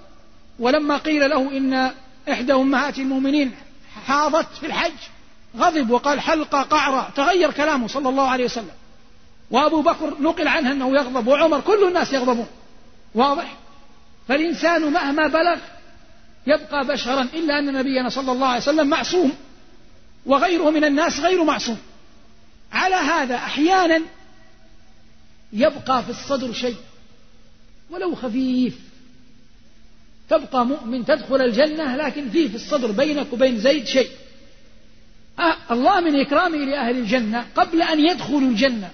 ولما 0.58 0.96
قيل 0.96 1.30
له 1.30 1.56
إن 1.56 1.90
إحدى 2.32 2.52
أمهات 2.52 2.98
المؤمنين 2.98 3.54
حاضت 4.06 4.46
في 4.60 4.66
الحج 4.66 4.92
غضب 5.56 5.90
وقال 5.90 6.20
حلقة 6.20 6.62
قعرة 6.62 7.10
تغير 7.16 7.50
كلامه 7.50 7.88
صلى 7.88 8.08
الله 8.08 8.28
عليه 8.28 8.44
وسلم. 8.44 8.70
وأبو 9.50 9.82
بكر 9.82 10.16
نقل 10.20 10.48
عنه 10.48 10.72
أنه 10.72 10.90
يغضب 10.90 11.26
وعمر 11.26 11.60
كل 11.60 11.88
الناس 11.88 12.12
يغضبون. 12.12 12.46
واضح؟ 13.14 13.56
فالإنسان 14.28 14.92
مهما 14.92 15.26
بلغ 15.26 15.56
يبقى 16.46 16.86
بشرا 16.86 17.22
إلا 17.22 17.58
أن 17.58 17.72
نبينا 17.72 18.08
صلى 18.08 18.32
الله 18.32 18.46
عليه 18.46 18.62
وسلم 18.62 18.86
معصوم. 18.86 19.32
وغيره 20.26 20.70
من 20.70 20.84
الناس 20.84 21.20
غير 21.20 21.44
معصوم. 21.44 21.78
على 22.72 22.94
هذا 22.94 23.36
أحيانا 23.36 24.02
يبقى 25.52 26.04
في 26.04 26.10
الصدر 26.10 26.52
شيء 26.52 26.76
ولو 27.90 28.14
خفيف. 28.14 28.78
تبقى 30.28 30.66
مؤمن 30.66 31.04
تدخل 31.04 31.42
الجنة 31.42 31.96
لكن 31.96 32.30
فيه 32.30 32.48
في 32.48 32.54
الصدر 32.54 32.90
بينك 32.92 33.32
وبين 33.32 33.58
زيد 33.58 33.86
شيء. 33.86 34.10
آه 35.38 35.56
الله 35.70 36.00
من 36.00 36.20
إكرامه 36.20 36.58
لأهل 36.58 36.98
الجنة 36.98 37.46
قبل 37.56 37.82
أن 37.82 38.00
يدخلوا 38.00 38.40
الجنة 38.40 38.90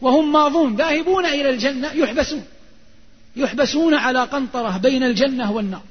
وهم 0.00 0.32
ماضون 0.32 0.76
ذاهبون 0.76 1.26
إلى 1.26 1.50
الجنة 1.50 1.92
يحبسون. 1.92 2.44
يحبسون 3.36 3.94
على 3.94 4.24
قنطرة 4.24 4.78
بين 4.78 5.02
الجنة 5.02 5.52
والنار. 5.52 5.82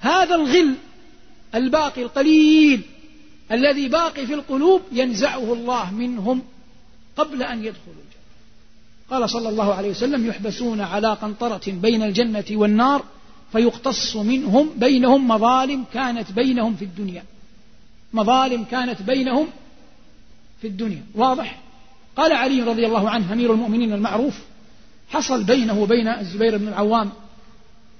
هذا 0.00 0.34
الغل 0.34 0.74
الباقي 1.54 2.02
القليل 2.02 2.80
الذي 3.52 3.88
باقي 3.88 4.26
في 4.26 4.34
القلوب 4.34 4.82
ينزعه 4.92 5.52
الله 5.52 5.94
منهم 5.94 6.42
قبل 7.16 7.42
أن 7.42 7.64
يدخلوا. 7.64 8.07
قال 9.10 9.30
صلى 9.30 9.48
الله 9.48 9.74
عليه 9.74 9.90
وسلم 9.90 10.26
يحبسون 10.26 10.80
على 10.80 11.08
قنطرة 11.08 11.60
بين 11.66 12.02
الجنة 12.02 12.44
والنار 12.50 13.04
فيقتص 13.52 14.16
منهم 14.16 14.70
بينهم 14.76 15.28
مظالم 15.28 15.84
كانت 15.94 16.32
بينهم 16.32 16.74
في 16.74 16.84
الدنيا. 16.84 17.24
مظالم 18.12 18.64
كانت 18.64 19.02
بينهم 19.02 19.46
في 20.60 20.66
الدنيا. 20.66 21.02
واضح؟ 21.14 21.58
قال 22.16 22.32
علي 22.32 22.62
رضي 22.62 22.86
الله 22.86 23.10
عنه 23.10 23.32
أمير 23.32 23.52
المؤمنين 23.52 23.92
المعروف 23.92 24.38
حصل 25.08 25.44
بينه 25.44 25.78
وبين 25.78 26.08
الزبير 26.08 26.58
بن 26.58 26.68
العوام 26.68 27.10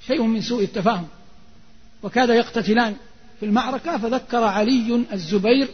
شيء 0.06 0.22
من 0.22 0.40
سوء 0.40 0.64
التفاهم 0.64 1.06
وكاد 2.02 2.28
يقتتلان 2.28 2.96
في 3.40 3.46
المعركة 3.46 3.98
فذكر 3.98 4.44
علي 4.44 5.04
الزبير 5.12 5.68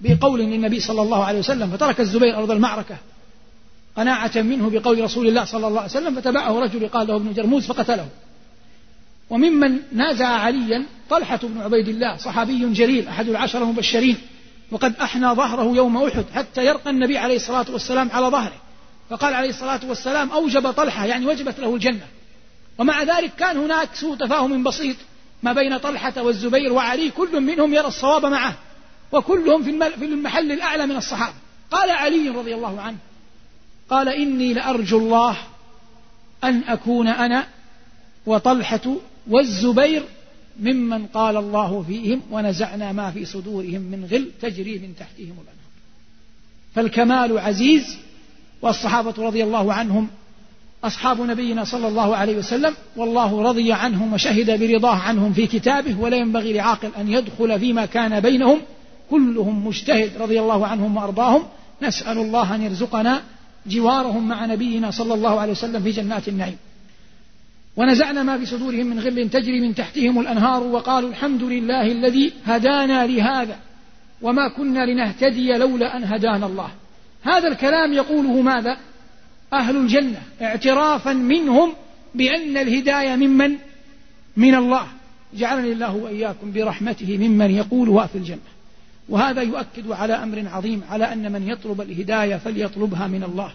بقول 0.00 0.40
للنبي 0.40 0.80
صلى 0.80 1.02
الله 1.02 1.24
عليه 1.24 1.38
وسلم 1.38 1.70
فترك 1.70 2.00
الزبير 2.00 2.36
أرض 2.38 2.50
المعركة 2.50 2.96
قناعة 3.96 4.32
منه 4.36 4.70
بقول 4.70 5.00
رسول 5.00 5.28
الله 5.28 5.44
صلى 5.44 5.66
الله 5.66 5.80
عليه 5.80 5.90
وسلم 5.90 6.20
فتبعه 6.20 6.60
رجل 6.60 6.88
قال 6.88 7.06
له 7.06 7.16
ابن 7.16 7.32
جرموز 7.32 7.66
فقتله. 7.66 8.08
وممن 9.30 9.78
نازع 9.92 10.26
عليا 10.26 10.86
طلحة 11.10 11.40
بن 11.42 11.60
عبيد 11.60 11.88
الله 11.88 12.16
صحابي 12.16 12.72
جليل 12.72 13.08
أحد 13.08 13.28
العشرة 13.28 13.62
المبشرين 13.62 14.16
وقد 14.70 14.94
أحنى 14.96 15.26
ظهره 15.26 15.76
يوم 15.76 16.04
أحد 16.04 16.24
حتى 16.34 16.66
يرقى 16.66 16.90
النبي 16.90 17.18
عليه 17.18 17.36
الصلاة 17.36 17.66
والسلام 17.70 18.10
على 18.12 18.26
ظهره. 18.26 18.56
فقال 19.10 19.34
عليه 19.34 19.48
الصلاة 19.48 19.80
والسلام 19.88 20.30
أوجب 20.30 20.70
طلحة 20.70 21.06
يعني 21.06 21.26
وجبت 21.26 21.60
له 21.60 21.74
الجنة. 21.74 22.06
ومع 22.78 23.02
ذلك 23.02 23.32
كان 23.38 23.56
هناك 23.56 23.88
سوء 23.94 24.16
تفاهم 24.16 24.62
بسيط 24.62 24.96
ما 25.42 25.52
بين 25.52 25.78
طلحة 25.78 26.22
والزبير 26.22 26.72
وعلي 26.72 27.10
كل 27.10 27.40
منهم 27.40 27.74
يرى 27.74 27.86
الصواب 27.86 28.26
معه 28.26 28.54
وكلهم 29.12 29.62
في 29.62 30.04
المحل 30.04 30.52
الأعلى 30.52 30.86
من 30.86 30.96
الصحابة. 30.96 31.34
قال 31.70 31.90
علي 31.90 32.28
رضي 32.28 32.54
الله 32.54 32.80
عنه 32.80 32.96
قال 33.92 34.08
إني 34.08 34.54
لأرجو 34.54 34.98
الله 34.98 35.36
أن 36.44 36.62
أكون 36.68 37.08
أنا 37.08 37.46
وطلحة 38.26 38.96
والزبير 39.30 40.02
ممن 40.60 41.06
قال 41.06 41.36
الله 41.36 41.82
فيهم 41.82 42.22
ونزعنا 42.30 42.92
ما 42.92 43.10
في 43.10 43.24
صدورهم 43.24 43.80
من 43.80 44.08
غل 44.10 44.30
تجري 44.40 44.78
من 44.78 44.94
تحتهم 44.98 45.18
الأنهار. 45.18 45.72
فالكمال 46.74 47.38
عزيز 47.38 47.96
والصحابة 48.62 49.14
رضي 49.18 49.44
الله 49.44 49.72
عنهم 49.72 50.08
أصحاب 50.84 51.20
نبينا 51.20 51.64
صلى 51.64 51.88
الله 51.88 52.16
عليه 52.16 52.36
وسلم 52.36 52.74
والله 52.96 53.42
رضي 53.42 53.72
عنهم 53.72 54.12
وشهد 54.12 54.60
برضاه 54.60 54.96
عنهم 54.96 55.32
في 55.32 55.46
كتابه 55.46 56.00
ولا 56.00 56.16
ينبغي 56.16 56.52
لعاقل 56.52 56.90
أن 56.98 57.08
يدخل 57.08 57.60
فيما 57.60 57.86
كان 57.86 58.20
بينهم. 58.20 58.60
كلهم 59.10 59.66
مجتهد 59.66 60.10
رضي 60.20 60.40
الله 60.40 60.66
عنهم 60.66 60.96
وأرضاهم. 60.96 61.42
نسأل 61.82 62.18
الله 62.18 62.54
أن 62.54 62.62
يرزقنا 62.62 63.22
جوارهم 63.66 64.28
مع 64.28 64.46
نبينا 64.46 64.90
صلى 64.90 65.14
الله 65.14 65.40
عليه 65.40 65.52
وسلم 65.52 65.82
في 65.82 65.90
جنات 65.90 66.28
النعيم. 66.28 66.56
ونزعنا 67.76 68.22
ما 68.22 68.38
في 68.38 68.46
صدورهم 68.46 68.86
من 68.86 69.00
غل 69.00 69.30
تجري 69.30 69.60
من 69.60 69.74
تحتهم 69.74 70.20
الأنهار 70.20 70.62
وقالوا 70.62 71.10
الحمد 71.10 71.42
لله 71.42 71.92
الذي 71.92 72.32
هدانا 72.46 73.06
لهذا 73.06 73.56
وما 74.22 74.48
كنا 74.48 74.86
لنهتدي 74.86 75.52
لولا 75.52 75.96
أن 75.96 76.04
هدانا 76.04 76.46
الله. 76.46 76.70
هذا 77.22 77.48
الكلام 77.48 77.92
يقوله 77.92 78.42
ماذا؟ 78.42 78.76
أهل 79.52 79.76
الجنة 79.76 80.22
اعترافا 80.42 81.12
منهم 81.12 81.72
بأن 82.14 82.56
الهداية 82.56 83.16
ممن؟ 83.16 83.56
من 84.36 84.54
الله. 84.54 84.86
جعلني 85.34 85.72
الله 85.72 85.96
وإياكم 85.96 86.52
برحمته 86.52 87.18
ممن 87.18 87.50
يقولها 87.50 88.06
في 88.06 88.18
الجنة. 88.18 88.51
وهذا 89.12 89.42
يؤكد 89.42 89.90
على 89.90 90.14
أمر 90.14 90.44
عظيم 90.48 90.82
على 90.90 91.12
أن 91.12 91.32
من 91.32 91.48
يطلب 91.48 91.80
الهداية 91.80 92.36
فليطلبها 92.36 93.06
من 93.06 93.22
الله. 93.22 93.50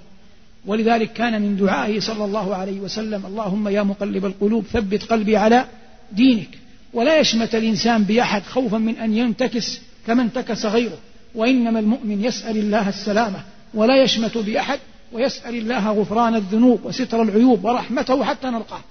ولذلك 0.66 1.14
كان 1.14 1.42
من 1.42 1.58
دعائه 1.58 2.00
صلى 2.00 2.26
الله 2.26 2.56
عليه 2.56 2.80
وسلم 2.80 3.26
اللهم 3.26 3.68
يا 3.68 3.84
مقلب 3.84 4.26
القلوب 4.26 4.66
ثبت 4.74 5.04
قلبي 5.04 5.38
على 5.38 5.66
دينك. 6.12 6.50
ولا 6.94 7.20
يشمت 7.20 7.56
الإنسان 7.56 8.04
بأحد 8.04 8.42
خوفا 8.42 8.78
من 8.78 8.96
أن 8.96 9.18
ينتكس 9.18 9.82
كما 10.08 10.22
انتكس 10.22 10.66
غيره. 10.66 10.98
وإنما 11.36 11.80
المؤمن 11.80 12.24
يسأل 12.24 12.58
الله 12.58 12.90
السلامة 12.90 13.40
ولا 13.74 14.04
يشمت 14.04 14.38
بأحد 14.38 14.80
ويسأل 15.12 15.56
الله 15.56 15.92
غفران 15.92 16.36
الذنوب 16.36 16.86
وستر 16.86 17.22
العيوب 17.22 17.66
ورحمته 17.66 18.24
حتى 18.24 18.48
نلقاه 18.48 18.82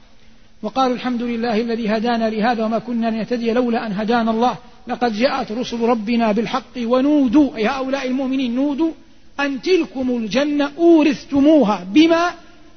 وقالوا 0.62 0.94
الحمد 0.94 1.22
لله 1.22 1.60
الذي 1.60 1.88
هدانا 1.88 2.30
لهذا 2.30 2.64
وما 2.64 2.78
كنا 2.78 3.06
لنهتدي 3.06 3.52
لولا 3.52 3.86
أن 3.86 3.92
هدانا 3.92 4.30
الله. 4.30 4.56
لقد 4.88 5.12
جاءت 5.12 5.52
رسل 5.52 5.80
ربنا 5.80 6.32
بالحق 6.32 6.76
ونودوا 6.76 7.56
أي 7.56 7.66
هؤلاء 7.66 8.06
المؤمنين 8.06 8.54
نودوا 8.54 8.92
أن 9.40 9.62
تلكم 9.62 10.16
الجنة 10.16 10.72
أورثتموها 10.78 11.84
بما 11.84 12.34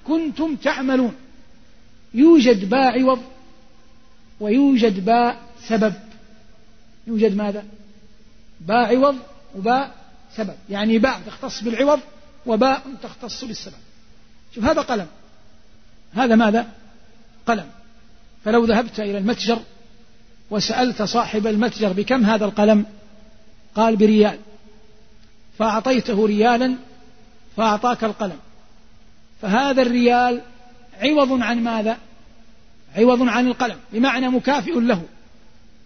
كنتم 0.08 0.56
تعملون. 0.56 1.14
يوجد 2.14 2.70
باء 2.70 3.02
عوض 3.02 3.22
ويوجد 4.40 5.06
باء 5.06 5.42
سبب. 5.68 5.94
يوجد 7.08 7.38
ماذا؟ 7.38 7.64
باء 8.68 8.96
عوض 8.96 9.16
وباء 9.56 9.96
سبب. 10.36 10.56
يعني 10.70 11.00
باء 11.00 11.22
تختص 11.28 11.64
بالعوض 11.64 12.00
وباء 12.46 12.84
تختص 13.04 13.44
بالسبب. 13.44 13.74
شوف 14.56 14.64
هذا 14.64 14.82
قلم. 14.82 15.08
هذا 16.14 16.36
ماذا؟ 16.36 16.72
قلم. 17.48 17.66
فلو 18.46 18.66
ذهبت 18.66 19.00
إلى 19.00 19.18
المتجر 19.18 19.60
وسألت 20.52 21.02
صاحب 21.02 21.48
المتجر 21.48 21.94
بكم 21.94 22.26
هذا 22.26 22.46
القلم؟ 22.46 22.86
قال 23.76 23.96
بريال. 23.96 24.40
فأعطيته 25.60 26.26
ريالا 26.26 26.76
فأعطاك 27.58 28.04
القلم. 28.04 28.38
فهذا 29.42 29.82
الريال 29.82 30.42
عوض 31.02 31.42
عن 31.44 31.64
ماذا؟ 31.64 31.98
عوض 32.98 33.30
عن 33.30 33.48
القلم. 33.48 33.78
بمعنى 33.94 34.30
مكافئ 34.30 34.80
له. 34.80 35.02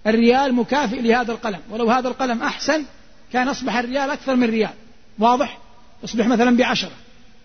الريال 0.07 0.53
مكافئ 0.53 1.01
لهذا 1.01 1.31
القلم. 1.31 1.59
ولو 1.69 1.91
هذا 1.91 2.07
القلم 2.07 2.43
أحسن 2.43 2.85
كان 3.33 3.47
أصبح 3.47 3.75
الريال 3.75 4.09
أكثر 4.09 4.35
من 4.35 4.49
ريال. 4.49 4.73
واضح؟ 5.19 5.57
يصبح 6.03 6.27
مثلا 6.27 6.57
بعشرة. 6.57 6.91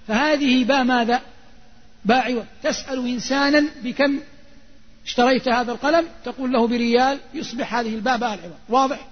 فهذه 0.09 0.65
باء 0.65 0.85
ماذا؟ 0.85 1.21
باء 2.05 2.33
عوض. 2.33 2.45
تسأل 2.63 3.09
إنسانا 3.09 3.65
بكم 3.85 4.19
اشتريت 5.09 5.49
هذا 5.49 5.73
القلم 5.73 6.07
تقول 6.25 6.53
له 6.53 6.67
بريال 6.67 7.19
يصبح 7.35 7.75
هذه 7.75 7.95
الباء 7.95 8.19
باء 8.19 8.35
العوض. 8.35 8.53
واضح؟ 8.69 9.07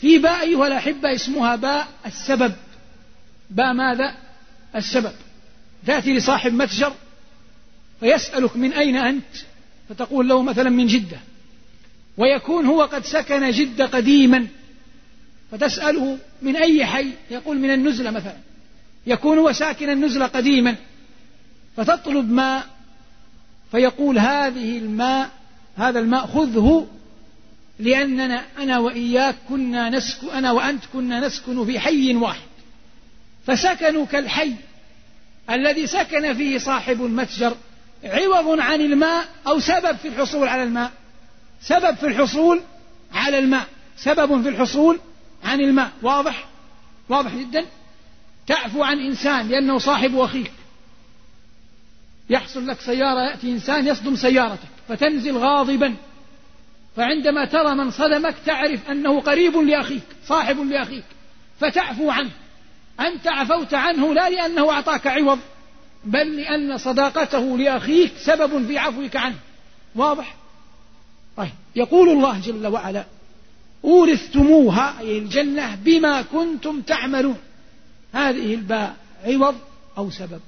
في 0.00 0.18
باء 0.18 0.40
أيها 0.40 0.66
الأحبة 0.66 1.14
اسمها 1.14 1.56
باء 1.56 1.88
السبب. 2.06 2.52
باء 3.50 3.72
ماذا؟ 3.72 4.14
السبب. 4.76 5.12
تأتي 5.86 6.12
لصاحب 6.12 6.52
متجر 6.52 6.92
فيسألك 8.00 8.56
من 8.56 8.72
أين 8.72 8.96
أنت؟ 8.96 9.34
فتقول 9.88 10.28
له 10.28 10.42
مثلا 10.42 10.70
من 10.70 10.86
جدة. 10.86 11.18
ويكون 12.16 12.66
هو 12.66 12.82
قد 12.82 13.04
سكن 13.04 13.50
جدة 13.50 13.86
قديما. 13.86 14.46
فتسأله 15.50 16.18
من 16.42 16.56
أي 16.56 16.86
حي؟ 16.86 17.10
يقول 17.30 17.58
من 17.58 17.70
النزلة 17.70 18.10
مثلا. 18.10 18.36
يكون 19.06 19.38
هو 19.38 19.52
ساكن 19.52 19.90
النزلة 19.90 20.26
قديما. 20.26 20.76
فتطلب 21.76 22.30
ماء 22.30 22.66
فيقول 23.70 24.18
هذه 24.18 24.78
الماء 24.78 25.30
هذا 25.76 25.98
الماء 25.98 26.26
خذه 26.26 26.86
لأننا 27.78 28.44
أنا 28.58 28.78
وإياك 28.78 29.34
كنا 29.48 29.90
نسكن 29.90 30.28
أنا 30.30 30.52
وأنت 30.52 30.84
كنا 30.92 31.26
نسكن 31.26 31.66
في 31.66 31.80
حي 31.80 32.14
واحد. 32.14 32.48
فسكنوا 33.46 34.06
كالحي 34.06 34.54
الذي 35.50 35.86
سكن 35.86 36.34
فيه 36.34 36.58
صاحب 36.58 37.04
المتجر 37.04 37.56
عوض 38.04 38.60
عن 38.60 38.80
الماء 38.80 39.24
أو 39.46 39.60
سبب 39.60 39.96
في 39.96 40.08
الحصول 40.08 40.48
على 40.48 40.62
الماء. 40.62 40.92
سبب 41.62 41.96
في 41.96 42.06
الحصول 42.06 42.60
على 43.12 43.38
الماء 43.38 43.66
سبب 43.96 44.42
في 44.42 44.48
الحصول 44.48 44.98
عن 45.44 45.60
الماء. 45.60 45.90
واضح؟ 46.02 46.46
واضح 47.08 47.34
جدا؟ 47.34 47.64
تعفو 48.46 48.82
عن 48.82 48.98
إنسان 48.98 49.48
لأنه 49.48 49.78
صاحب 49.78 50.18
أخيك. 50.18 50.52
يحصل 52.30 52.66
لك 52.66 52.80
سيارة 52.80 53.20
يأتي 53.30 53.52
إنسان 53.52 53.86
يصدم 53.86 54.16
سيارتك 54.16 54.68
فتنزل 54.88 55.36
غاضبا. 55.36 55.94
فعندما 56.96 57.44
ترى 57.44 57.74
من 57.74 57.90
صدمك 57.90 58.34
تعرف 58.46 58.90
أنه 58.90 59.20
قريب 59.20 59.56
لأخيك 59.56 60.02
صاحب 60.26 60.60
لأخيك 60.60 61.04
فتعفو 61.60 62.10
عنه. 62.10 62.30
أنت 63.00 63.28
عفوت 63.28 63.74
عنه 63.74 64.14
لا 64.14 64.30
لأنه 64.30 64.70
أعطاك 64.70 65.06
عوض 65.06 65.38
بل 66.04 66.36
لأن 66.36 66.78
صداقته 66.78 67.58
لأخيك 67.58 68.12
سبب 68.16 68.66
في 68.66 68.78
عفوك 68.78 69.16
عنه. 69.16 69.36
واضح؟ 69.94 70.34
طيب 71.36 71.52
يقول 71.76 72.08
الله 72.08 72.40
جل 72.40 72.66
وعلا 72.66 73.04
أورثتموها 73.84 75.00
أي 75.00 75.18
الجنة 75.18 75.74
بما 75.74 76.22
كنتم 76.22 76.80
تعملون 76.80 77.38
هذه 78.12 78.54
الباء 78.54 78.96
عوض 79.24 79.54
أو 79.98 80.10
سبب. 80.10 80.40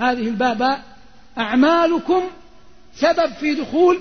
هذه 0.00 0.28
الباء 0.28 0.54
باء 0.54 0.84
أعمالكم 1.38 2.22
سبب 2.94 3.32
في 3.40 3.54
دخول 3.54 4.00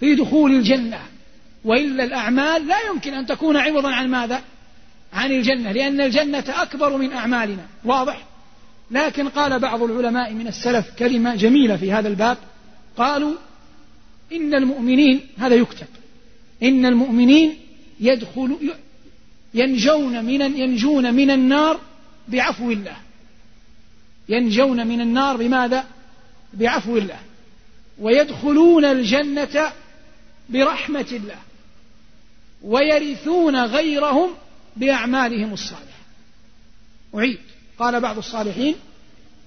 في 0.00 0.14
دخول 0.14 0.52
الجنة 0.52 1.00
وإلا 1.64 2.04
الأعمال 2.04 2.66
لا 2.66 2.76
يمكن 2.90 3.14
أن 3.14 3.26
تكون 3.26 3.56
عوضا 3.56 3.94
عن 3.94 4.08
ماذا؟ 4.08 4.42
عن 5.12 5.32
الجنة 5.32 5.72
لأن 5.72 6.00
الجنة 6.00 6.44
أكبر 6.48 6.96
من 6.96 7.12
أعمالنا 7.12 7.66
واضح؟ 7.84 8.24
لكن 8.90 9.28
قال 9.28 9.58
بعض 9.58 9.82
العلماء 9.82 10.32
من 10.32 10.46
السلف 10.48 10.90
كلمة 10.98 11.34
جميلة 11.34 11.76
في 11.76 11.92
هذا 11.92 12.08
الباب 12.08 12.36
قالوا 12.96 13.34
إن 14.32 14.54
المؤمنين 14.54 15.20
هذا 15.38 15.54
يكتب 15.54 15.86
إن 16.62 16.86
المؤمنين 16.86 17.54
يدخل 18.00 18.56
ينجون 19.54 20.24
من 20.24 20.40
ينجون 20.40 21.14
من 21.14 21.30
النار 21.30 21.80
بعفو 22.28 22.70
الله 22.70 22.96
ينجون 24.28 24.86
من 24.86 25.00
النار 25.00 25.36
بماذا؟ 25.36 25.84
بعفو 26.54 26.96
الله. 26.96 27.18
ويدخلون 27.98 28.84
الجنة 28.84 29.72
برحمة 30.48 31.06
الله. 31.12 31.38
ويرثون 32.62 33.64
غيرهم 33.64 34.30
بأعمالهم 34.76 35.52
الصالحة. 35.52 35.98
أعيد. 37.14 37.38
قال 37.78 38.00
بعض 38.00 38.18
الصالحين 38.18 38.74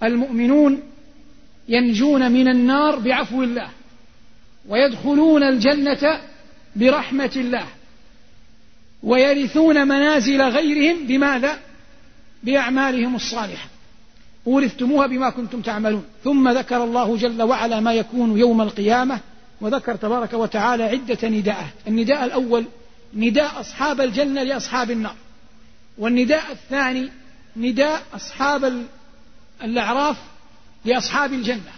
المؤمنون 0.03 0.81
ينجون 1.69 2.31
من 2.31 2.47
النار 2.47 2.99
بعفو 2.99 3.43
الله. 3.43 3.69
ويدخلون 4.67 5.43
الجنة 5.43 6.21
برحمة 6.75 7.31
الله. 7.35 7.65
ويرثون 9.03 9.87
منازل 9.87 10.41
غيرهم 10.41 11.07
بماذا؟ 11.07 11.59
بأعمالهم 12.43 13.15
الصالحة. 13.15 13.70
أورثتموها 14.47 15.07
بما 15.07 15.29
كنتم 15.29 15.61
تعملون. 15.61 16.03
ثم 16.23 16.49
ذكر 16.49 16.83
الله 16.83 17.17
جل 17.17 17.41
وعلا 17.41 17.79
ما 17.79 17.93
يكون 17.93 18.37
يوم 18.37 18.61
القيامة 18.61 19.19
وذكر 19.61 19.95
تبارك 19.95 20.33
وتعالى 20.33 20.83
عدة 20.83 21.29
نداءات 21.29 21.73
النداء 21.87 22.25
الأول 22.25 22.65
نداء 23.13 23.59
أصحاب 23.59 24.01
الجنة 24.01 24.43
لأصحاب 24.43 24.91
النار. 24.91 25.15
والنداء 25.97 26.51
الثاني 26.51 27.09
نداء 27.57 28.03
أصحاب 28.15 28.85
الأعراف 29.63 30.17
لأصحاب 30.85 31.33
الجنة. 31.33 31.71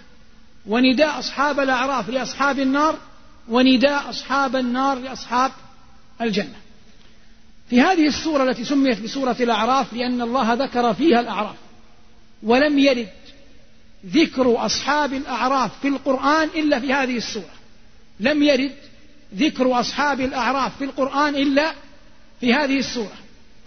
ونداء 0.66 1.20
أصحاب 1.20 1.60
الأعراف 1.60 2.10
لأصحاب 2.10 2.60
النار 2.60 2.96
ونداء 3.48 4.10
أصحاب 4.10 4.56
النار 4.56 5.00
لأصحاب 5.00 5.52
الجنة. 6.22 6.56
في 7.70 7.82
هذه 7.82 8.08
السورة 8.08 8.44
التي 8.44 8.64
سميت 8.64 9.02
بسورة 9.02 9.36
الأعراف 9.40 9.94
لأن 9.94 10.22
الله 10.22 10.54
ذكر 10.54 10.94
فيها 10.94 11.20
الأعراف. 11.20 11.56
ولم 12.44 12.80
يرد 12.80 13.08
ذكر 14.06 14.66
أصحاب 14.66 15.14
الأعراف 15.14 15.72
في 15.82 15.88
القرآن 15.88 16.50
إلا 16.56 16.80
في 16.80 16.94
هذه 16.94 17.18
السورة. 17.18 17.54
لم 18.20 18.44
يرد 18.44 18.72
ذكر 19.36 19.80
أصحاب 19.80 20.22
الأعراف 20.22 20.78
في 20.78 20.84
القرآن 20.84 21.36
إلا 21.36 21.74
في 22.42 22.54
هذه 22.54 22.80
السورة. 22.80 23.18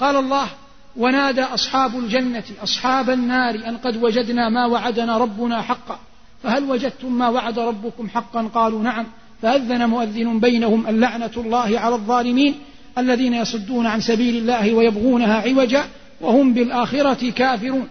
قال 0.01 0.17
الله 0.17 0.49
ونادى 0.97 1.43
أصحاب 1.43 1.99
الجنة 1.99 2.45
أصحاب 2.63 3.11
النار 3.11 3.55
أن 3.55 3.77
قد 3.77 4.03
وجدنا 4.03 4.49
ما 4.49 4.67
وعدنا 4.67 5.19
ربنا 5.19 5.63
حقا. 5.63 5.99
فهل 6.43 6.65
وجدتم 6.65 7.13
ما 7.13 7.29
وعد 7.29 7.59
ربكم 7.59 8.09
حقا؟ 8.09 8.43
قالوا 8.55 8.83
نعم. 8.83 9.07
فأذن 9.43 9.89
مؤذن 9.89 10.41
بينهم 10.41 10.87
اللعنة 10.87 11.31
الله 11.37 11.79
على 11.81 11.95
الظالمين 11.95 12.55
الذين 12.99 13.35
يصدون 13.35 13.87
عن 13.87 14.01
سبيل 14.01 14.37
الله 14.37 14.75
ويبغونها 14.75 15.35
عوجا 15.35 15.89
وهم 16.21 16.55
بالآخرة 16.55 17.31
كافرون. 17.31 17.89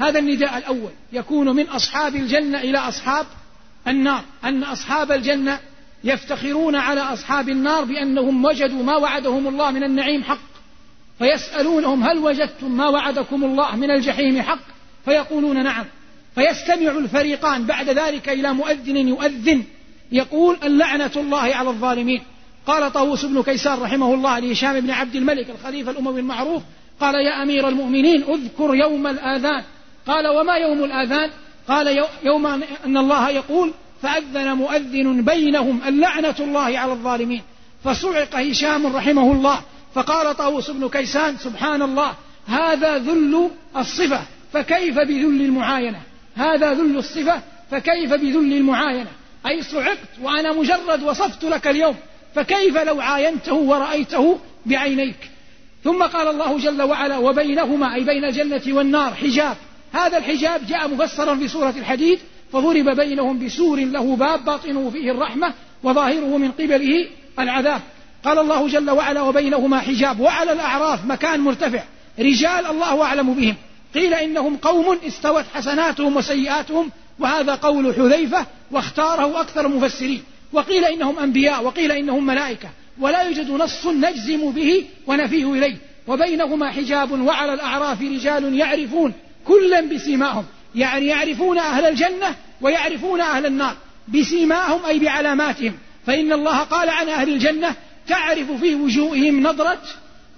هذا 0.00 0.18
النداء 0.18 0.58
الأول. 0.58 0.90
يكون 1.12 1.56
من 1.56 1.68
أصحاب 1.68 2.16
الجنة 2.16 2.60
إلى 2.60 2.78
أصحاب 2.78 3.26
النار. 3.88 4.24
أن 4.44 4.62
أصحاب 4.62 5.12
الجنة 5.12 5.58
يفتخرون 6.04 6.76
على 6.76 7.00
أصحاب 7.00 7.48
النار 7.48 7.84
بأنهم 7.84 8.44
وجدوا 8.44 8.82
ما 8.82 8.96
وعدهم 8.96 9.48
الله 9.48 9.70
من 9.70 9.84
النعيم 9.84 10.22
حق. 10.22 10.50
فيسألونهم 11.18 12.02
هل 12.02 12.18
وجدتم 12.18 12.76
ما 12.76 12.88
وعدكم 12.88 13.44
الله 13.44 13.76
من 13.76 13.90
الجحيم 13.90 14.42
حق؟ 14.42 14.58
فيقولون 15.04 15.62
نعم. 15.62 15.84
فيستمع 16.34 16.90
الفريقان 16.90 17.66
بعد 17.66 17.88
ذلك 17.88 18.28
إلى 18.28 18.52
مؤذن 18.52 19.08
يؤذن. 19.08 19.64
يقول 20.12 20.56
اللعنة 20.62 21.10
الله 21.16 21.54
على 21.54 21.68
الظالمين. 21.68 22.22
قال 22.66 22.92
طاووس 22.92 23.24
بن 23.24 23.42
كيسان 23.42 23.78
رحمه 23.78 24.14
الله 24.14 24.38
لهشام 24.38 24.80
بن 24.80 24.90
عبد 24.90 25.16
الملك 25.16 25.50
الخليفة 25.50 25.90
الأموي 25.90 26.20
المعروف. 26.20 26.62
قال 27.00 27.14
يا 27.14 27.42
أمير 27.42 27.68
المؤمنين 27.68 28.22
اذكر 28.22 28.74
يوم 28.74 29.06
الآذان. 29.06 29.62
قال 30.10 30.28
وما 30.28 30.54
يوم 30.54 30.84
الآذان؟ 30.84 31.30
قال 31.68 32.04
يوم 32.22 32.46
أن 32.86 32.96
الله 32.96 33.30
يقول 33.30 33.72
فأذن 34.02 34.52
مؤذن 34.52 35.22
بينهم 35.22 35.80
اللعنة 35.88 36.34
الله 36.40 36.78
على 36.78 36.92
الظالمين. 36.92 37.42
فصعق 37.84 38.36
هشام 38.36 38.96
رحمه 38.96 39.32
الله 39.32 39.60
فقال 39.94 40.36
طاووس 40.36 40.70
بن 40.70 40.88
كيسان 40.88 41.36
سبحان 41.36 41.82
الله 41.82 42.14
هذا 42.46 42.98
ذل 42.98 43.50
الصفة 43.76 44.22
فكيف 44.52 44.94
بذل 44.94 45.42
المعاينة؟ 45.42 46.00
هذا 46.36 46.74
ذل 46.74 46.96
الصفة 46.96 47.40
فكيف 47.70 48.10
بذل 48.12 48.52
المعاينة؟ 48.52 49.10
أي 49.46 49.62
صعقت 49.62 49.98
وأنا 50.22 50.52
مجرد 50.52 51.02
وصفت 51.02 51.44
لك 51.44 51.66
اليوم 51.66 51.96
فكيف 52.34 52.76
لو 52.76 53.00
عاينته 53.00 53.54
ورأيته 53.54 54.38
بعينيك؟ 54.66 55.30
ثم 55.84 56.02
قال 56.02 56.28
الله 56.28 56.58
جل 56.58 56.82
وعلا 56.82 57.18
وبينهما 57.18 57.94
أي 57.94 58.04
بين 58.04 58.24
الجنة 58.24 58.62
والنار 58.76 59.14
حجاب. 59.14 59.56
هذا 59.92 60.18
الحجاب 60.18 60.66
جاء 60.66 60.88
مفسرا 60.88 61.34
في 61.34 61.48
سورة 61.48 61.74
الحديد 61.76 62.18
فضرب 62.52 62.96
بينهم 62.96 63.46
بسور 63.46 63.80
له 63.80 64.16
باب 64.16 64.44
باطنه 64.44 64.90
فيه 64.90 65.10
الرحمة 65.10 65.54
وظاهره 65.82 66.36
من 66.36 66.50
قبله 66.52 67.06
العذاب. 67.38 67.80
قال 68.24 68.38
الله 68.38 68.68
جل 68.68 68.90
وعلا 68.90 69.22
وبينهما 69.22 69.80
حجاب 69.80 70.20
وعلى 70.20 70.52
الأعراف 70.52 71.04
مكان 71.04 71.40
مرتفع 71.40 71.82
رجال 72.18 72.66
الله 72.66 73.02
أعلم 73.02 73.34
بهم. 73.34 73.54
قيل 73.94 74.14
إنهم 74.14 74.56
قوم 74.56 74.98
استوت 75.06 75.44
حسناتهم 75.54 76.16
وسيئاتهم 76.16 76.90
وهذا 77.18 77.54
قول 77.54 77.94
حذيفة 77.94 78.46
واختاره 78.70 79.40
أكثر 79.40 79.66
المفسرين 79.66 80.22
وقيل 80.52 80.84
إنهم 80.84 81.18
أنبياء 81.18 81.64
وقيل 81.64 81.92
إنهم 81.92 82.26
ملائكة 82.26 82.68
ولا 83.00 83.22
يوجد 83.22 83.50
نص 83.50 83.86
نجزم 83.86 84.50
به 84.50 84.84
ونفيه 85.06 85.52
إليه. 85.52 85.76
وبينهما 86.06 86.70
حجاب 86.70 87.20
وعلى 87.20 87.54
الأعراف 87.54 88.02
رجال 88.02 88.54
يعرفون 88.54 89.12
كلا 89.46 89.80
بسيماهم. 89.80 90.44
يعني 90.74 91.06
يعرفون 91.06 91.58
أهل 91.58 91.84
الجنة 91.84 92.34
ويعرفون 92.60 93.20
أهل 93.20 93.46
النار. 93.46 93.76
بسيماهم 94.08 94.84
أي 94.84 94.98
بعلاماتهم. 94.98 95.72
فإن 96.06 96.32
الله 96.32 96.58
قال 96.58 96.90
عن 96.90 97.08
أهل 97.08 97.28
الجنة 97.28 97.74
تعرف 98.08 98.52
في 98.52 98.74
وجوههم 98.74 99.42
نظرة 99.42 99.78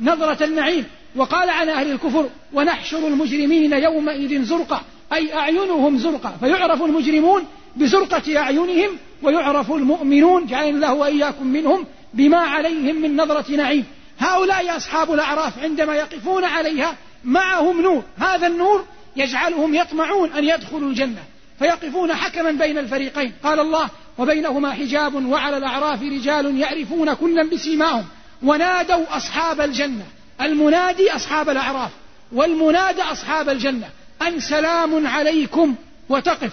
نظرة 0.01 0.45
النعيم. 0.45 0.85
وقال 1.17 1.51
عن 1.51 1.69
أهل 1.69 1.93
الكفر 1.93 2.29
ونحشر 2.53 3.07
المجرمين 3.07 3.73
يومئذ 3.73 4.45
زرقا 4.45 4.83
أي 5.13 5.35
أعينهم 5.35 5.99
زرقا 5.99 6.37
فيعرف 6.41 6.83
المجرمون 6.83 7.45
بزرقة 7.77 8.39
أعينهم 8.39 8.91
ويعرف 9.23 9.73
المؤمنون 9.73 10.47
جعل 10.47 10.69
الله 10.69 10.93
وإياكم 10.95 11.47
منهم 11.47 11.87
بما 12.15 12.39
عليهم 12.39 12.97
من 13.03 13.17
نظرة 13.17 13.57
نعيم. 13.57 13.85
هؤلاء 14.19 14.77
أصحاب 14.77 15.13
الأعراف 15.13 15.59
عندما 15.63 15.95
يقفون 15.95 16.45
عليها 16.45 16.97
معهم 17.25 17.81
نور. 17.81 18.03
هذا 18.19 18.47
النور 18.47 18.85
يجعلهم 19.17 19.75
يطمعون 19.75 20.33
أن 20.33 20.45
يدخلوا 20.45 20.91
الجنة 20.91 21.23
فيقفون 21.59 22.15
حكما 22.15 22.51
بين 22.51 22.79
الفريقين. 22.79 23.33
قال 23.45 23.61
الله 23.61 23.89
وبينهما 24.19 24.73
حجاب 24.73 25.15
وعلى 25.15 25.57
الأعراف 25.57 26.03
رجال 26.03 26.61
يعرفون 26.61 27.15
كلا 27.15 27.43
بسيماهم 27.43 28.05
ونادوا 28.43 29.17
أصحاب 29.17 29.61
الجنة. 29.61 30.05
المنادي 30.41 31.11
أصحاب 31.11 31.49
الأعراف 31.49 31.91
والمنادى 32.33 33.03
أصحاب 33.03 33.49
الجنة. 33.49 33.89
أن 34.23 34.41
سلام 34.41 35.07
عليكم 35.07 35.75
وتقف. 36.09 36.53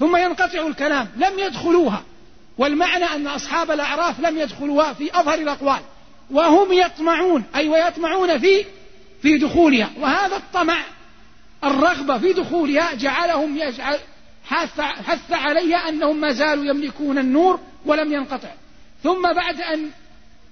ثم 0.00 0.16
ينقطع 0.16 0.66
الكلام 0.66 1.08
لم 1.16 1.38
يدخلوها. 1.38 2.02
والمعنى 2.58 3.04
أن 3.04 3.26
أصحاب 3.26 3.70
الأعراف 3.70 4.20
لم 4.20 4.38
يدخلوها 4.38 4.92
في 4.92 5.20
أظهر 5.20 5.38
الأقوال. 5.38 5.80
وهم 6.30 6.72
يطمعون 6.72 7.44
أي 7.56 7.68
ويطمعون 7.68 8.38
في 8.38 8.64
في 9.22 9.38
دخولها 9.38 9.90
وهذا 10.00 10.36
الطمع 10.36 10.84
الرغبة 11.64 12.18
في 12.18 12.32
دخولها 12.32 12.94
جعلهم 12.94 13.56
يجعل 13.56 13.98
حث, 14.44 15.32
عليها 15.32 15.88
أنهم 15.88 16.20
ما 16.20 16.32
زالوا 16.32 16.64
يملكون 16.64 17.18
النور 17.18 17.60
ولم 17.86 18.12
ينقطع. 18.12 18.48
ثم 19.02 19.22
بعد 19.22 19.60
أن 19.60 19.90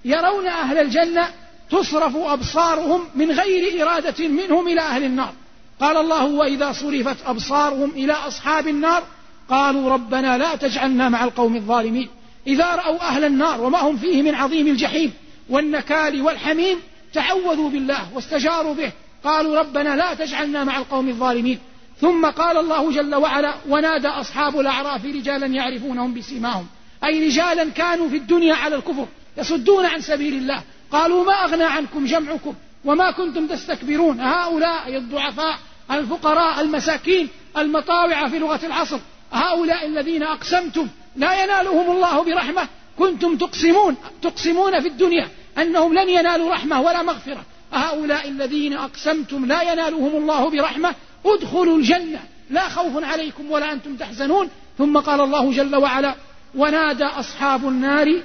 يرون 0.05 0.47
أهل 0.47 0.77
الجنة 0.77 1.27
تصرف 1.71 2.15
أبصارهم 2.15 3.05
من 3.15 3.31
غير 3.31 3.83
إرادة 3.83 4.27
منهم 4.27 4.67
إلى 4.67 4.81
أهل 4.81 5.03
النار. 5.03 5.33
قال 5.79 5.97
الله 5.97 6.25
وإذا 6.25 6.71
صرفت 6.71 7.17
أبصارهم 7.25 7.89
إلى 7.89 8.13
أصحاب 8.13 8.67
النار 8.67 9.03
قالوا 9.49 9.89
ربنا 9.89 10.37
لا 10.37 10.55
تجعلنا 10.55 11.09
مع 11.09 11.23
القوم 11.23 11.55
الظالمين. 11.55 12.09
إذا 12.47 12.65
رأوا 12.65 13.01
أهل 13.01 13.23
النار 13.23 13.61
وما 13.61 13.79
هم 13.79 13.97
فيه 13.97 14.21
من 14.21 14.35
عظيم 14.35 14.67
الجحيم 14.67 15.13
والنكال 15.49 16.21
والحميم 16.21 16.77
تعوذوا 17.13 17.69
بالله 17.69 18.13
واستجاروا 18.15 18.73
به. 18.73 18.91
قالوا 19.23 19.59
ربنا 19.59 19.95
لا 19.95 20.13
تجعلنا 20.13 20.63
مع 20.63 20.77
القوم 20.77 21.09
الظالمين. 21.09 21.59
ثم 22.01 22.25
قال 22.25 22.57
الله 22.57 22.91
جل 22.91 23.15
وعلا 23.15 23.53
ونادى 23.69 24.07
أصحاب 24.07 24.59
الأعراف 24.59 25.05
رجالا 25.05 25.45
يعرفونهم 25.45 26.13
بسيماهم. 26.13 26.67
أي 27.03 27.27
رجالا 27.27 27.69
كانوا 27.69 28.09
في 28.09 28.17
الدنيا 28.17 28.55
على 28.55 28.75
الكفر 28.75 29.07
يصدون 29.37 29.85
عن 29.85 30.01
سبيل 30.01 30.33
الله. 30.33 30.61
قالوا 30.91 31.25
ما 31.25 31.33
أغنى 31.33 31.63
عنكم 31.63 32.05
جمعكم 32.05 32.53
وما 32.85 33.11
كنتم 33.11 33.47
تستكبرون؟ 33.47 34.19
هؤلاء 34.19 34.97
الضعفاء 34.97 35.59
الفقراء 35.91 36.61
المساكين 36.61 37.29
المطاوع 37.57 38.27
في 38.27 38.39
لغة 38.39 38.65
العصر. 38.65 38.99
هؤلاء 39.33 39.85
الذين 39.85 40.23
أقسمتم 40.23 40.87
لا 41.15 41.43
ينالهم 41.43 41.91
الله 41.91 42.23
برحمة 42.23 42.67
كنتم 42.99 43.37
تقسمون 43.37 43.95
تقسمون 44.21 44.79
في 44.79 44.87
الدنيا. 44.87 45.27
أنهم 45.57 45.93
لن 45.93 46.09
ينالوا 46.09 46.53
رحمة 46.53 46.81
ولا 46.81 47.03
مغفرة. 47.03 47.45
هؤلاء 47.73 48.29
الذين 48.29 48.73
أقسمتم 48.73 49.45
لا 49.45 49.61
ينالهم 49.61 50.15
الله 50.15 50.49
برحمة 50.49 50.95
ادخلوا 51.25 51.77
الجنة. 51.77 52.19
لا 52.49 52.69
خوف 52.69 53.03
عليكم 53.03 53.51
ولا 53.51 53.71
أنتم 53.71 53.95
تحزنون. 53.95 54.49
ثم 54.77 54.97
قال 54.97 55.21
الله 55.21 55.51
جل 55.51 55.75
وعلا 55.75 56.15
ونادى 56.55 57.05
أصحاب 57.05 57.67
النار 57.67 58.21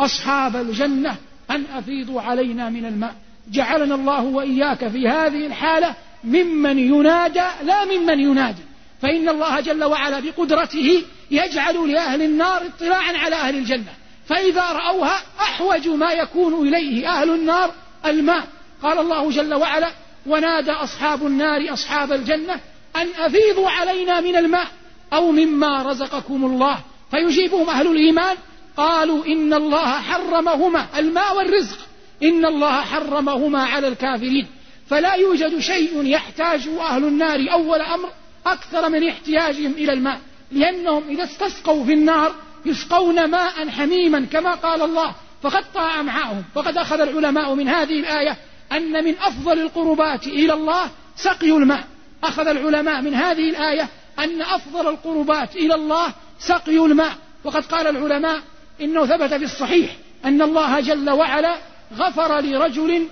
أصحاب 0.00 0.56
الجنة 0.56 1.16
أن 1.50 1.64
أفيضوا 1.74 2.20
علينا 2.20 2.70
من 2.70 2.86
الماء. 2.86 3.14
جعلنا 3.50 3.94
الله 3.94 4.24
وإياك 4.24 4.88
في 4.88 5.08
هذه 5.08 5.46
الحالة 5.46 5.94
ممن 6.24 6.78
ينادى 6.78 7.46
لا 7.62 7.84
ممن 7.84 8.20
ينادي. 8.20 8.62
فإن 9.02 9.28
الله 9.28 9.60
جل 9.60 9.84
وعلا 9.84 10.20
بقدرته 10.20 11.02
يجعل 11.30 11.92
لأهل 11.92 12.22
النار 12.22 12.66
اطلاعا 12.66 13.16
على 13.16 13.36
أهل 13.36 13.56
الجنة. 13.56 13.92
فإذا 14.28 14.62
رأوها 14.62 15.22
أحوج 15.40 15.88
ما 15.88 16.12
يكون 16.12 16.68
إليه 16.68 17.08
أهل 17.08 17.30
النار 17.30 17.72
الماء. 18.06 18.48
قال 18.82 18.98
الله 18.98 19.30
جل 19.30 19.54
وعلا 19.54 19.90
ونادى 20.26 20.70
أصحاب 20.70 21.26
النار 21.26 21.72
أصحاب 21.72 22.12
الجنة 22.12 22.60
أن 22.96 23.08
أفيضوا 23.18 23.70
علينا 23.70 24.20
من 24.20 24.36
الماء 24.36 24.66
أو 25.12 25.32
مما 25.32 25.82
رزقكم 25.82 26.44
الله. 26.44 26.78
فيجيبهم 27.10 27.70
أهل 27.70 27.86
الإيمان 27.86 28.36
قالوا 28.76 29.26
إن 29.26 29.54
الله 29.54 30.00
حرمهما 30.00 30.86
الماء 30.98 31.36
والرزق 31.36 31.78
إن 32.22 32.46
الله 32.46 32.80
حرمهما 32.80 33.64
على 33.64 33.88
الكافرين. 33.88 34.46
فلا 34.90 35.14
يوجد 35.14 35.58
شيء 35.58 36.04
يحتاجه 36.04 36.82
أهل 36.82 37.04
النار 37.04 37.52
أول 37.52 37.80
أمر 37.80 38.08
أكثر 38.46 38.88
من 38.88 39.08
احتياجهم 39.08 39.72
إلى 39.72 39.92
الماء 39.92 40.20
لأنهم 40.52 41.08
إذا 41.08 41.24
استسقوا 41.24 41.84
في 41.84 41.92
النار 41.92 42.34
يسقون 42.66 43.30
ماء 43.30 43.68
حميما 43.68 44.26
كما 44.32 44.54
قال 44.54 44.82
الله 44.82 45.14
فقطع 45.42 46.00
أمعاءهم 46.00 46.44
وقد 46.54 46.76
أخذ 46.76 47.00
العلماء 47.00 47.54
من 47.54 47.68
هذه 47.68 48.00
الآية 48.00 48.36
أن 48.72 49.04
من 49.04 49.14
أفضل 49.18 49.58
القربات 49.58 50.26
إلى 50.26 50.52
الله 50.52 50.90
سقي 51.16 51.50
الماء. 51.50 51.84
أخذ 52.24 52.46
العلماء 52.48 53.02
من 53.02 53.14
هذه 53.14 53.50
الآية 53.50 53.88
أن 54.18 54.42
أفضل 54.42 54.88
القربات 54.88 55.56
إلى 55.56 55.74
الله 55.74 56.12
سقي 56.38 56.76
الماء. 56.78 57.12
وقد 57.44 57.64
قال 57.64 57.86
العلماء 57.86 58.40
إنه 58.80 59.06
ثبت 59.06 59.34
في 59.34 59.44
الصحيح 59.44 59.96
أن 60.24 60.42
الله 60.42 60.80
جل 60.80 61.10
وعلا 61.10 61.56
غفر 61.96 62.40
لرجل 62.40 63.08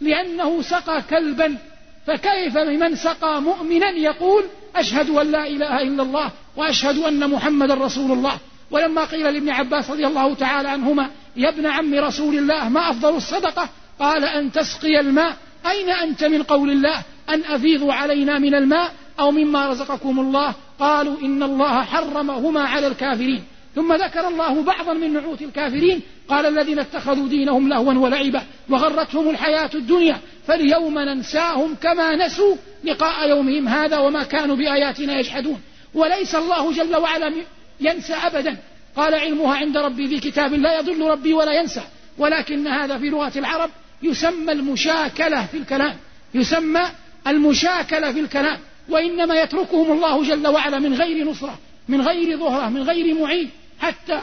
لأنه 0.00 0.62
سقى 0.62 1.02
كلبا 1.10 1.58
فكيف 2.06 2.54
بمن 2.54 2.96
سقى 2.96 3.42
مؤمنا 3.42 3.90
يقول 3.90 4.44
أشهد 4.76 5.10
أن 5.10 5.30
لا 5.30 5.46
إله 5.46 5.82
إلا 5.82 6.02
الله 6.02 6.30
وأشهد 6.56 6.98
أن 6.98 7.30
محمدا 7.30 7.74
رسول 7.74 8.12
الله. 8.12 8.38
ولما 8.70 9.04
قيل 9.04 9.34
لابن 9.34 9.48
عباس 9.48 9.90
رضي 9.90 10.06
الله 10.06 10.34
تعالى 10.34 10.68
عنهما 10.68 11.10
يا 11.36 11.48
ابن 11.48 11.66
عم 11.66 11.94
رسول 11.94 12.38
الله 12.38 12.68
ما 12.68 12.90
أفضل 12.90 13.16
الصدقة؟ 13.16 13.68
قال 13.98 14.24
أن 14.24 14.52
تسقي 14.52 15.00
الماء. 15.00 15.36
أين 15.70 15.90
أنت 15.90 16.24
من 16.24 16.42
قول 16.42 16.70
الله؟ 16.70 17.02
أن 17.28 17.42
أفيضوا 17.44 17.92
علينا 17.92 18.38
من 18.38 18.54
الماء 18.54 18.92
أو 19.20 19.30
مما 19.30 19.68
رزقكم 19.68 20.20
الله؟ 20.20 20.54
قالوا 20.78 21.16
إن 21.22 21.42
الله 21.42 21.82
حرمهما 21.82 22.60
على 22.60 22.86
الكافرين. 22.86 23.44
ثم 23.74 23.92
ذكر 23.92 24.28
الله 24.28 24.62
بعضا 24.62 24.92
من 24.92 25.12
نعوت 25.12 25.42
الكافرين 25.42 26.00
قال 26.28 26.46
الذين 26.46 26.78
اتخذوا 26.78 27.28
دينهم 27.28 27.68
لهوا 27.68 27.94
ولعبا 27.94 28.42
وغرتهم 28.68 29.30
الحياة 29.30 29.70
الدنيا 29.74 30.18
فاليوم 30.46 30.98
ننساهم 30.98 31.74
كما 31.74 32.26
نسوا 32.26 32.56
لقاء 32.84 33.28
يومهم 33.28 33.68
هذا 33.68 33.98
وما 33.98 34.22
كانوا 34.22 34.56
بآياتنا 34.56 35.18
يجحدون. 35.18 35.60
وليس 35.94 36.34
الله 36.34 36.72
جل 36.72 36.96
وعلا 36.96 37.32
ينسى 37.80 38.14
أبدا. 38.14 38.56
قال 38.96 39.14
علمها 39.14 39.56
عند 39.56 39.76
ربي 39.76 40.08
في 40.08 40.20
كتاب 40.30 40.54
لا 40.54 40.78
يضل 40.78 41.10
ربي 41.10 41.32
ولا 41.32 41.52
ينسى. 41.52 41.82
ولكن 42.18 42.66
هذا 42.66 42.98
في 42.98 43.08
لغة 43.08 43.32
العرب 43.36 43.70
يسمى 44.02 44.52
المشاكلة 44.52 45.46
في 45.46 45.56
الكلام. 45.56 45.96
يسمى 46.34 46.82
المشاكلة 47.26 48.12
في 48.12 48.20
الكلام. 48.20 48.58
وإنما 48.88 49.34
يتركهم 49.34 49.92
الله 49.92 50.24
جل 50.24 50.48
وعلا 50.48 50.78
من 50.78 50.94
غير 50.94 51.30
نصرة 51.30 51.58
من 51.88 52.00
غير 52.00 52.38
ظهرة 52.38 52.68
من 52.68 52.82
غير 52.82 53.14
معين 53.14 53.50
حتى 53.80 54.20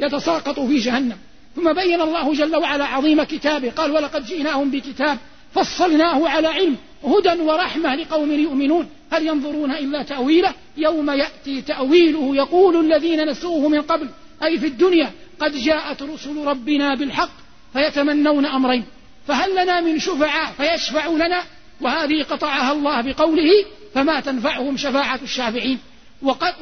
يتساقطوا 0.00 0.68
في 0.68 0.78
جهنم. 0.78 1.18
ثم 1.56 1.72
بين 1.72 2.00
الله 2.00 2.34
جل 2.34 2.56
وعلا 2.56 2.84
عظيم 2.84 3.22
كتابه. 3.22 3.70
قال 3.70 3.90
ولقد 3.90 4.24
جئناهم 4.26 4.70
بكتاب 4.70 5.18
فصلناه 5.54 6.28
على 6.28 6.48
علم 6.48 6.76
هدى 7.04 7.42
ورحمة 7.42 7.94
لقوم 7.94 8.30
يؤمنون. 8.30 8.88
هل 9.12 9.26
ينظرون 9.26 9.70
إلا 9.70 10.02
تأويله؟ 10.02 10.54
يوم 10.76 11.10
يأتي 11.10 11.62
تأويله 11.62 12.36
يقول 12.36 12.92
الذين 12.92 13.28
نسوه 13.28 13.68
من 13.68 13.82
قبل 13.82 14.08
أي 14.42 14.58
في 14.58 14.66
الدنيا 14.66 15.10
قد 15.40 15.52
جاءت 15.56 16.02
رسل 16.02 16.44
ربنا 16.44 16.94
بالحق 16.94 17.30
فيتمنون 17.72 18.46
أمرين 18.46 18.84
فهل 19.26 19.62
لنا 19.62 19.80
من 19.80 19.98
شفعاء 19.98 20.52
فيشفعوا 20.52 21.18
لنا؟ 21.18 21.42
وهذه 21.80 22.22
قطعها 22.22 22.72
الله 22.72 23.00
بقوله 23.00 23.50
فما 23.94 24.20
تنفعهم 24.20 24.76
شفاعة 24.76 25.20
الشافعين. 25.22 25.78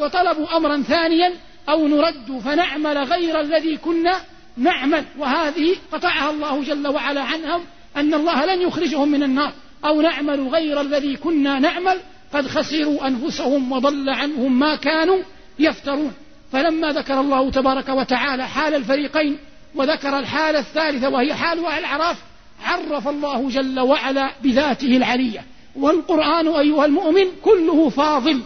وطلبوا 0.00 0.56
أمرا 0.56 0.82
ثانيا 0.82 1.32
أو 1.68 1.88
نرد 1.88 2.40
فنعمل 2.44 2.98
غير 2.98 3.40
الذي 3.40 3.76
كنا 3.76 4.20
نعمل. 4.56 5.04
وهذه 5.18 5.76
قطعها 5.92 6.30
الله 6.30 6.62
جل 6.62 6.88
وعلا 6.88 7.22
عنهم 7.22 7.62
أن 7.96 8.14
الله 8.14 8.54
لن 8.54 8.62
يخرجهم 8.62 9.08
من 9.08 9.22
النار. 9.22 9.52
أو 9.84 10.00
نعمل 10.00 10.48
غير 10.48 10.80
الذي 10.80 11.16
كنا 11.16 11.58
نعمل 11.58 12.00
قد 12.34 12.46
خسروا 12.46 13.06
أنفسهم 13.06 13.72
وضل 13.72 14.10
عنهم 14.10 14.58
ما 14.58 14.76
كانوا 14.76 15.18
يفترون. 15.58 16.12
فلما 16.52 16.88
ذكر 16.88 17.20
الله 17.20 17.50
تبارك 17.50 17.88
وتعالى 17.88 18.48
حال 18.48 18.74
الفريقين 18.74 19.38
وذكر 19.74 20.18
الحالة 20.18 20.58
الثالثة 20.58 21.08
وهي 21.08 21.34
حال 21.34 21.66
أهل 21.66 21.78
الأعراف 21.78 22.16
عرف 22.64 23.08
الله 23.08 23.48
جل 23.48 23.80
وعلا 23.80 24.32
بذاته 24.42 24.96
العلية. 24.96 25.44
والقرآن 25.76 26.48
أيها 26.48 26.84
المؤمن 26.84 27.24
كله 27.42 27.88
فاضل. 27.88 28.40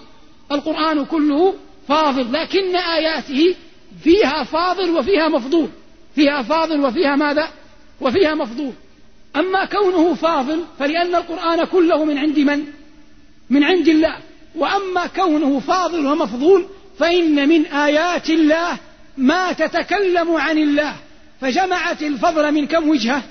القرآن 0.53 1.05
كله 1.05 1.55
فاضل 1.89 2.32
لكن 2.32 2.76
آياته 2.76 3.55
فيها 4.03 4.45
فاضل 4.45 4.91
وفيها 4.91 5.28
مفضول. 5.28 5.68
فيها 6.14 6.43
فاضل 6.43 6.80
وفيها 6.80 7.16
ماذا؟ 7.16 7.49
وفيها 8.01 8.34
مفضول. 8.34 8.72
أما 9.39 9.64
كونه 9.64 10.14
فاضل 10.14 10.64
فلأن 10.78 11.14
القرآن 11.14 11.64
كله 11.64 12.05
من 12.05 12.18
عند 12.18 12.39
من؟ 12.39 12.64
من 13.51 13.64
عند 13.64 13.89
الله. 13.89 14.16
وأما 14.55 15.07
كونه 15.07 15.61
فاضل 15.61 16.07
ومفضول 16.07 16.66
فإن 16.99 17.49
من 17.49 17.66
آيات 17.66 18.30
الله 18.30 18.76
ما 19.16 19.53
تتكلم 19.53 20.36
عن 20.36 20.59
الله. 20.59 20.97
فجمعت 21.41 22.03
الفضل 22.03 22.53
من 22.53 22.66
كم 22.66 22.89
وجهة؟ 22.89 23.22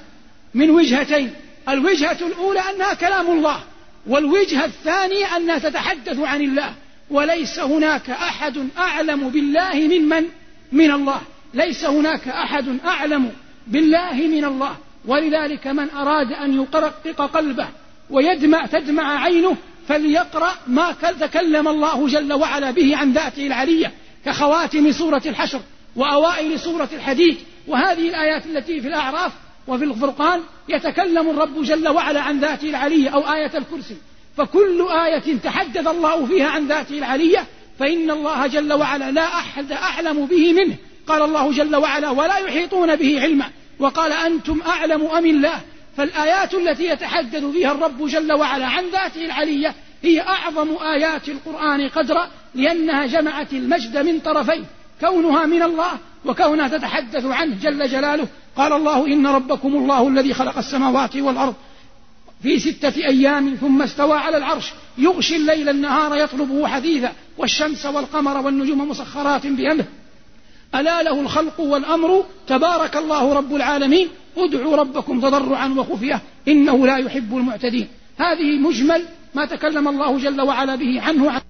من 0.54 0.70
وجهتين. 0.70 1.34
الوجهة 1.70 2.18
الأولى 2.28 2.60
أنها 2.60 2.94
كلام 2.94 3.32
الله 3.32 3.60
والوجهة 4.08 4.66
الثانية 4.66 5.38
أنها 5.38 5.58
تتحدث 5.58 6.20
عن 6.20 6.42
الله. 6.42 6.74
وليس 7.10 7.60
هناك 7.60 8.10
أحد 8.10 8.68
أعلم 8.78 9.30
بالله 9.30 9.74
من 9.74 10.10
من؟ 10.10 10.26
من 10.72 10.92
الله. 10.92 11.22
ليس 11.54 11.86
هناك 11.86 12.28
أحد 12.28 12.78
أعلم 12.86 13.32
بالله 13.68 14.14
من 14.14 14.46
الله. 14.46 14.76
ولذلك 15.08 15.68
من 15.68 15.90
أراد 15.90 16.32
أن 16.32 16.62
يقرقق 16.62 17.22
قلبه 17.22 17.68
ويدمع 18.10 18.66
تدمع 18.66 19.24
عينه 19.24 19.56
فليقرأ 19.88 20.52
ما 20.68 20.92
تكلم 21.20 21.68
الله 21.68 22.08
جل 22.08 22.34
وعلا 22.34 22.72
به 22.72 22.98
عن 22.98 23.12
ذاته 23.12 23.48
العلية 23.48 23.92
كخواتم 24.26 24.92
سورة 24.92 25.22
الحشر 25.26 25.62
وأوائل 25.96 26.60
سورة 26.60 26.90
الحديد 26.94 27.38
وهذه 27.68 28.10
الآيات 28.10 28.46
التي 28.46 28.82
في 28.82 28.88
الأعراف 28.88 29.32
وفي 29.68 29.84
الفرقان 29.84 30.42
يتكلم 30.70 31.30
الرب 31.30 31.64
جل 31.64 31.88
وعلا 31.88 32.22
عن 32.22 32.40
ذاته 32.40 32.70
العلية 32.70 33.10
أو 33.10 33.20
آية 33.20 33.58
الكرسي. 33.58 33.98
فكل 34.38 34.88
آية 34.90 35.38
تحدث 35.38 35.88
الله 35.88 36.26
فيها 36.26 36.48
عن 36.48 36.68
ذاته 36.68 36.98
العلية 36.98 37.46
فإن 37.80 38.12
الله 38.12 38.48
جل 38.48 38.74
وعلا 38.74 39.12
لا 39.12 39.26
أحد 39.26 39.72
أعلم 39.72 40.26
به 40.26 40.54
منه. 40.54 40.76
قال 41.08 41.22
الله 41.22 41.52
جل 41.52 41.76
وعلا 41.76 42.10
ولا 42.10 42.38
يحيطون 42.38 42.96
به 42.96 43.22
علما. 43.22 43.50
وقال 43.80 44.14
أنتم 44.14 44.62
أعلم 44.62 45.06
أم 45.06 45.26
الله؟ 45.26 45.62
فالآيات 45.98 46.54
التي 46.54 46.84
يتحدث 46.88 47.46
فيها 47.46 47.72
الرب 47.72 48.08
جل 48.08 48.34
وعلا 48.34 48.66
عن 48.66 48.84
ذاته 48.90 49.26
العلية 49.26 49.76
هي 50.04 50.22
أعظم 50.22 50.78
آيات 50.78 51.30
القرآن 51.30 51.90
قدرا 51.90 52.28
لأنها 52.56 53.06
جمعت 53.06 53.54
المجد 53.54 53.98
من 53.98 54.20
طرفين 54.20 54.66
كونها 55.02 55.46
من 55.46 55.64
الله 55.64 55.92
وكونها 56.26 56.68
تتحدث 56.68 57.26
عنه 57.26 57.56
جل 57.62 57.90
جلاله. 57.90 58.28
قال 58.56 58.74
الله 58.74 59.08
إن 59.08 59.28
ربكم 59.28 59.76
الله 59.76 60.08
الذي 60.08 60.34
خلق 60.34 60.58
السماوات 60.58 61.16
والأرض 61.16 61.56
في 62.44 62.60
ستة 62.60 63.06
أيام 63.08 63.56
ثم 63.56 63.82
استوى 63.82 64.18
على 64.18 64.38
العرش 64.38 64.74
يغشي 64.98 65.36
الليل 65.36 65.70
النهار 65.70 66.16
يطلبه 66.16 66.68
حديثا 66.68 67.14
والشمس 67.38 67.86
والقمر 67.86 68.38
والنجوم 68.38 68.90
مسخرات 68.90 69.48
بأمره. 69.48 69.86
ألا 70.76 71.04
له 71.04 71.22
الخلق 71.22 71.60
والأمر 71.60 72.24
تبارك 72.48 72.98
الله 72.98 73.34
رب 73.34 73.56
العالمين؟ 73.56 74.08
ادعوا 74.38 74.76
ربكم 74.76 75.22
تضرعا 75.22 75.68
وخفية 75.78 76.22
إنه 76.48 76.86
لا 76.86 76.98
يحب 76.98 77.38
المعتدين. 77.38 77.88
هذه 78.18 78.60
مجمل 78.60 79.04
ما 79.36 79.46
تكلم 79.46 79.88
الله 79.88 80.18
جل 80.18 80.42
وعلا 80.42 80.76
به 80.76 81.02
عنه 81.02 81.42